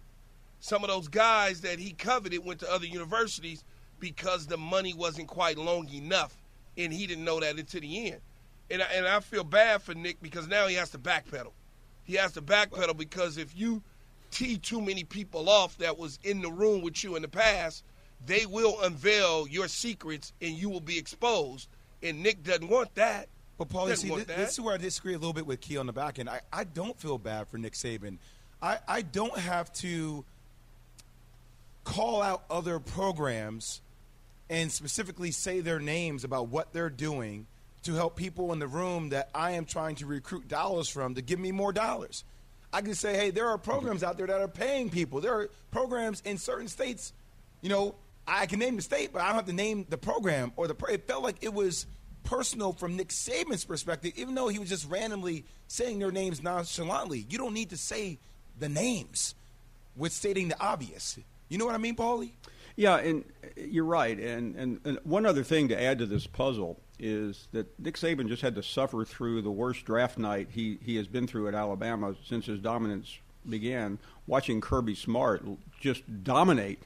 some 0.60 0.84
of 0.84 0.88
those 0.88 1.08
guys 1.08 1.62
that 1.62 1.80
he 1.80 1.92
coveted 1.92 2.44
went 2.44 2.60
to 2.60 2.72
other 2.72 2.86
universities 2.86 3.64
because 3.98 4.46
the 4.46 4.56
money 4.56 4.94
wasn't 4.94 5.28
quite 5.28 5.58
long 5.58 5.88
enough, 5.92 6.36
and 6.78 6.92
he 6.92 7.06
didn't 7.06 7.24
know 7.24 7.40
that 7.40 7.58
until 7.58 7.80
the 7.80 8.12
end. 8.12 8.20
And 8.70 8.82
I, 8.82 8.86
and 8.94 9.06
I 9.06 9.20
feel 9.20 9.44
bad 9.44 9.82
for 9.82 9.94
Nick 9.94 10.22
because 10.22 10.46
now 10.46 10.68
he 10.68 10.76
has 10.76 10.90
to 10.90 10.98
backpedal. 10.98 11.52
He 12.04 12.14
has 12.14 12.32
to 12.32 12.42
backpedal 12.42 12.96
because 12.96 13.38
if 13.38 13.56
you 13.56 13.82
tee 14.30 14.56
too 14.56 14.80
many 14.80 15.04
people 15.04 15.48
off 15.48 15.78
that 15.78 15.98
was 15.98 16.18
in 16.24 16.42
the 16.42 16.50
room 16.50 16.82
with 16.82 17.02
you 17.04 17.16
in 17.16 17.22
the 17.22 17.28
past, 17.28 17.84
they 18.26 18.46
will 18.46 18.80
unveil 18.82 19.46
your 19.48 19.68
secrets 19.68 20.32
and 20.40 20.52
you 20.52 20.68
will 20.68 20.80
be 20.80 20.98
exposed. 20.98 21.68
And 22.02 22.22
Nick 22.22 22.42
doesn't 22.42 22.68
want 22.68 22.94
that. 22.96 23.28
But 23.58 23.68
Paul, 23.68 23.88
you 23.88 23.96
see, 23.96 24.08
this, 24.08 24.24
this, 24.24 24.52
is 24.52 24.60
where 24.60 24.74
I 24.74 24.78
disagree 24.78 25.14
a 25.14 25.18
little 25.18 25.32
bit 25.32 25.46
with 25.46 25.60
Key 25.60 25.76
on 25.76 25.86
the 25.86 25.92
back 25.92 26.18
end. 26.18 26.28
I, 26.28 26.40
I 26.52 26.64
don't 26.64 26.98
feel 26.98 27.18
bad 27.18 27.48
for 27.48 27.58
Nick 27.58 27.74
Saban. 27.74 28.18
I, 28.60 28.78
I 28.88 29.02
don't 29.02 29.36
have 29.38 29.72
to 29.74 30.24
call 31.84 32.22
out 32.22 32.44
other 32.50 32.78
programs 32.78 33.80
and 34.48 34.70
specifically 34.70 35.30
say 35.30 35.60
their 35.60 35.78
names 35.78 36.24
about 36.24 36.48
what 36.48 36.72
they're 36.72 36.90
doing 36.90 37.46
to 37.82 37.94
help 37.94 38.16
people 38.16 38.52
in 38.52 38.58
the 38.58 38.66
room 38.66 39.10
that 39.10 39.28
I 39.34 39.52
am 39.52 39.64
trying 39.64 39.96
to 39.96 40.06
recruit 40.06 40.48
dollars 40.48 40.88
from 40.88 41.14
to 41.16 41.22
give 41.22 41.38
me 41.38 41.52
more 41.52 41.72
dollars. 41.72 42.24
I 42.72 42.80
can 42.80 42.94
say, 42.94 43.16
hey, 43.16 43.30
there 43.30 43.48
are 43.48 43.58
programs 43.58 44.02
out 44.02 44.16
there 44.16 44.26
that 44.26 44.40
are 44.40 44.48
paying 44.48 44.88
people. 44.88 45.20
There 45.20 45.34
are 45.34 45.50
programs 45.70 46.22
in 46.24 46.38
certain 46.38 46.68
states. 46.68 47.12
You 47.60 47.68
know, 47.68 47.94
I 48.26 48.46
can 48.46 48.60
name 48.60 48.76
the 48.76 48.82
state, 48.82 49.12
but 49.12 49.20
I 49.20 49.26
don't 49.26 49.34
have 49.34 49.46
to 49.46 49.52
name 49.52 49.86
the 49.88 49.98
program 49.98 50.52
or 50.56 50.68
the. 50.68 50.76
It 50.88 51.06
felt 51.06 51.22
like 51.22 51.36
it 51.42 51.52
was 51.52 51.86
personal 52.24 52.72
from 52.72 52.96
Nick 52.96 53.08
Saban's 53.08 53.64
perspective, 53.64 54.12
even 54.16 54.34
though 54.34 54.48
he 54.48 54.58
was 54.58 54.68
just 54.68 54.88
randomly 54.88 55.44
saying 55.68 55.98
their 55.98 56.12
names 56.12 56.42
nonchalantly. 56.42 57.26
You 57.28 57.36
don't 57.36 57.54
need 57.54 57.70
to 57.70 57.76
say 57.76 58.18
the 58.58 58.68
names 58.68 59.34
with 59.96 60.12
stating 60.12 60.48
the 60.48 60.60
obvious. 60.60 61.18
You 61.48 61.58
know 61.58 61.66
what 61.66 61.74
I 61.74 61.78
mean, 61.78 61.96
Paulie? 61.96 62.30
Yeah, 62.76 62.96
and 62.96 63.24
uh, 63.44 63.48
you're 63.56 63.84
right. 63.84 64.18
And, 64.18 64.56
and, 64.56 64.80
and 64.84 64.98
one 65.04 65.26
other 65.26 65.42
thing 65.42 65.68
to 65.68 65.80
add 65.80 65.98
to 65.98 66.06
this 66.06 66.26
puzzle 66.26 66.80
is 67.02 67.48
that 67.50 67.78
Nick 67.80 67.96
Saban 67.96 68.28
just 68.28 68.42
had 68.42 68.54
to 68.54 68.62
suffer 68.62 69.04
through 69.04 69.42
the 69.42 69.50
worst 69.50 69.84
draft 69.84 70.16
night 70.16 70.48
he, 70.52 70.78
he 70.82 70.96
has 70.96 71.08
been 71.08 71.26
through 71.26 71.48
at 71.48 71.54
Alabama 71.54 72.14
since 72.24 72.46
his 72.46 72.60
dominance 72.60 73.18
began. 73.48 73.98
Watching 74.26 74.60
Kirby 74.60 74.94
Smart 74.94 75.44
just 75.80 76.22
dominate 76.22 76.84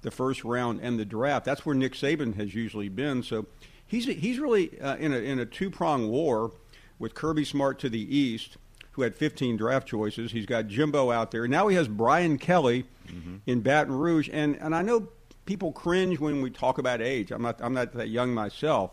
the 0.00 0.10
first 0.10 0.42
round 0.42 0.80
and 0.82 0.98
the 0.98 1.04
draft. 1.04 1.44
That's 1.44 1.66
where 1.66 1.74
Nick 1.74 1.92
Saban 1.92 2.34
has 2.36 2.54
usually 2.54 2.88
been. 2.88 3.22
So 3.22 3.46
he's 3.86 4.06
he's 4.06 4.38
really 4.38 4.80
uh, 4.80 4.96
in 4.96 5.12
a 5.12 5.18
in 5.18 5.38
a 5.38 5.46
two 5.46 5.70
prong 5.70 6.08
war 6.08 6.52
with 6.98 7.14
Kirby 7.14 7.44
Smart 7.44 7.78
to 7.80 7.90
the 7.90 8.16
east, 8.16 8.56
who 8.92 9.02
had 9.02 9.14
15 9.14 9.56
draft 9.56 9.86
choices. 9.86 10.32
He's 10.32 10.46
got 10.46 10.66
Jimbo 10.66 11.10
out 11.10 11.30
there. 11.30 11.46
Now 11.46 11.68
he 11.68 11.76
has 11.76 11.88
Brian 11.88 12.38
Kelly 12.38 12.86
mm-hmm. 13.06 13.36
in 13.46 13.60
Baton 13.60 13.94
Rouge, 13.94 14.30
and 14.32 14.56
and 14.56 14.74
I 14.74 14.82
know 14.82 15.08
people 15.44 15.72
cringe 15.72 16.18
when 16.18 16.42
we 16.42 16.50
talk 16.50 16.78
about 16.78 17.02
age. 17.02 17.30
I'm 17.30 17.42
not 17.42 17.60
I'm 17.60 17.74
not 17.74 17.92
that 17.94 18.08
young 18.08 18.32
myself. 18.32 18.92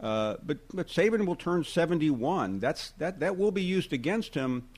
Uh, 0.00 0.36
but 0.44 0.58
but 0.72 0.88
Saban 0.88 1.26
will 1.26 1.36
turn 1.36 1.64
71. 1.64 2.58
That's 2.58 2.90
that 2.98 3.20
that 3.20 3.36
will 3.36 3.50
be 3.50 3.62
used 3.62 3.92
against 3.92 4.34
him. 4.34 4.68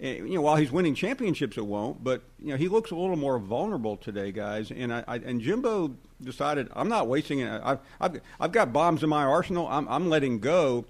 Eh, 0.00 0.14
you 0.16 0.34
know, 0.34 0.40
while 0.40 0.56
he's 0.56 0.72
winning 0.72 0.94
championships, 0.94 1.58
it 1.58 1.66
won't. 1.66 2.02
But 2.02 2.22
you 2.38 2.48
know, 2.48 2.56
he 2.56 2.68
looks 2.68 2.90
a 2.90 2.96
little 2.96 3.16
more 3.16 3.38
vulnerable 3.38 3.96
today, 3.96 4.32
guys. 4.32 4.70
And 4.70 4.92
I, 4.92 5.04
I 5.06 5.16
and 5.16 5.40
Jimbo 5.40 5.94
decided 6.22 6.68
I'm 6.74 6.88
not 6.88 7.08
wasting 7.08 7.40
it. 7.40 7.60
I've, 7.62 7.80
I've 8.00 8.20
I've 8.38 8.52
got 8.52 8.72
bombs 8.72 9.02
in 9.02 9.08
my 9.08 9.24
arsenal. 9.24 9.68
I'm 9.68 9.86
I'm 9.88 10.08
letting 10.08 10.38
go. 10.38 10.86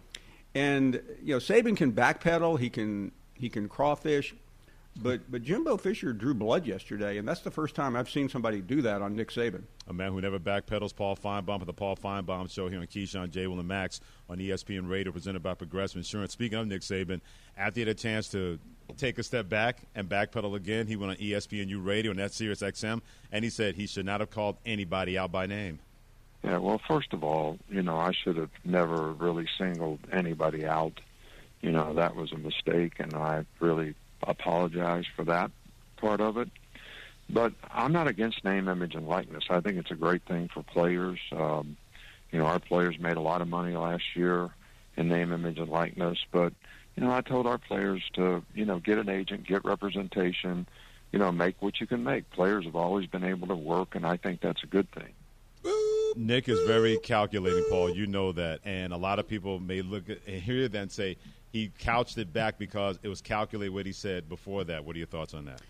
And 0.55 1.03
you 1.23 1.35
know, 1.35 1.39
Saban 1.39 1.77
can 1.77 1.93
backpedal. 1.93 2.59
He 2.59 2.71
can 2.71 3.13
he 3.35 3.49
can 3.49 3.69
crawfish. 3.69 4.35
But 5.03 5.31
but 5.31 5.43
Jimbo 5.43 5.79
Fisher 5.79 6.13
drew 6.13 6.35
blood 6.35 6.67
yesterday, 6.67 7.17
and 7.17 7.27
that's 7.27 7.41
the 7.41 7.51
first 7.51 7.75
time 7.75 7.97
I've 7.97 8.11
seen 8.11 8.29
somebody 8.29 8.61
do 8.61 8.83
that 8.83 9.01
on 9.01 9.17
Nick 9.17 9.31
Saban. 9.31 9.63
A 9.89 9.93
man 9.93 10.13
who 10.13 10.21
never 10.21 10.39
backpedals, 10.39 10.95
Paul 10.95 11.17
Finebaum, 11.17 11.61
for 11.61 11.65
the 11.65 11.73
Paul 11.73 11.97
Finebaum 11.97 12.51
Show 12.51 12.69
here 12.69 12.81
on 12.81 12.87
Keyshawn 12.87 13.31
J. 13.31 13.47
Will 13.47 13.59
and 13.59 13.69
Max 13.69 14.01
on 14.29 14.39
ESPN 14.39 14.89
Radio, 14.89 15.11
presented 15.11 15.43
by 15.43 15.55
Progressive 15.55 15.97
Insurance. 15.97 16.33
Speaking 16.33 16.59
of 16.59 16.67
Nick 16.67 16.83
Saban, 16.83 17.21
after 17.57 17.81
he 17.81 17.81
had 17.81 17.89
a 17.89 17.95
chance 17.95 18.29
to 18.29 18.59
take 18.97 19.19
a 19.19 19.23
step 19.23 19.49
back 19.49 19.79
and 19.95 20.09
backpedal 20.09 20.55
again, 20.55 20.87
he 20.87 20.97
went 20.97 21.13
on 21.13 21.17
E 21.21 21.31
ESPNU 21.31 21.85
Radio 21.85 22.11
and 22.11 22.21
that's 22.21 22.37
Sirius 22.37 22.61
XM, 22.61 23.01
and 23.33 23.43
he 23.45 23.51
said 23.51 23.77
he 23.77 23.87
should 23.87 24.07
not 24.07 24.21
have 24.21 24.31
called 24.31 24.57
anybody 24.67 25.17
out 25.17 25.33
by 25.33 25.47
name. 25.47 25.79
Yeah, 26.45 26.59
well, 26.59 26.81
first 26.89 27.13
of 27.13 27.23
all, 27.23 27.59
you 27.69 27.83
know, 27.83 27.99
I 27.99 28.13
should 28.13 28.37
have 28.37 28.51
never 28.65 29.13
really 29.13 29.47
singled 29.59 30.01
anybody 30.11 30.67
out. 30.67 31.01
You 31.61 31.71
know, 31.71 31.93
that 31.95 32.17
was 32.17 32.33
a 32.33 32.39
mistake, 32.39 32.95
and 32.99 33.15
I 33.15 33.45
really 33.61 33.95
apologize 34.27 35.05
for 35.17 35.25
that 35.25 35.51
part 35.97 36.21
of 36.21 36.37
it. 36.37 36.49
But 37.29 37.53
I'm 37.71 37.93
not 37.93 38.09
against 38.09 38.45
name, 38.45 38.69
image, 38.69 38.95
and 38.95 39.07
likeness. 39.07 39.45
I 39.51 39.61
think 39.61 39.77
it's 39.77 39.91
a 39.91 39.97
great 39.97 40.23
thing 40.25 40.49
for 40.53 40.63
players. 40.63 41.21
Um, 41.31 41.77
you 42.33 42.39
know, 42.39 42.47
our 42.47 42.59
players 42.59 42.99
made 42.99 43.17
a 43.17 43.21
lot 43.21 43.41
of 43.41 43.49
money 43.49 43.77
last 43.77 44.03
year 44.15 44.51
in 44.97 45.09
name, 45.09 45.33
image, 45.33 45.59
and 45.59 45.69
likeness. 45.69 46.19
But, 46.33 46.53
you 46.97 47.05
know, 47.05 47.13
I 47.13 47.21
told 47.21 47.47
our 47.47 47.59
players 47.59 48.03
to, 48.15 48.43
you 48.55 48.65
know, 48.65 48.79
get 48.79 48.99
an 48.99 49.09
agent, 49.09 49.47
get 49.47 49.65
representation, 49.65 50.67
you 51.13 51.19
know, 51.19 51.31
make 51.31 51.61
what 51.61 51.81
you 51.81 51.87
can 51.87 52.03
make. 52.03 52.29
Players 52.31 52.65
have 52.65 52.77
always 52.77 53.07
been 53.07 53.25
able 53.25 53.49
to 53.49 53.57
work, 53.57 53.95
and 53.95 54.05
I 54.05 54.17
think 54.17 54.41
that's 54.41 54.63
a 54.65 54.67
good 54.67 54.91
thing. 54.93 55.13
Nick 56.17 56.49
is 56.49 56.61
very 56.67 56.99
calculating, 56.99 57.65
Paul. 57.71 57.95
You 57.95 58.07
know 58.07 58.33
that, 58.33 58.61
and 58.65 58.93
a 58.93 58.97
lot 58.97 59.19
of 59.19 59.29
people 59.29 59.61
may 59.61 59.83
look 59.83 60.11
at 60.11 60.19
and 60.27 60.43
hear 60.43 60.67
that 60.67 60.79
and 60.79 60.91
say 60.91 61.17
he 61.51 61.71
couched 61.79 62.19
it 62.19 62.33
back 62.33 62.59
because 62.59 62.99
it 63.03 63.09
was 63.09 63.21
calculated 63.21 63.73
what 63.73 63.87
he 63.87 63.93
said 63.93 64.29
before 64.29 64.65
that. 64.65 64.85
What 64.85 64.95
are 64.97 64.99
your 64.99 65.07
thoughts 65.07 65.35
on 65.35 65.45
that? 65.47 65.61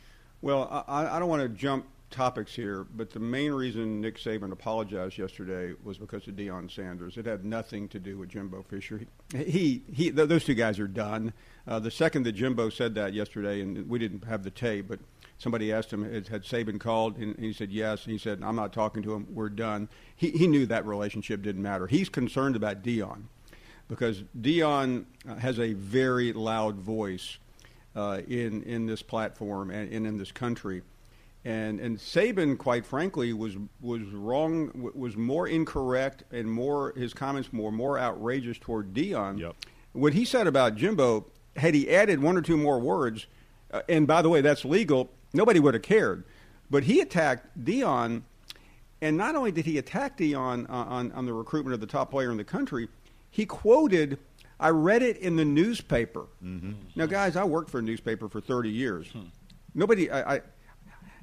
Well, 0.42 0.84
I, 0.88 1.16
I 1.16 1.18
don't 1.18 1.28
want 1.28 1.42
to 1.42 1.48
jump 1.48 1.86
topics 2.10 2.54
here, 2.54 2.86
but 2.96 3.10
the 3.10 3.20
main 3.20 3.52
reason 3.52 4.00
Nick 4.00 4.18
Saban 4.18 4.52
apologized 4.52 5.16
yesterday 5.16 5.74
was 5.84 5.96
because 5.96 6.26
of 6.26 6.34
Deion 6.34 6.70
Sanders. 6.70 7.16
It 7.16 7.26
had 7.26 7.44
nothing 7.44 7.88
to 7.88 8.00
do 8.00 8.18
with 8.18 8.30
Jimbo 8.30 8.62
Fisher. 8.62 9.00
He, 9.32 9.44
he, 9.44 9.82
he 9.92 10.10
th- 10.10 10.28
those 10.28 10.44
two 10.44 10.54
guys 10.54 10.78
are 10.78 10.88
done. 10.88 11.32
Uh, 11.68 11.78
the 11.78 11.90
second 11.90 12.24
that 12.24 12.32
Jimbo 12.32 12.70
said 12.70 12.94
that 12.96 13.14
yesterday, 13.14 13.60
and 13.60 13.88
we 13.88 13.98
didn't 13.98 14.24
have 14.24 14.42
the 14.42 14.50
tape, 14.50 14.88
but 14.88 14.98
somebody 15.38 15.72
asked 15.72 15.92
him, 15.92 16.10
had, 16.12 16.28
had 16.28 16.42
Saban 16.42 16.80
called? 16.80 17.16
And 17.16 17.38
he 17.38 17.52
said 17.52 17.70
yes. 17.70 18.04
And 18.04 18.12
he 18.12 18.18
said, 18.18 18.42
I'm 18.42 18.56
not 18.56 18.72
talking 18.72 19.02
to 19.04 19.14
him. 19.14 19.26
We're 19.30 19.48
done. 19.48 19.88
He, 20.16 20.30
he 20.30 20.46
knew 20.46 20.66
that 20.66 20.84
relationship 20.86 21.42
didn't 21.42 21.62
matter. 21.62 21.86
He's 21.86 22.08
concerned 22.08 22.56
about 22.56 22.82
Deion 22.82 23.24
because 23.90 24.22
Deion 24.40 25.04
uh, 25.28 25.34
has 25.34 25.58
a 25.58 25.72
very 25.74 26.32
loud 26.32 26.76
voice 26.76 27.38
uh, 27.94 28.20
in 28.28 28.62
in 28.62 28.86
this 28.86 29.02
platform 29.02 29.70
and, 29.70 29.92
and 29.92 30.06
in 30.06 30.16
this 30.16 30.32
country. 30.32 30.82
And 31.44 31.80
and 31.80 31.98
Saban, 31.98 32.56
quite 32.56 32.86
frankly, 32.86 33.32
was 33.32 33.56
was 33.80 34.02
wrong, 34.02 34.70
was 34.94 35.16
more 35.16 35.48
incorrect, 35.48 36.22
and 36.30 36.50
more 36.50 36.94
his 36.96 37.12
comments 37.12 37.52
were 37.52 37.72
more 37.72 37.98
outrageous 37.98 38.58
toward 38.58 38.94
Deion. 38.94 39.38
Yep. 39.40 39.56
What 39.92 40.12
he 40.14 40.24
said 40.24 40.46
about 40.46 40.76
Jimbo, 40.76 41.26
had 41.56 41.74
he 41.74 41.90
added 41.90 42.22
one 42.22 42.36
or 42.36 42.42
two 42.42 42.56
more 42.56 42.78
words, 42.78 43.26
uh, 43.72 43.82
and 43.88 44.06
by 44.06 44.22
the 44.22 44.28
way, 44.28 44.40
that's 44.40 44.64
legal, 44.64 45.10
nobody 45.34 45.58
would 45.58 45.74
have 45.74 45.82
cared. 45.82 46.24
But 46.70 46.84
he 46.84 47.00
attacked 47.00 47.64
Deion, 47.64 48.22
and 49.02 49.16
not 49.16 49.34
only 49.34 49.50
did 49.50 49.64
he 49.64 49.78
attack 49.78 50.16
Deion 50.16 50.70
uh, 50.70 50.74
on 50.74 51.10
on 51.10 51.26
the 51.26 51.32
recruitment 51.32 51.74
of 51.74 51.80
the 51.80 51.88
top 51.88 52.12
player 52.12 52.30
in 52.30 52.36
the 52.36 52.44
country, 52.44 52.88
he 53.30 53.46
quoted. 53.46 54.18
I 54.58 54.70
read 54.70 55.02
it 55.02 55.16
in 55.18 55.36
the 55.36 55.44
newspaper. 55.44 56.26
Mm-hmm. 56.44 56.72
Now, 56.94 57.06
guys, 57.06 57.36
I 57.36 57.44
worked 57.44 57.70
for 57.70 57.78
a 57.78 57.82
newspaper 57.82 58.28
for 58.28 58.40
30 58.40 58.68
years. 58.68 59.10
Nobody, 59.74 60.10
I, 60.10 60.36
I, 60.36 60.40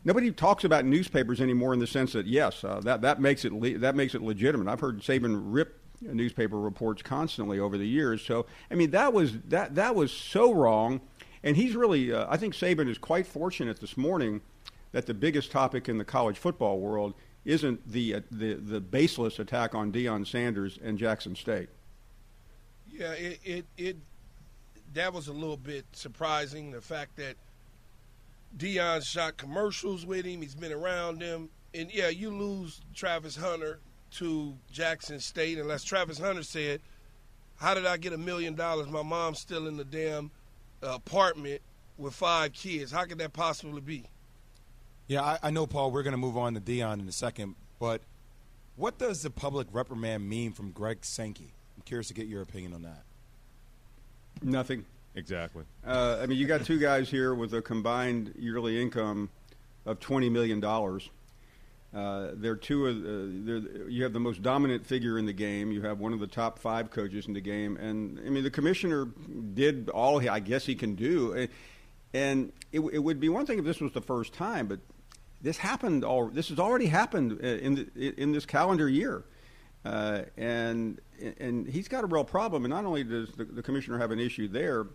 nobody 0.04 0.32
talks 0.32 0.64
about 0.64 0.86
newspapers 0.86 1.42
anymore 1.42 1.74
in 1.74 1.80
the 1.80 1.88
sense 1.88 2.14
that 2.14 2.26
yes, 2.26 2.64
uh, 2.64 2.80
that 2.84 3.02
that 3.02 3.20
makes 3.20 3.46
it 3.46 3.54
le- 3.54 3.78
that 3.78 3.96
makes 3.96 4.16
it 4.16 4.22
legitimate. 4.22 4.72
I've 4.72 4.80
heard 4.80 5.02
Saban 5.02 5.42
rip 5.44 5.80
newspaper 6.02 6.60
reports 6.60 7.02
constantly 7.02 7.60
over 7.60 7.78
the 7.78 7.88
years. 7.88 8.22
So, 8.22 8.46
I 8.72 8.76
mean, 8.76 8.92
that 8.92 9.14
was 9.14 9.38
that 9.50 9.76
that 9.76 9.96
was 9.96 10.12
so 10.12 10.54
wrong. 10.54 11.02
And 11.44 11.56
he's 11.56 11.76
really, 11.76 12.12
uh, 12.12 12.26
I 12.30 12.38
think 12.38 12.56
Saban 12.56 12.90
is 12.90 12.98
quite 12.98 13.28
fortunate 13.28 13.80
this 13.80 13.96
morning 13.96 14.42
that 14.92 15.06
the 15.06 15.14
biggest 15.14 15.52
topic 15.52 15.88
in 15.88 15.98
the 15.98 16.06
college 16.06 16.38
football 16.38 16.80
world 16.80 17.14
isn't 17.46 17.88
the 17.90 18.16
uh, 18.16 18.22
the 18.32 18.56
the 18.56 18.82
baseless 18.82 19.40
attack 19.40 19.76
on 19.76 19.92
Deion 19.92 20.26
Sanders 20.26 20.80
and 20.82 20.98
Jackson 20.98 21.36
State. 21.36 21.70
Yeah, 22.98 23.12
it, 23.12 23.40
it 23.44 23.66
it 23.78 23.98
that 24.94 25.14
was 25.14 25.28
a 25.28 25.34
little 25.34 25.58
bit 25.58 25.86
surprising. 25.92 26.72
The 26.72 26.82
fact 26.82 27.16
that 27.18 27.36
Deion 28.58 29.06
shot 29.06 29.38
commercials 29.38 30.06
with 30.06 30.26
him, 30.26 30.42
he's 30.42 30.56
been 30.56 30.72
around 30.72 31.22
him, 31.22 31.50
and 31.74 31.94
yeah, 31.94 32.10
you 32.10 32.32
lose 32.32 32.82
Travis 32.96 33.36
Hunter 33.36 33.80
to 34.12 34.56
Jackson 34.72 35.20
State, 35.20 35.60
unless 35.60 35.84
Travis 35.84 36.18
Hunter 36.18 36.42
said, 36.42 36.82
"How 37.58 37.76
did 37.76 37.86
I 37.86 37.98
get 37.98 38.14
a 38.14 38.18
million 38.18 38.56
dollars? 38.56 38.88
My 38.88 39.04
mom's 39.04 39.40
still 39.40 39.68
in 39.68 39.78
the 39.78 39.86
damn 39.86 40.32
uh, 40.82 40.96
apartment 40.96 41.62
with 41.98 42.16
five 42.16 42.54
kids. 42.54 42.92
How 42.92 43.06
could 43.06 43.20
that 43.20 43.34
possibly 43.34 43.82
be?" 43.82 44.06
Yeah, 45.08 45.22
I, 45.22 45.40
I 45.44 45.50
know, 45.52 45.68
Paul. 45.68 45.92
We're 45.92 46.04
going 46.04 46.14
to 46.14 46.18
move 46.18 46.38
on 46.38 46.56
to 46.56 46.60
Deion 46.60 47.00
in 47.00 47.08
a 47.08 47.12
second, 47.12 47.56
but 47.80 48.02
what 48.76 48.98
does 48.98 49.22
the 49.22 49.30
public 49.30 49.68
reprimand 49.72 50.28
mean 50.28 50.52
from 50.52 50.72
Greg 50.72 51.06
Sankey? 51.06 51.54
I'm 51.88 51.90
curious 51.90 52.10
to 52.10 52.14
get 52.14 52.28
your 52.28 52.42
opinion 52.42 52.74
on 52.74 52.82
that. 52.82 53.04
Nothing. 54.42 54.84
Exactly. 55.16 55.64
Uh, 55.86 56.20
I 56.22 56.26
mean, 56.26 56.38
you 56.38 56.46
got 56.46 56.66
two 56.66 56.80
guys 56.80 57.10
here 57.10 57.34
with 57.34 57.54
a 57.54 57.62
combined 57.62 58.34
yearly 58.38 58.82
income 58.82 59.30
of 59.86 60.02
twenty 60.02 60.30
million 60.30 60.60
dollars. 60.60 61.10
Uh, 61.96 62.32
they're 62.34 62.58
two 62.58 62.88
of 62.88 62.98
uh, 62.98 63.32
they're, 63.46 63.88
you 63.90 64.04
have 64.04 64.12
the 64.12 64.20
most 64.20 64.42
dominant 64.42 64.86
figure 64.86 65.18
in 65.18 65.26
the 65.26 65.32
game. 65.32 65.72
You 65.72 65.82
have 65.84 66.00
one 66.00 66.12
of 66.12 66.20
the 66.20 66.28
top 66.28 66.60
five 66.60 66.92
coaches 66.92 67.26
in 67.26 67.34
the 67.34 67.40
game, 67.40 67.78
and 67.78 68.20
I 68.20 68.32
mean 68.32 68.44
the 68.44 68.52
commissioner 68.52 69.06
did 69.54 69.88
all 69.88 70.20
he, 70.20 70.28
I 70.28 70.42
guess 70.42 70.66
he 70.66 70.76
can 70.76 70.96
do. 70.96 71.48
And 72.14 72.52
it, 72.74 72.82
it 72.82 73.00
would 73.00 73.22
be 73.22 73.30
one 73.30 73.46
thing 73.46 73.60
if 73.60 73.66
this 73.66 73.80
was 73.80 73.94
the 73.94 74.02
first 74.02 74.34
time, 74.34 74.68
but 74.68 74.80
this 75.42 75.56
happened. 75.56 76.04
All 76.04 76.28
this 76.28 76.50
has 76.50 76.60
already 76.60 76.88
happened 76.88 77.40
uh, 77.42 77.48
in 77.48 77.76
the, 77.76 78.22
in 78.22 78.34
this 78.34 78.46
calendar 78.46 78.90
year. 78.90 79.24
Uh, 79.86 80.24
and 80.36 81.00
and 81.40 81.68
he's 81.68 81.88
got 81.88 82.04
a 82.04 82.08
real 82.08 82.24
problem. 82.24 82.66
And 82.66 82.74
not 82.74 82.86
only 82.86 83.04
does 83.04 83.32
the, 83.32 83.46
the 83.46 83.64
commissioner 83.64 83.98
have 83.98 84.12
an 84.12 84.20
issue 84.20 84.48
there, 84.48 84.88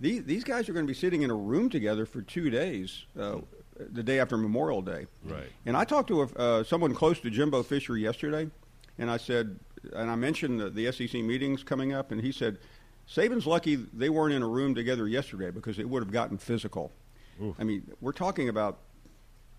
these 0.00 0.24
these 0.24 0.44
guys 0.44 0.68
are 0.68 0.72
going 0.72 0.86
to 0.86 0.90
be 0.90 0.98
sitting 0.98 1.22
in 1.22 1.30
a 1.30 1.34
room 1.34 1.68
together 1.68 2.06
for 2.06 2.22
two 2.22 2.50
days, 2.50 3.04
uh, 3.18 3.38
the 3.78 4.02
day 4.02 4.18
after 4.18 4.36
Memorial 4.36 4.82
Day. 4.82 5.06
Right. 5.24 5.46
And 5.66 5.76
I 5.76 5.84
talked 5.84 6.08
to 6.08 6.22
a, 6.22 6.26
uh, 6.36 6.64
someone 6.64 6.94
close 6.94 7.20
to 7.20 7.30
Jimbo 7.30 7.62
Fisher 7.62 7.96
yesterday, 7.96 8.50
and 8.98 9.10
I 9.10 9.16
said, 9.16 9.58
and 9.94 10.10
I 10.10 10.14
mentioned 10.14 10.60
the, 10.60 10.70
the 10.70 10.92
SEC 10.92 11.20
meetings 11.22 11.62
coming 11.62 11.92
up, 11.92 12.12
and 12.12 12.20
he 12.20 12.32
said, 12.32 12.58
Saban's 13.08 13.46
lucky 13.46 13.76
they 13.76 14.08
weren't 14.08 14.34
in 14.34 14.42
a 14.42 14.48
room 14.48 14.74
together 14.74 15.06
yesterday 15.08 15.50
because 15.50 15.78
it 15.78 15.88
would 15.88 16.02
have 16.02 16.12
gotten 16.12 16.38
physical. 16.38 16.92
Oof. 17.42 17.56
I 17.58 17.64
mean, 17.64 17.82
we're 18.00 18.12
talking 18.12 18.48
about 18.48 18.78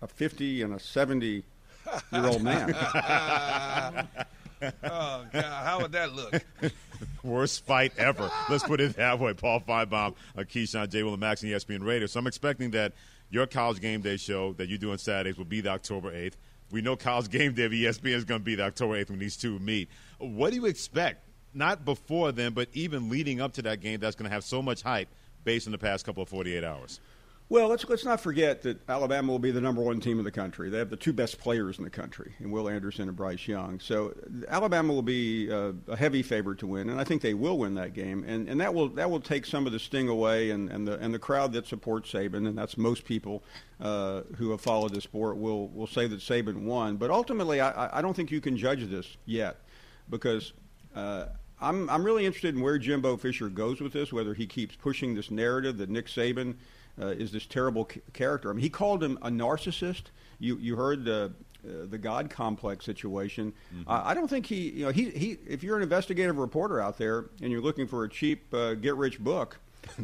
a 0.02 0.08
50 0.08 0.62
and 0.62 0.74
a 0.74 0.78
70 0.78 1.44
year 2.12 2.26
old 2.26 2.42
man. 2.42 2.74
oh 4.84 5.24
God, 5.32 5.34
how 5.34 5.80
would 5.80 5.92
that 5.92 6.14
look? 6.14 6.44
Worst 7.22 7.64
fight 7.64 7.92
ever. 7.98 8.30
Let's 8.48 8.64
put 8.64 8.80
it 8.80 8.96
that 8.96 9.18
way. 9.18 9.34
Paul 9.34 9.60
Finebaum, 9.60 10.14
Keyshawn 10.36 10.90
J. 10.90 11.02
Will 11.02 11.12
and 11.12 11.20
Max 11.20 11.42
and 11.42 11.52
ESPN 11.52 11.84
Radio. 11.84 12.06
So 12.06 12.20
I'm 12.20 12.26
expecting 12.26 12.70
that 12.72 12.92
your 13.30 13.46
college 13.46 13.80
game 13.80 14.00
day 14.00 14.16
show 14.16 14.52
that 14.54 14.68
you 14.68 14.78
do 14.78 14.92
on 14.92 14.98
Saturdays 14.98 15.36
will 15.36 15.44
be 15.44 15.60
the 15.60 15.70
October 15.70 16.12
8th. 16.12 16.34
We 16.70 16.80
know 16.82 16.96
college 16.96 17.30
game 17.30 17.54
day 17.54 17.64
of 17.64 17.72
ESPN 17.72 18.14
is 18.14 18.24
going 18.24 18.40
to 18.40 18.44
be 18.44 18.54
the 18.54 18.64
October 18.64 18.94
8th 18.94 19.10
when 19.10 19.18
these 19.18 19.36
two 19.36 19.58
meet. 19.58 19.88
What 20.18 20.50
do 20.50 20.56
you 20.56 20.66
expect? 20.66 21.28
Not 21.52 21.84
before 21.84 22.32
then, 22.32 22.52
but 22.52 22.68
even 22.72 23.08
leading 23.10 23.40
up 23.40 23.52
to 23.54 23.62
that 23.62 23.80
game 23.80 24.00
that's 24.00 24.16
going 24.16 24.28
to 24.28 24.34
have 24.34 24.44
so 24.44 24.60
much 24.60 24.82
hype 24.82 25.08
based 25.44 25.68
on 25.68 25.72
the 25.72 25.78
past 25.78 26.04
couple 26.04 26.22
of 26.22 26.28
48 26.28 26.64
hours. 26.64 27.00
Well, 27.50 27.68
let's 27.68 27.86
let's 27.90 28.06
not 28.06 28.20
forget 28.22 28.62
that 28.62 28.88
Alabama 28.88 29.30
will 29.30 29.38
be 29.38 29.50
the 29.50 29.60
number 29.60 29.82
one 29.82 30.00
team 30.00 30.18
in 30.18 30.24
the 30.24 30.30
country. 30.30 30.70
They 30.70 30.78
have 30.78 30.88
the 30.88 30.96
two 30.96 31.12
best 31.12 31.38
players 31.38 31.76
in 31.76 31.84
the 31.84 31.90
country, 31.90 32.34
in 32.40 32.50
Will 32.50 32.70
Anderson 32.70 33.06
and 33.06 33.16
Bryce 33.16 33.46
Young. 33.46 33.80
So 33.80 34.14
Alabama 34.48 34.94
will 34.94 35.02
be 35.02 35.52
uh, 35.52 35.72
a 35.86 35.94
heavy 35.94 36.22
favorite 36.22 36.58
to 36.60 36.66
win, 36.66 36.88
and 36.88 36.98
I 36.98 37.04
think 37.04 37.20
they 37.20 37.34
will 37.34 37.58
win 37.58 37.74
that 37.74 37.92
game. 37.92 38.24
And 38.26 38.48
and 38.48 38.58
that 38.62 38.72
will 38.72 38.88
that 38.90 39.10
will 39.10 39.20
take 39.20 39.44
some 39.44 39.66
of 39.66 39.72
the 39.72 39.78
sting 39.78 40.08
away, 40.08 40.52
and, 40.52 40.70
and 40.70 40.88
the 40.88 40.98
and 40.98 41.12
the 41.12 41.18
crowd 41.18 41.52
that 41.52 41.66
supports 41.66 42.10
Saban, 42.10 42.48
and 42.48 42.56
that's 42.56 42.78
most 42.78 43.04
people 43.04 43.44
uh, 43.78 44.22
who 44.38 44.50
have 44.50 44.62
followed 44.62 44.94
the 44.94 45.02
sport 45.02 45.36
will 45.36 45.68
will 45.68 45.86
say 45.86 46.06
that 46.06 46.20
Saban 46.20 46.64
won. 46.64 46.96
But 46.96 47.10
ultimately, 47.10 47.60
I, 47.60 47.98
I 47.98 48.00
don't 48.00 48.14
think 48.14 48.30
you 48.30 48.40
can 48.40 48.56
judge 48.56 48.88
this 48.88 49.16
yet, 49.26 49.60
because. 50.08 50.54
Uh, 50.94 51.26
I'm 51.60 51.88
I'm 51.88 52.04
really 52.04 52.26
interested 52.26 52.54
in 52.56 52.60
where 52.60 52.78
Jimbo 52.78 53.16
Fisher 53.16 53.48
goes 53.48 53.80
with 53.80 53.92
this. 53.92 54.12
Whether 54.12 54.34
he 54.34 54.46
keeps 54.46 54.76
pushing 54.76 55.14
this 55.14 55.30
narrative 55.30 55.78
that 55.78 55.88
Nick 55.88 56.06
Saban 56.06 56.56
uh, 57.00 57.06
is 57.06 57.32
this 57.32 57.46
terrible 57.46 57.88
c- 57.92 58.00
character. 58.12 58.50
I 58.50 58.52
mean, 58.52 58.62
he 58.62 58.70
called 58.70 59.02
him 59.02 59.18
a 59.22 59.28
narcissist. 59.30 60.04
You 60.38 60.56
you 60.58 60.76
heard 60.76 61.04
the 61.04 61.32
uh, 61.66 61.86
the 61.88 61.98
God 61.98 62.28
complex 62.30 62.84
situation. 62.84 63.52
Mm-hmm. 63.74 63.88
Uh, 63.90 64.02
I 64.04 64.14
don't 64.14 64.28
think 64.28 64.46
he 64.46 64.70
you 64.70 64.84
know 64.86 64.90
he 64.92 65.10
he 65.10 65.38
if 65.46 65.62
you're 65.62 65.76
an 65.76 65.82
investigative 65.82 66.36
reporter 66.38 66.80
out 66.80 66.98
there 66.98 67.26
and 67.42 67.50
you're 67.50 67.62
looking 67.62 67.86
for 67.86 68.04
a 68.04 68.08
cheap 68.08 68.52
uh, 68.54 68.74
get 68.74 68.96
rich 68.96 69.18
book. 69.20 69.58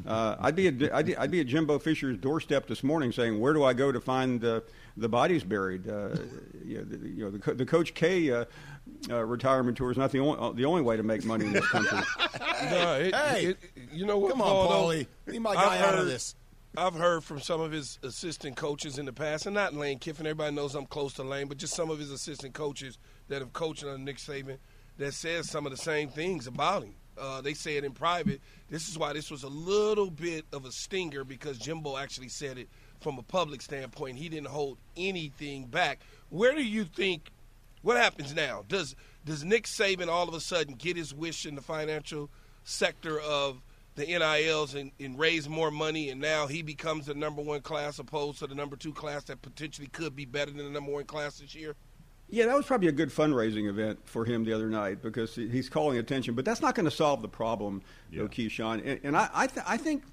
Uh, 0.06 0.36
I'd 0.40 0.54
be 0.56 0.68
at, 0.68 0.94
I'd, 0.94 1.14
I'd 1.14 1.30
be 1.30 1.40
at 1.40 1.46
Jimbo 1.46 1.78
Fisher's 1.78 2.18
doorstep 2.18 2.66
this 2.66 2.82
morning 2.84 3.12
saying, 3.12 3.40
"Where 3.40 3.52
do 3.54 3.64
I 3.64 3.72
go 3.72 3.90
to 3.90 4.00
find 4.00 4.44
uh, 4.44 4.60
the 4.96 5.08
bodies 5.08 5.42
buried?" 5.42 5.88
Uh, 5.88 6.10
you 6.64 6.78
know, 6.78 6.84
the, 6.84 7.08
you 7.08 7.24
know, 7.24 7.30
the, 7.30 7.54
the 7.54 7.64
Coach 7.66 7.94
K 7.94 8.30
uh, 8.30 8.44
uh, 9.08 9.24
retirement 9.24 9.78
tour 9.78 9.90
is 9.90 9.96
not 9.96 10.12
the 10.12 10.18
only 10.20 10.54
the 10.54 10.66
only 10.66 10.82
way 10.82 10.96
to 10.98 11.02
make 11.02 11.24
money 11.24 11.46
in 11.46 11.52
this 11.52 11.66
country. 11.68 11.98
No, 12.70 12.94
it, 12.96 13.14
Hey, 13.14 13.44
it- 13.46 13.58
you 13.90 14.04
know 14.04 14.18
what? 14.18 14.32
come 14.32 14.42
on, 14.42 14.68
Paulie. 14.68 15.06
Leave 15.26 15.40
my 15.40 15.52
I've 15.52 15.56
guy 15.56 15.78
out 15.78 15.94
of 15.98 16.04
this. 16.04 16.34
I've 16.76 16.94
heard 16.94 17.24
from 17.24 17.40
some 17.40 17.60
of 17.60 17.72
his 17.72 17.98
assistant 18.04 18.56
coaches 18.56 18.96
in 18.96 19.04
the 19.04 19.12
past, 19.12 19.44
and 19.44 19.54
not 19.54 19.74
Lane 19.74 19.98
Kiffin. 19.98 20.24
Everybody 20.24 20.54
knows 20.54 20.76
I'm 20.76 20.86
close 20.86 21.12
to 21.14 21.24
Lane, 21.24 21.48
but 21.48 21.58
just 21.58 21.74
some 21.74 21.90
of 21.90 21.98
his 21.98 22.12
assistant 22.12 22.54
coaches 22.54 22.96
that 23.28 23.40
have 23.40 23.52
coached 23.52 23.82
under 23.82 23.98
Nick 23.98 24.18
Saban 24.18 24.58
that 24.96 25.12
says 25.12 25.50
some 25.50 25.66
of 25.66 25.72
the 25.72 25.78
same 25.78 26.08
things 26.08 26.46
about 26.46 26.84
him. 26.84 26.94
Uh, 27.18 27.40
they 27.40 27.54
say 27.54 27.76
it 27.76 27.84
in 27.84 27.90
private. 27.90 28.40
This 28.68 28.88
is 28.88 28.96
why 28.96 29.12
this 29.12 29.32
was 29.32 29.42
a 29.42 29.48
little 29.48 30.10
bit 30.10 30.44
of 30.52 30.64
a 30.64 30.70
stinger 30.70 31.24
because 31.24 31.58
Jimbo 31.58 31.96
actually 31.96 32.28
said 32.28 32.56
it 32.56 32.68
from 33.00 33.18
a 33.18 33.22
public 33.22 33.62
standpoint. 33.62 34.16
He 34.16 34.28
didn't 34.28 34.46
hold 34.46 34.78
anything 34.96 35.66
back. 35.66 35.98
Where 36.28 36.54
do 36.54 36.62
you 36.62 36.84
think? 36.84 37.32
What 37.82 37.96
happens 37.96 38.32
now? 38.32 38.64
Does 38.68 38.94
does 39.24 39.42
Nick 39.42 39.64
Saban 39.64 40.08
all 40.08 40.28
of 40.28 40.34
a 40.34 40.40
sudden 40.40 40.74
get 40.74 40.96
his 40.96 41.12
wish 41.12 41.46
in 41.46 41.56
the 41.56 41.62
financial 41.62 42.30
sector 42.62 43.18
of 43.20 43.60
the 44.00 44.06
NILs 44.18 44.74
and, 44.74 44.90
and 44.98 45.18
raise 45.18 45.48
more 45.48 45.70
money, 45.70 46.10
and 46.10 46.20
now 46.20 46.46
he 46.46 46.62
becomes 46.62 47.06
the 47.06 47.14
number 47.14 47.42
one 47.42 47.60
class 47.60 47.98
opposed 47.98 48.38
to 48.40 48.46
the 48.46 48.54
number 48.54 48.76
two 48.76 48.92
class 48.92 49.24
that 49.24 49.42
potentially 49.42 49.88
could 49.88 50.16
be 50.16 50.24
better 50.24 50.50
than 50.50 50.64
the 50.64 50.70
number 50.70 50.92
one 50.92 51.04
class 51.04 51.38
this 51.38 51.54
year? 51.54 51.76
Yeah, 52.32 52.46
that 52.46 52.56
was 52.56 52.64
probably 52.64 52.86
a 52.86 52.92
good 52.92 53.10
fundraising 53.10 53.68
event 53.68 53.98
for 54.04 54.24
him 54.24 54.44
the 54.44 54.52
other 54.52 54.68
night 54.68 55.02
because 55.02 55.34
he's 55.34 55.68
calling 55.68 55.98
attention. 55.98 56.34
But 56.34 56.44
that's 56.44 56.62
not 56.62 56.76
going 56.76 56.84
to 56.84 56.90
solve 56.90 57.22
the 57.22 57.28
problem, 57.28 57.82
though, 58.12 58.28
Keyshawn. 58.28 58.82
And, 58.84 59.00
and 59.02 59.16
I, 59.16 59.28
I, 59.34 59.46
th- 59.48 59.66
I 59.66 59.76
think 59.76 60.04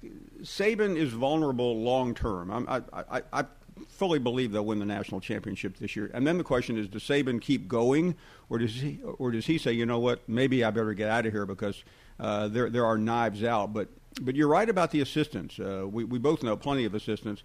Saban 0.42 0.96
is 0.96 1.12
vulnerable 1.12 1.80
long 1.80 2.14
term. 2.14 2.50
I'm- 2.50 2.66
I, 2.68 3.18
I, 3.18 3.22
I 3.32 3.44
fully 3.86 4.18
believe 4.18 4.50
they'll 4.50 4.64
win 4.64 4.80
the 4.80 4.84
national 4.84 5.20
championship 5.20 5.76
this 5.78 5.94
year. 5.94 6.10
And 6.12 6.26
then 6.26 6.38
the 6.38 6.44
question 6.44 6.76
is, 6.76 6.88
does 6.88 7.04
Saban 7.04 7.40
keep 7.40 7.68
going, 7.68 8.16
or 8.48 8.58
does 8.58 8.74
he, 8.74 8.98
or 9.18 9.30
does 9.30 9.46
he 9.46 9.56
say, 9.56 9.70
you 9.72 9.86
know 9.86 10.00
what, 10.00 10.28
maybe 10.28 10.64
I 10.64 10.70
better 10.70 10.94
get 10.94 11.08
out 11.08 11.24
of 11.26 11.32
here 11.32 11.46
because 11.46 11.84
uh, 12.20 12.48
there 12.48 12.70
there 12.70 12.86
are 12.86 12.98
knives 12.98 13.42
out. 13.44 13.72
But 13.72 13.88
but 14.20 14.34
you're 14.34 14.48
right 14.48 14.68
about 14.68 14.90
the 14.90 15.00
assistants. 15.00 15.58
Uh, 15.58 15.86
we 15.88 16.04
we 16.04 16.18
both 16.18 16.42
know 16.42 16.56
plenty 16.56 16.84
of 16.84 16.94
assistants. 16.94 17.42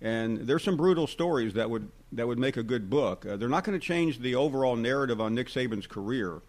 And 0.00 0.40
there's 0.40 0.62
some 0.62 0.76
brutal 0.76 1.06
stories 1.06 1.54
that 1.54 1.70
would 1.70 1.90
that 2.12 2.26
would 2.26 2.38
make 2.38 2.56
a 2.56 2.62
good 2.62 2.90
book. 2.90 3.24
Uh, 3.24 3.36
they're 3.36 3.48
not 3.48 3.64
going 3.64 3.78
to 3.78 3.84
change 3.84 4.18
the 4.18 4.34
overall 4.34 4.76
narrative 4.76 5.20
on 5.20 5.34
Nick 5.34 5.48
Saban's 5.48 5.86
career. 5.86 6.42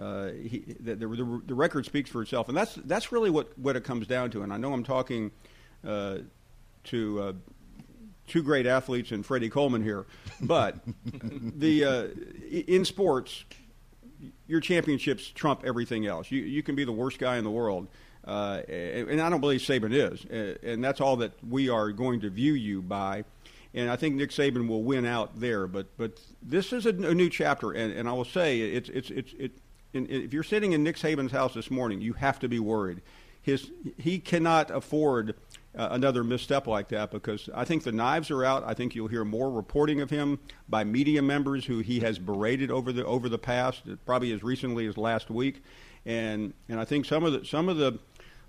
Uh, 0.00 0.28
he, 0.32 0.58
the, 0.80 0.94
the, 0.94 1.06
the, 1.46 1.54
record 1.54 1.86
speaks 1.86 2.10
for 2.10 2.20
itself, 2.20 2.48
and 2.48 2.56
that's 2.56 2.74
that's 2.74 3.12
really 3.12 3.30
what, 3.30 3.58
what 3.58 3.76
it 3.76 3.84
comes 3.84 4.06
down 4.06 4.30
to. 4.30 4.42
And 4.42 4.52
I 4.52 4.58
know 4.58 4.74
I'm 4.74 4.84
talking 4.84 5.30
uh, 5.86 6.18
to 6.84 7.22
uh, 7.22 7.32
two 8.26 8.42
great 8.42 8.66
athletes 8.66 9.10
and 9.10 9.24
Freddie 9.24 9.48
Coleman 9.48 9.82
here, 9.82 10.04
but 10.40 10.76
the 11.22 11.84
uh, 11.84 12.06
in 12.50 12.84
sports, 12.84 13.44
your 14.46 14.60
championships 14.60 15.28
trump 15.28 15.62
everything 15.64 16.06
else. 16.06 16.30
You 16.30 16.42
you 16.42 16.62
can 16.62 16.74
be 16.74 16.84
the 16.84 16.92
worst 16.92 17.18
guy 17.18 17.36
in 17.36 17.44
the 17.44 17.50
world, 17.50 17.88
uh, 18.26 18.62
and 18.68 19.20
I 19.20 19.30
don't 19.30 19.40
believe 19.40 19.60
Saban 19.60 19.92
is, 19.92 20.24
uh, 20.24 20.56
and 20.62 20.82
that's 20.82 21.00
all 21.00 21.16
that 21.18 21.32
we 21.48 21.68
are 21.68 21.92
going 21.92 22.20
to 22.20 22.30
view 22.30 22.54
you 22.54 22.82
by. 22.82 23.24
And 23.74 23.90
I 23.90 23.96
think 23.96 24.14
Nick 24.14 24.30
Saban 24.30 24.68
will 24.68 24.82
win 24.82 25.04
out 25.04 25.38
there, 25.38 25.66
but 25.66 25.86
but 25.96 26.18
this 26.42 26.72
is 26.72 26.86
a, 26.86 26.90
a 26.90 27.14
new 27.14 27.28
chapter, 27.28 27.72
and, 27.72 27.92
and 27.92 28.08
I 28.08 28.12
will 28.12 28.24
say 28.24 28.60
it's 28.60 28.88
it's 28.88 29.10
it's 29.10 29.32
it. 29.38 29.52
if 29.92 30.32
you're 30.32 30.42
sitting 30.42 30.72
in 30.72 30.82
Nick 30.82 30.96
Saban's 30.96 31.32
house 31.32 31.54
this 31.54 31.70
morning, 31.70 32.00
you 32.00 32.14
have 32.14 32.38
to 32.40 32.48
be 32.48 32.58
worried. 32.58 33.02
His 33.42 33.70
he 33.98 34.18
cannot 34.18 34.70
afford 34.70 35.34
uh, 35.76 35.88
another 35.90 36.24
misstep 36.24 36.66
like 36.66 36.88
that 36.88 37.10
because 37.10 37.48
I 37.54 37.64
think 37.64 37.82
the 37.82 37.92
knives 37.92 38.30
are 38.30 38.44
out. 38.44 38.64
I 38.66 38.74
think 38.74 38.94
you'll 38.94 39.08
hear 39.08 39.24
more 39.24 39.50
reporting 39.50 40.00
of 40.00 40.10
him 40.10 40.38
by 40.68 40.84
media 40.84 41.20
members 41.22 41.66
who 41.66 41.80
he 41.80 42.00
has 42.00 42.18
berated 42.18 42.70
over 42.70 42.92
the 42.92 43.04
over 43.04 43.28
the 43.28 43.38
past, 43.38 43.82
probably 44.06 44.32
as 44.32 44.42
recently 44.42 44.86
as 44.86 44.96
last 44.96 45.30
week, 45.30 45.62
and 46.04 46.54
and 46.68 46.80
I 46.80 46.84
think 46.84 47.04
some 47.04 47.24
of 47.24 47.32
the 47.32 47.44
some 47.44 47.68
of 47.68 47.76
the 47.76 47.98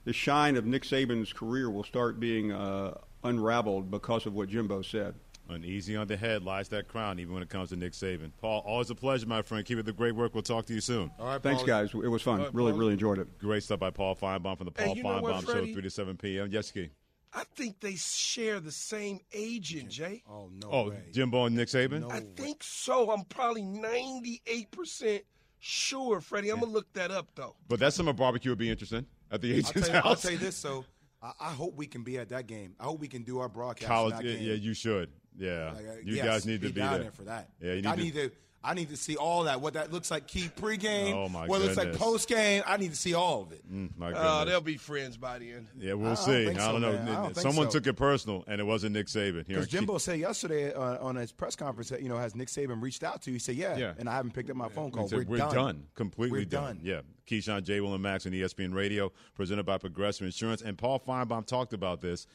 the 0.06 0.14
shine 0.14 0.56
of 0.56 0.66
Nick 0.66 0.84
Saban's 0.84 1.34
career 1.34 1.70
will 1.70 1.84
start 1.84 2.18
being 2.18 2.54
uh, 2.54 2.98
unraveled 3.26 3.92
because 3.92 4.26
of 4.26 4.34
what 4.34 4.48
Jimbo 4.48 4.82
said. 4.82 5.16
Uneasy 5.50 5.96
on 5.96 6.08
the 6.08 6.18
head 6.18 6.44
lies 6.44 6.70
that 6.70 6.88
crown, 6.88 7.20
even 7.20 7.34
when 7.34 7.44
it 7.44 7.50
comes 7.50 7.70
to 7.70 7.76
Nick 7.78 7.94
Saban. 7.94 8.32
Paul, 8.42 8.64
always 8.66 8.90
a 8.90 8.96
pleasure, 8.96 9.28
my 9.28 9.42
friend. 9.42 9.66
Keep 9.66 9.80
it 9.80 9.86
the 9.86 9.94
great 9.94 10.14
work. 10.14 10.34
We'll 10.34 10.44
talk 10.44 10.66
to 10.66 10.74
you 10.74 10.82
soon. 10.82 11.10
All 11.20 11.28
right, 11.28 11.42
Thanks, 11.42 11.64
guys. 11.64 11.94
It 11.94 12.08
was 12.08 12.22
fun. 12.22 12.40
All 12.40 12.46
right, 12.46 12.56
really, 12.56 12.72
Paul. 12.72 12.80
really 12.80 12.94
enjoyed 12.94 13.18
it. 13.20 13.40
Great 13.40 13.64
stuff 13.64 13.80
by 13.80 13.90
Paul 13.90 14.16
Finebaum 14.16 14.58
from 14.58 14.66
the 14.66 14.72
Paul 14.72 14.96
you 14.96 15.04
know 15.04 15.22
what, 15.22 15.46
Show, 15.46 15.66
3 15.66 15.82
to 15.82 15.90
7 15.90 16.18
p.m. 16.18 16.50
Yes, 16.52 16.72
Key. 16.72 16.90
I 17.34 17.44
think 17.56 17.80
they 17.82 17.96
share 17.96 18.60
the 18.60 18.72
same 18.72 19.20
agent, 19.34 19.90
Jay. 19.90 20.24
Oh 20.30 20.50
no 20.62 20.70
Oh, 20.72 20.94
Jimbo 21.12 21.46
and 21.46 21.56
Nick 21.56 21.68
Saban? 21.68 22.10
I 22.12 22.22
think 22.42 22.64
so. 22.64 23.12
I'm 23.12 23.26
probably 23.26 23.62
98% 23.62 25.22
sure, 25.60 26.22
Freddie. 26.22 26.50
I'm 26.50 26.60
going 26.60 26.72
to 26.72 26.74
look 26.74 26.92
that 26.94 27.12
up, 27.12 27.30
though. 27.36 27.56
But 27.68 27.80
that 27.80 27.94
summer 27.94 28.14
barbecue 28.14 28.52
would 28.52 28.58
be 28.58 28.70
interesting 28.70 29.06
at 29.32 29.42
the 29.42 29.52
I'll 29.52 29.58
agent's 29.60 29.88
tell, 29.88 29.90
you, 29.90 29.96
I'll 29.96 30.02
house. 30.10 30.22
tell 30.22 30.32
you 30.32 30.38
this, 30.38 30.56
so 30.68 30.86
I, 31.22 31.32
I 31.40 31.52
hope 31.52 31.76
we 31.76 31.86
can 31.88 32.04
be 32.04 32.18
at 32.18 32.30
that 32.30 32.48
game. 32.48 32.76
I 32.80 32.86
hope 32.86 33.00
we 33.00 33.08
can 33.08 33.24
do 33.24 33.40
our 33.40 33.50
broadcast. 33.50 33.88
College, 33.88 34.16
that 34.16 34.24
yeah, 34.26 34.34
game. 34.36 34.48
yeah, 34.48 34.54
you 34.54 34.74
should. 34.74 35.10
Yeah, 35.38 35.72
Like, 35.76 35.88
uh, 35.88 35.92
you 36.04 36.16
yes, 36.16 36.26
guys 36.26 36.46
need 36.48 36.62
to 36.62 36.70
be 36.70 36.80
down 36.82 37.02
there. 37.02 37.12
for 37.12 37.24
that. 37.24 37.50
Yeah, 37.62 37.70
you 37.74 37.82
need 37.82 37.86
I 37.88 37.96
to. 37.96 38.02
need 38.02 38.14
to. 38.16 38.32
I 38.64 38.74
need 38.74 38.90
to 38.90 38.98
see 38.98 39.16
all 39.16 39.44
that. 39.46 39.62
What 39.62 39.76
that 39.76 39.94
looks 39.94 40.12
like, 40.12 40.28
key 40.28 40.50
pregame. 40.60 41.14
Oh, 41.14 41.30
my 41.30 41.46
What 41.48 41.62
it 41.62 41.66
looks 41.66 41.78
like 41.78 41.86
goodness. 41.92 42.02
post 42.02 42.28
game. 42.28 42.64
I 42.66 42.76
need 42.78 42.90
to 42.90 42.98
see 42.98 43.14
all 43.14 43.44
of 43.44 43.52
it. 43.54 43.62
Mm, 43.72 43.92
my 43.98 44.10
Oh, 44.10 44.14
goodness. 44.14 44.46
they'll 44.46 44.62
be 44.62 44.76
friends 44.78 45.16
by 45.16 45.40
the 45.40 45.54
end. 45.54 45.68
yeah, 45.78 45.92
I 45.92 45.94
we'll 45.94 46.08
don't 46.08 46.18
see. 46.18 46.46
think 46.48 46.60
I 46.60 46.72
don't 46.72 46.82
know. 46.82 46.92
man. 46.94 47.08
I 47.08 47.14
don't 47.16 47.26
think 47.36 47.38
Someone 47.48 47.68
so. 47.72 47.80
took 47.80 47.88
it 47.88 47.94
personal, 47.94 48.44
and 48.48 48.60
it 48.60 48.66
wasn't 48.66 48.94
Nick 48.94 49.08
Saban. 49.08 49.46
Here, 49.46 49.58
Because 49.58 49.68
Jimbo 49.68 50.00
said 50.00 50.20
yesterday 50.20 50.74
uh, 50.74 50.98
on 51.06 51.16
his 51.16 51.32
press 51.32 51.56
conference 51.56 51.90
that 51.90 52.02
you 52.02 52.10
know 52.10 52.18
has 52.18 52.36
Nick 52.36 52.50
Saban 52.50 52.82
reached 52.82 53.04
out 53.04 53.22
to 53.22 53.30
you? 53.30 53.36
He 53.36 53.40
said, 53.40 53.56
"Yeah, 53.56 53.78
Yeah. 53.78 53.94
and 54.00 54.10
I 54.10 54.16
haven't 54.16 54.32
picked 54.34 54.50
up 54.50 54.58
my 54.58 54.70
phone 54.70 54.92
call. 54.92 55.04
He 55.04 55.10
said, 55.10 55.30
We're, 55.30 55.38
done. 55.38 55.86
Completely 55.96 56.40
We're 56.40 56.46
done. 56.46 56.78
done. 56.78 56.80
Yeah. 56.84 57.02
Keyshawn 57.28 57.64
J. 57.64 57.80
Will 57.80 57.94
and 57.94 58.04
Max 58.04 58.26
on 58.26 58.32
ESPN 58.34 58.74
Radio, 58.74 59.12
presented 59.36 59.66
by 59.66 59.78
Progressive 59.78 60.26
Insurance. 60.26 60.62
And 60.62 60.78
Paul 60.78 61.00
Finebaum 61.00 61.46
talked 61.46 61.74
about 61.74 62.02
this. 62.02 62.26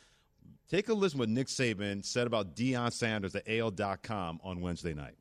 Take 0.71 0.89
a 0.89 0.95
listen 0.95 1.19
what 1.19 1.29
Nick 1.29 1.49
Saban 1.49 2.03
said 2.05 2.27
about 2.27 2.55
Deion 2.57 2.91
Sanders 2.93 3.35
at 3.35 3.47
AL.com 3.49 4.41
on 4.43 4.61
Wednesday 4.63 4.95
night. 4.95 5.15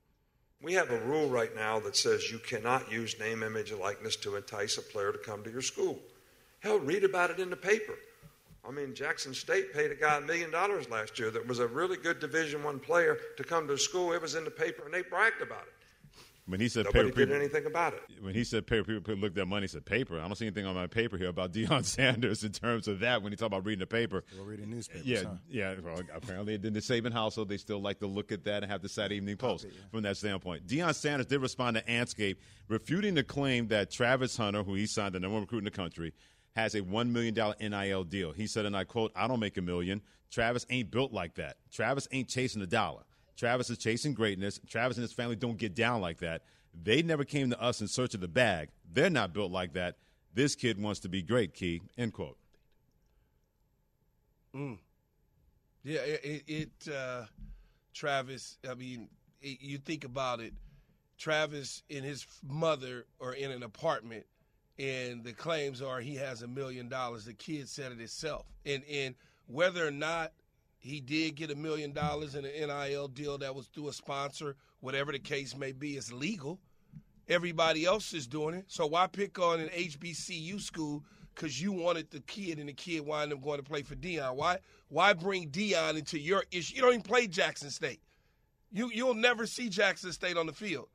We 0.64 0.74
have 0.74 0.92
a 0.92 1.00
rule 1.00 1.28
right 1.28 1.56
now 1.56 1.80
that 1.80 1.96
says 1.96 2.32
you 2.32 2.38
cannot 2.38 2.92
use 2.92 3.20
name, 3.20 3.42
image, 3.42 3.72
and 3.72 3.80
likeness 3.80 4.16
to 4.18 4.36
entice 4.36 4.78
a 4.78 4.82
player 4.84 5.12
to 5.12 5.18
come 5.18 5.44
to 5.44 5.52
your 5.52 5.62
school. 5.62 6.00
Hell, 6.60 6.80
read 6.80 7.04
about 7.04 7.32
it 7.32 7.40
in 7.40 7.50
the 7.50 7.56
paper. 7.56 7.96
I 8.68 8.70
mean, 8.70 8.94
Jackson 8.94 9.34
State 9.34 9.74
paid 9.74 9.92
a 9.92 9.96
guy 9.96 10.18
a 10.18 10.22
million 10.22 10.52
dollars 10.52 10.88
last 10.88 11.18
year 11.18 11.32
that 11.32 11.48
was 11.48 11.58
a 11.58 11.68
really 11.68 11.98
good 11.98 12.20
Division 12.20 12.64
One 12.64 12.80
player 12.80 13.18
to 13.38 13.44
come 13.44 13.68
to 13.68 13.78
school. 13.78 14.14
It 14.14 14.22
was 14.22 14.36
in 14.36 14.44
the 14.44 14.52
paper, 14.52 14.84
and 14.86 14.94
they 14.94 15.02
bragged 15.02 15.42
about 15.42 15.64
it. 15.64 15.74
When 16.52 16.60
he 16.60 16.68
said 16.68 16.84
Nobody 16.86 17.06
paper, 17.10 17.16
did 17.20 17.28
people, 17.30 17.42
anything 17.42 17.66
about 17.66 17.94
it. 17.94 18.02
when 18.20 18.34
he 18.36 18.44
said 18.44 18.68
paper, 18.68 19.00
people 19.00 19.16
looked 19.16 19.38
at 19.38 19.48
money 19.48 19.64
and 19.64 19.72
said 19.72 19.86
paper. 19.86 20.20
I 20.20 20.24
don't 20.28 20.36
see 20.36 20.46
anything 20.46 20.66
on 20.66 20.76
my 20.76 20.86
paper 20.88 21.18
here 21.18 21.30
about 21.30 21.52
Deion 21.54 21.86
Sanders 21.86 22.44
in 22.44 22.52
terms 22.52 22.90
of 22.90 23.00
that. 23.00 23.22
When 23.24 23.32
he 23.32 23.38
talked 23.38 23.48
about 23.54 23.66
reading 23.66 23.80
the 23.80 23.88
paper, 23.88 24.24
Go 24.38 24.44
read 24.44 24.62
the 24.62 24.66
newspaper. 24.66 25.02
Yeah, 25.06 25.24
yeah. 25.50 25.76
Well, 25.82 26.02
apparently, 26.14 26.56
in 26.56 26.62
the 26.62 26.82
Saban 26.82 27.14
household, 27.14 27.48
they 27.48 27.56
still 27.58 27.82
like 27.82 28.00
to 28.00 28.08
look 28.08 28.32
at 28.34 28.44
that 28.44 28.64
and 28.64 28.72
have 28.72 28.82
the 28.82 28.90
Saturday 28.90 29.16
Evening 29.16 29.38
Post 29.38 29.66
from 29.92 30.02
that 30.04 30.18
standpoint. 30.18 30.68
Deion 30.68 30.94
Sanders 30.94 31.28
did 31.28 31.42
respond 31.42 31.78
to 31.78 31.84
Anscape, 31.84 32.36
refuting 32.68 33.16
the 33.16 33.24
claim 33.24 33.70
that 33.70 33.90
Travis 33.90 34.36
Hunter, 34.36 34.64
who 34.64 34.74
he 34.74 34.86
signed 34.88 35.16
the 35.16 35.22
number 35.22 35.36
one 35.36 35.44
recruit 35.44 35.60
in 35.60 35.64
the 35.64 35.72
country, 35.72 36.14
has 36.56 36.76
a 36.76 36.82
$1 36.82 37.10
million 37.12 37.34
NIL 37.62 38.04
deal. 38.04 38.34
He 38.34 38.46
said, 38.46 38.66
and 38.66 38.76
I 38.76 38.84
quote, 38.84 39.14
I 39.16 39.28
don't 39.28 39.40
make 39.40 39.56
a 39.56 39.62
million. 39.62 40.02
Travis 40.30 40.66
ain't 40.70 40.92
built 40.92 41.14
like 41.14 41.36
that. 41.36 41.56
Travis 41.72 42.08
ain't 42.12 42.28
chasing 42.28 42.62
a 42.62 42.68
dollar. 42.68 43.04
Travis 43.38 43.70
is 43.70 43.78
chasing 43.78 44.14
greatness. 44.14 44.60
Travis 44.68 44.98
and 44.98 45.04
his 45.04 45.14
family 45.14 45.36
don't 45.36 45.58
get 45.58 45.74
down 45.74 46.02
like 46.02 46.20
that. 46.20 46.44
They 46.84 47.02
never 47.02 47.26
came 47.26 47.50
to 47.50 47.62
us 47.62 47.82
in 47.82 47.88
search 47.88 48.14
of 48.14 48.22
the 48.22 48.28
bag. 48.28 48.70
They're 48.92 49.10
not 49.10 49.34
built 49.34 49.52
like 49.52 49.74
that. 49.74 49.98
This 50.34 50.56
kid 50.56 50.82
wants 50.82 51.02
to 51.02 51.10
be 51.10 51.22
great, 51.22 51.54
Key. 51.54 51.82
End 51.98 52.14
quote. 52.14 52.38
Mm. 54.56 54.78
Yeah, 55.84 56.00
it, 56.02 56.44
it, 56.48 56.94
uh, 56.94 57.26
Travis. 57.94 58.58
I 58.70 58.76
mean, 58.76 59.10
it, 59.42 59.62
you 59.62 59.78
think 59.78 60.04
about 60.06 60.40
it. 60.40 60.54
Travis 61.18 61.84
and 61.90 62.04
his 62.04 62.26
mother 62.48 63.06
are 63.20 63.34
in 63.34 63.52
an 63.52 63.64
apartment, 63.64 64.26
and 64.80 65.24
the 65.24 65.34
claims 65.34 65.82
are 65.82 66.00
he 66.00 66.16
has 66.16 66.42
a 66.42 66.48
million 66.48 66.90
dollars. 66.90 67.26
The 67.26 67.34
kid 67.34 67.70
said 67.70 67.92
it 67.92 68.00
himself, 68.00 68.46
and 68.66 68.84
and 68.90 69.16
whether 69.48 69.86
or 69.86 69.92
not 69.92 70.32
he 70.82 71.00
did 71.00 71.36
get 71.36 71.52
a 71.52 71.56
million 71.56 71.92
dollars 71.92 72.34
in 72.34 72.44
an 72.44 72.52
NIL 72.52 73.08
deal 73.08 73.38
that 73.38 73.54
was 73.54 73.68
through 73.68 73.90
a 73.90 73.94
sponsor, 73.94 74.56
whatever 74.80 75.12
the 75.12 75.20
case 75.20 75.56
may 75.56 75.72
be, 75.72 75.96
it's 75.96 76.12
legal. 76.12 76.60
Everybody 77.30 77.86
else 77.86 78.14
is 78.14 78.26
doing 78.26 78.56
it. 78.56 78.66
So 78.68 78.88
why 78.88 79.06
pick 79.06 79.38
on 79.38 79.60
an 79.60 79.70
HBCU 79.70 80.60
school 80.60 81.04
because 81.36 81.62
you 81.62 81.72
wanted 81.72 82.10
the 82.10 82.20
kid 82.22 82.58
and 82.58 82.68
the 82.68 82.74
kid 82.74 83.06
wound 83.06 83.32
up 83.32 83.44
going 83.44 83.60
to 83.60 83.64
play 83.64 83.84
for 83.84 83.96
Deion? 83.96 84.36
Why 84.36 84.58
why 84.90 85.14
bring 85.14 85.52
Deion 85.52 86.00
into 86.00 86.18
your 86.18 86.46
issue? 86.52 86.76
You 86.76 86.82
don't 86.82 86.94
even 86.94 87.04
play 87.04 87.28
Jackson 87.28 87.70
State. 87.70 88.02
You 88.72 88.90
you'll 88.92 89.14
never 89.14 89.46
see 89.46 89.70
Jackson 89.70 90.12
State 90.12 90.36
on 90.36 90.48
the 90.48 90.52
field. 90.52 90.88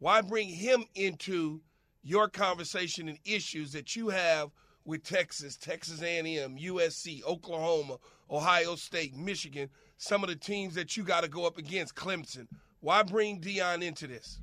Why 0.00 0.20
bring 0.20 0.48
him 0.48 0.84
into 0.96 1.60
your 2.02 2.28
conversation 2.28 3.08
and 3.08 3.18
issues 3.24 3.70
that 3.72 3.94
you 3.94 4.08
have 4.08 4.50
with 4.88 5.04
Texas, 5.04 5.54
Texas 5.54 6.00
A&M, 6.00 6.56
USC, 6.56 7.22
Oklahoma, 7.24 7.98
Ohio 8.30 8.74
State, 8.74 9.14
Michigan, 9.14 9.68
some 9.98 10.22
of 10.24 10.30
the 10.30 10.34
teams 10.34 10.74
that 10.76 10.96
you 10.96 11.02
got 11.04 11.24
to 11.24 11.28
go 11.28 11.44
up 11.46 11.58
against, 11.58 11.94
Clemson. 11.94 12.46
Why 12.80 13.02
bring 13.02 13.38
Deion 13.38 13.82
into 13.82 14.06
this? 14.06 14.40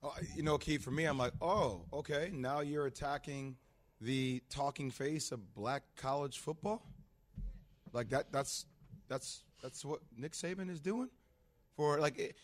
Uh, 0.00 0.10
you 0.36 0.44
know, 0.44 0.56
Keith, 0.56 0.84
for 0.84 0.92
me, 0.92 1.04
I'm 1.04 1.18
like, 1.18 1.32
oh, 1.40 1.82
okay, 1.92 2.30
now 2.32 2.60
you're 2.60 2.86
attacking 2.86 3.56
the 4.00 4.40
talking 4.48 4.88
face 4.88 5.32
of 5.32 5.52
black 5.52 5.82
college 5.96 6.38
football. 6.38 6.86
Like 7.92 8.08
that. 8.10 8.30
That's 8.32 8.66
that's 9.08 9.42
that's 9.62 9.84
what 9.84 10.00
Nick 10.16 10.32
Saban 10.32 10.70
is 10.70 10.80
doing 10.80 11.08
for 11.76 11.98
like. 12.00 12.18
It, 12.18 12.36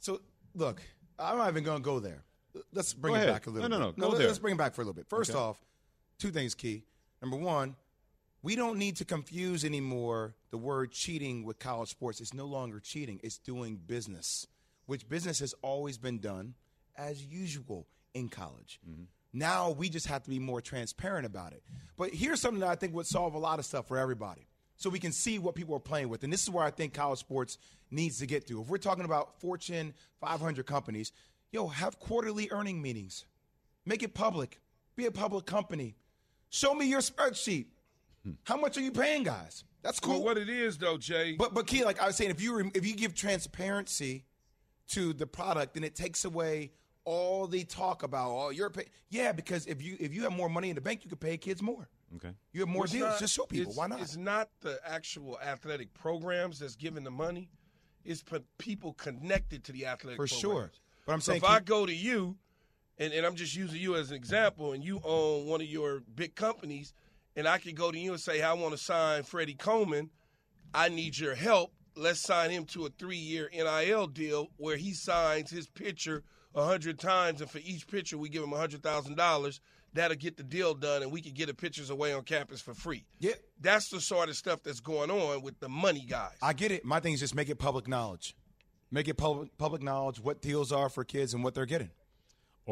so 0.00 0.20
look, 0.54 0.82
I'm 1.18 1.36
not 1.38 1.48
even 1.50 1.64
going 1.64 1.78
to 1.78 1.84
go 1.84 2.00
there. 2.00 2.24
Let's 2.72 2.94
bring 2.94 3.12
Go 3.14 3.20
it 3.20 3.24
ahead. 3.24 3.34
back 3.34 3.46
a 3.46 3.50
little. 3.50 3.68
No, 3.68 3.78
no, 3.78 3.86
bit. 3.88 3.98
no, 3.98 4.04
go 4.06 4.10
let- 4.12 4.18
there. 4.18 4.26
Let's 4.26 4.38
bring 4.38 4.54
it 4.54 4.58
back 4.58 4.74
for 4.74 4.80
a 4.82 4.84
little 4.84 4.94
bit. 4.94 5.06
First 5.08 5.30
Okay. 5.30 5.38
off, 5.38 5.62
two 6.18 6.30
things 6.30 6.54
key. 6.54 6.84
Number 7.22 7.36
one, 7.36 7.76
we 8.42 8.56
don't 8.56 8.78
need 8.78 8.96
to 8.96 9.04
confuse 9.04 9.64
anymore 9.64 10.34
the 10.50 10.58
word 10.58 10.92
cheating 10.92 11.44
with 11.44 11.58
college 11.58 11.88
sports. 11.90 12.20
It's 12.20 12.34
no 12.34 12.46
longer 12.46 12.80
cheating, 12.80 13.20
it's 13.22 13.38
doing 13.38 13.76
business, 13.76 14.46
which 14.86 15.08
business 15.08 15.40
has 15.40 15.54
always 15.62 15.98
been 15.98 16.18
done 16.18 16.54
as 16.96 17.24
usual 17.24 17.86
in 18.14 18.28
college. 18.28 18.80
Mm-hmm. 18.88 19.04
Now 19.32 19.70
we 19.70 19.88
just 19.88 20.06
have 20.06 20.22
to 20.24 20.30
be 20.30 20.38
more 20.38 20.60
transparent 20.60 21.26
about 21.26 21.52
it. 21.52 21.62
But 21.96 22.10
here's 22.14 22.40
something 22.40 22.60
that 22.60 22.68
I 22.68 22.74
think 22.74 22.94
would 22.94 23.06
solve 23.06 23.34
a 23.34 23.38
lot 23.38 23.58
of 23.58 23.64
stuff 23.64 23.86
for 23.86 23.98
everybody. 23.98 24.46
So 24.76 24.88
we 24.90 25.00
can 25.00 25.12
see 25.12 25.40
what 25.40 25.56
people 25.56 25.74
are 25.74 25.80
playing 25.80 26.08
with. 26.08 26.22
And 26.22 26.32
this 26.32 26.42
is 26.42 26.50
where 26.50 26.64
I 26.64 26.70
think 26.70 26.94
college 26.94 27.18
sports 27.18 27.58
needs 27.90 28.20
to 28.20 28.26
get 28.26 28.46
to. 28.46 28.60
If 28.60 28.68
we're 28.68 28.78
talking 28.78 29.04
about 29.04 29.40
Fortune 29.40 29.92
500 30.20 30.66
companies, 30.66 31.12
yo, 31.50 31.66
have 31.66 31.98
quarterly 31.98 32.48
earning 32.52 32.80
meetings. 32.80 33.24
Make 33.84 34.04
it 34.04 34.14
public. 34.14 34.60
Be 34.94 35.06
a 35.06 35.10
public 35.10 35.46
company. 35.46 35.96
Show 36.50 36.74
me 36.74 36.86
your 36.86 37.00
spreadsheet. 37.00 37.66
How 38.44 38.56
much 38.56 38.76
are 38.76 38.80
you 38.82 38.90
paying, 38.92 39.22
guys? 39.22 39.64
That's 39.82 40.00
cool. 40.00 40.14
Well, 40.14 40.24
what 40.24 40.38
it 40.38 40.48
is, 40.48 40.76
though, 40.76 40.98
Jay. 40.98 41.34
But 41.38 41.54
but 41.54 41.66
key, 41.66 41.84
like 41.84 42.00
I 42.00 42.06
was 42.06 42.16
saying, 42.16 42.30
if 42.30 42.40
you 42.42 42.56
rem- 42.56 42.72
if 42.74 42.86
you 42.86 42.94
give 42.94 43.14
transparency 43.14 44.24
to 44.88 45.12
the 45.12 45.26
product, 45.26 45.74
then 45.74 45.84
it 45.84 45.94
takes 45.94 46.24
away 46.24 46.72
all 47.04 47.46
the 47.46 47.64
talk 47.64 48.02
about 48.02 48.30
oh 48.32 48.50
you're 48.50 48.68
pay- 48.68 48.84
yeah 49.08 49.32
because 49.32 49.66
if 49.66 49.80
you 49.80 49.96
if 49.98 50.12
you 50.12 50.22
have 50.24 50.32
more 50.32 50.48
money 50.50 50.68
in 50.68 50.74
the 50.74 50.80
bank, 50.80 51.04
you 51.04 51.08
can 51.08 51.18
pay 51.18 51.36
kids 51.38 51.62
more. 51.62 51.88
Okay. 52.16 52.30
You 52.52 52.60
have 52.60 52.68
more 52.68 52.84
It's 52.84 52.92
deals. 52.92 53.10
not- 53.10 53.18
Just 53.20 53.34
show 53.34 53.44
people. 53.46 53.72
Why 53.74 53.86
not? 53.86 54.00
It's 54.00 54.16
not 54.16 54.48
the 54.60 54.78
actual 54.84 55.38
athletic 55.40 55.92
programs 55.94 56.58
that's 56.58 56.74
giving 56.76 57.04
the 57.04 57.10
money. 57.10 57.48
It's 58.04 58.22
p- 58.22 58.38
people 58.58 58.94
connected 58.94 59.64
to 59.64 59.72
the 59.72 59.86
athletic 59.86 60.18
programs. 60.18 60.40
For 60.40 60.48
programs. 60.48 60.70
sure. 60.74 60.82
But 61.06 61.12
I'm 61.12 61.20
So 61.20 61.32
saying 61.32 61.42
if 61.42 61.48
I 61.48 61.60
go 61.60 61.86
to 61.86 61.94
you, 61.94 62.36
and, 62.98 63.12
and 63.12 63.24
I'm 63.24 63.34
just 63.34 63.54
using 63.54 63.80
you 63.80 63.96
as 63.96 64.10
an 64.10 64.16
example, 64.16 64.72
and 64.72 64.82
you 64.82 65.00
own 65.04 65.46
one 65.46 65.60
of 65.60 65.66
your 65.68 66.02
big 66.14 66.34
companies, 66.34 66.92
and 67.36 67.46
I 67.46 67.58
could 67.58 67.76
go 67.76 67.90
to 67.90 67.98
you 67.98 68.12
and 68.12 68.20
say, 68.20 68.42
I 68.42 68.52
want 68.54 68.72
to 68.72 68.78
sign 68.78 69.22
Freddie 69.22 69.54
Coleman. 69.54 70.10
I 70.74 70.88
need 70.88 71.18
your 71.18 71.34
help. 71.34 71.72
Let's 71.96 72.20
sign 72.20 72.50
him 72.50 72.64
to 72.66 72.86
a 72.86 72.90
three-year 72.90 73.50
NIL 73.52 74.06
deal 74.08 74.48
where 74.56 74.76
he 74.76 74.92
signs 74.92 75.50
his 75.50 75.68
pitcher 75.68 76.22
a 76.54 76.64
hundred 76.64 76.98
times, 76.98 77.40
and 77.40 77.50
for 77.50 77.58
each 77.58 77.86
pitcher 77.86 78.18
we 78.18 78.28
give 78.28 78.42
him 78.42 78.52
a 78.52 78.58
hundred 78.58 78.82
thousand 78.82 79.16
dollars. 79.16 79.60
That'll 79.94 80.16
get 80.16 80.36
the 80.36 80.42
deal 80.42 80.74
done, 80.74 81.02
and 81.02 81.10
we 81.10 81.22
can 81.22 81.32
get 81.32 81.46
the 81.46 81.54
pitchers 81.54 81.88
away 81.88 82.12
on 82.12 82.22
campus 82.22 82.60
for 82.60 82.74
free. 82.74 83.06
Yeah, 83.20 83.32
that's 83.58 83.88
the 83.88 84.00
sort 84.00 84.28
of 84.28 84.36
stuff 84.36 84.62
that's 84.62 84.80
going 84.80 85.10
on 85.10 85.40
with 85.40 85.58
the 85.60 85.68
money 85.68 86.04
guys. 86.06 86.36
I 86.42 86.52
get 86.52 86.72
it. 86.72 86.84
My 86.84 87.00
thing 87.00 87.14
is 87.14 87.20
just 87.20 87.34
make 87.34 87.48
it 87.48 87.58
public 87.58 87.88
knowledge. 87.88 88.36
Make 88.90 89.08
it 89.08 89.14
public 89.14 89.56
public 89.56 89.82
knowledge 89.82 90.20
what 90.20 90.42
deals 90.42 90.72
are 90.72 90.88
for 90.88 91.04
kids 91.04 91.32
and 91.32 91.42
what 91.42 91.54
they're 91.54 91.66
getting. 91.66 91.90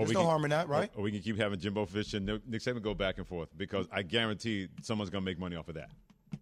There's 0.02 0.08
we 0.08 0.14
no 0.14 0.20
can- 0.20 0.28
harm 0.30 0.44
in 0.44 0.50
that, 0.50 0.68
right? 0.68 0.90
Or, 0.94 1.00
or 1.00 1.02
we 1.04 1.10
can 1.12 1.20
keep 1.20 1.38
having 1.38 1.58
Jimbo 1.58 1.86
Fish 1.86 2.14
and 2.14 2.26
Nick 2.26 2.46
Nick 2.48 2.60
Saban 2.62 2.82
go 2.82 2.94
back 2.94 3.18
and 3.18 3.26
forth 3.26 3.48
because 3.56 3.86
I 3.92 4.02
guarantee 4.02 4.68
someone's 4.82 5.10
going 5.10 5.22
to 5.22 5.26
make 5.30 5.38
money 5.38 5.56
off 5.56 5.68
of 5.68 5.74
that. 5.76 5.90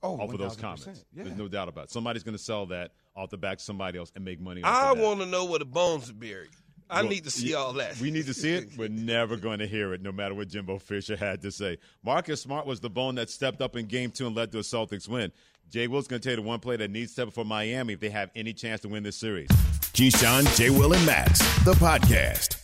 Oh, 0.03 0.17
off 0.19 0.33
of 0.33 0.39
those 0.39 0.57
1000%, 0.57 0.61
comments. 0.61 1.05
yeah. 1.15 1.25
There's 1.25 1.37
no 1.37 1.47
doubt 1.47 1.69
about 1.69 1.85
it. 1.85 1.91
Somebody's 1.91 2.23
going 2.23 2.37
to 2.37 2.43
sell 2.43 2.67
that 2.67 2.93
off 3.15 3.31
the 3.31 3.37
back 3.37 3.55
of 3.59 3.61
somebody 3.61 3.99
else 3.99 4.11
and 4.17 4.25
make 4.25 4.41
money 4.41 4.63
off 4.63 4.75
I 4.75 4.91
of 4.91 4.97
that. 4.97 5.05
I 5.05 5.07
want 5.07 5.21
to 5.21 5.27
know 5.27 5.45
where 5.45 5.59
the 5.59 5.65
bones 5.67 6.11
are 6.11 6.15
buried. 6.15 6.49
I 6.91 7.03
Well, 7.03 7.11
need 7.11 7.25
to 7.25 7.31
see 7.31 7.51
yeah, 7.51 7.57
all 7.57 7.73
that. 7.75 7.99
We 8.01 8.11
need 8.11 8.27
to 8.27 8.35
see 8.35 8.53
it. 8.55 8.71
We're 8.77 8.89
never 8.89 9.37
going 9.37 9.59
to 9.61 9.67
hear 9.67 9.95
it, 9.95 10.03
no 10.03 10.11
matter 10.13 10.35
what 10.35 10.49
Jimbo 10.49 10.79
Fisher 10.79 11.17
had 11.17 11.41
to 11.43 11.51
say. 11.53 11.79
Marcus 12.03 12.43
Smart 12.43 12.67
was 12.67 12.81
the 12.81 12.91
bone 12.91 13.15
that 13.17 13.31
stepped 13.31 13.61
up 13.63 13.77
in 13.77 13.87
game 13.87 14.11
two 14.11 14.27
and 14.27 14.35
led 14.35 14.51
to 14.53 14.59
a 14.59 14.63
Celtics 14.63 15.09
win. 15.09 15.31
Jay 15.71 15.87
Will's 15.87 16.09
going 16.09 16.21
to 16.21 16.29
tell 16.29 16.37
you 16.37 16.43
the 16.43 16.49
one 16.49 16.61
play 16.61 16.77
that 16.77 16.91
needs 16.91 17.11
to 17.11 17.13
step 17.15 17.29
up 17.29 17.35
for 17.35 17.45
Miami 17.45 17.93
if 17.95 18.01
they 18.01 18.11
have 18.11 18.31
any 18.35 18.53
chance 18.53 18.81
to 18.83 18.89
win 18.89 19.03
this 19.03 19.17
series. 19.17 19.49
Keyshawn, 19.49 20.55
Jay 20.57 20.71
Will, 20.71 20.93
and 20.93 21.07
Max, 21.07 21.39
the 21.65 21.73
podcast. 21.73 22.61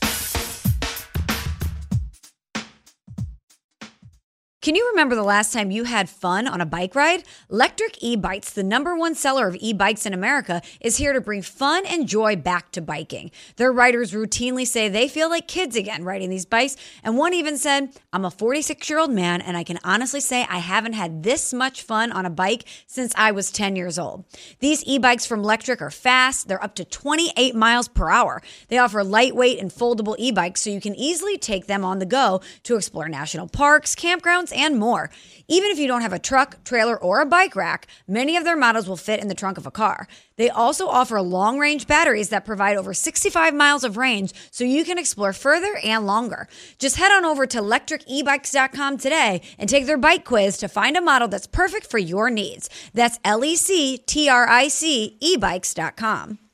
Can 4.63 4.75
you 4.75 4.87
remember 4.91 5.15
the 5.15 5.23
last 5.23 5.55
time 5.55 5.71
you 5.71 5.85
had 5.85 6.11
fun 6.11 6.47
on 6.47 6.61
a 6.61 6.67
bike 6.67 6.95
ride? 6.95 7.25
Lectric 7.49 7.97
E-Bikes, 8.01 8.53
the 8.53 8.63
number 8.63 8.95
one 8.95 9.15
seller 9.15 9.49
of 9.49 9.57
e-bikes 9.59 10.05
in 10.05 10.13
America, 10.13 10.61
is 10.83 10.99
here 10.99 11.15
to 11.15 11.21
bring 11.23 11.41
fun 11.41 11.87
and 11.87 12.07
joy 12.07 12.37
back 12.37 12.71
to 12.73 12.83
biking. 12.83 13.31
Their 13.57 13.73
riders 13.73 14.13
routinely 14.13 14.67
say 14.67 14.91
they 14.91 15.09
feel 15.09 15.31
like 15.31 15.49
kids 15.49 15.77
again 15.77 16.05
riding 16.05 16.29
these 16.29 16.45
bikes, 16.45 16.77
and 17.03 17.17
one 17.17 17.33
even 17.33 17.57
said, 17.57 17.99
"I'm 18.13 18.27
a 18.27 18.31
46-year-old 18.31 19.11
man 19.11 19.41
and 19.41 19.57
I 19.57 19.65
can 19.65 19.79
honestly 19.83 20.21
say 20.21 20.45
I 20.47 20.59
haven't 20.59 20.93
had 20.93 21.23
this 21.23 21.55
much 21.55 21.81
fun 21.81 22.13
on 22.13 22.27
a 22.27 22.31
bike 22.31 22.65
since 22.87 23.15
I 23.17 23.31
was 23.31 23.51
10 23.51 23.77
years 23.77 23.99
old." 23.99 24.27
These 24.59 24.85
e-bikes 24.85 25.25
from 25.25 25.43
Lectric 25.43 25.81
are 25.81 25.91
fast, 25.91 26.49
they're 26.49 26.63
up 26.63 26.75
to 26.75 26.85
28 26.85 27.55
miles 27.55 27.89
per 27.89 28.11
hour. 28.11 28.43
They 28.69 28.77
offer 28.77 29.03
lightweight 29.03 29.59
and 29.59 29.71
foldable 29.71 30.17
e-bikes 30.19 30.61
so 30.61 30.69
you 30.69 30.83
can 30.83 30.95
easily 30.97 31.39
take 31.39 31.67
them 31.67 31.83
on 31.83 31.99
the 31.99 32.05
go 32.05 32.43
to 32.65 32.77
explore 32.77 33.09
national 33.09 33.49
parks, 33.49 33.95
campgrounds, 33.95 34.50
and 34.53 34.79
more. 34.79 35.11
Even 35.49 35.71
if 35.71 35.79
you 35.79 35.87
don't 35.87 36.03
have 36.03 36.13
a 36.13 36.19
truck, 36.19 36.63
trailer, 36.65 36.97
or 36.97 37.21
a 37.21 37.27
bike 37.27 37.57
rack, 37.57 37.87
many 38.07 38.37
of 38.37 38.45
their 38.45 38.57
models 38.57 38.89
will 38.89 38.97
fit 38.97 39.21
in 39.21 39.29
the 39.29 39.35
trunk 39.35 39.59
of 39.59 39.67
a 39.67 39.71
car. 39.71 40.07
They 40.37 40.49
also 40.49 40.89
offer 40.89 41.21
long 41.21 41.59
range 41.59 41.87
batteries 41.87 42.29
that 42.29 42.45
provide 42.45 42.77
over 42.77 42.95
65 42.95 43.55
miles 43.55 43.85
of 43.85 43.97
range 43.97 44.33
so 44.51 44.65
you 44.65 44.85
can 44.85 44.99
explore 44.99 45.33
further 45.33 45.79
and 45.83 46.07
longer. 46.07 46.49
Just 46.79 46.97
head 46.97 47.13
on 47.13 47.25
over 47.25 47.47
to 47.47 47.61
lectricebikes.com 47.61 48.99
today 48.99 49.43
and 49.59 49.69
take 49.69 49.87
their 49.87 49.99
bike 49.99 50.25
quiz 50.25 50.57
to 50.59 50.69
find 50.69 50.97
a 50.97 51.01
model 51.01 51.29
that's 51.29 51.47
perfect 51.47 51.87
for 51.87 51.99
your 51.99 52.31
needs. 52.31 52.69
That's 52.95 53.19
L 53.25 53.45
E 53.45 53.57
C 53.57 53.99
T 53.99 54.29
R 54.29 54.49
I 54.49 54.69
C 54.69 55.17
ebikes.com. 55.23 56.50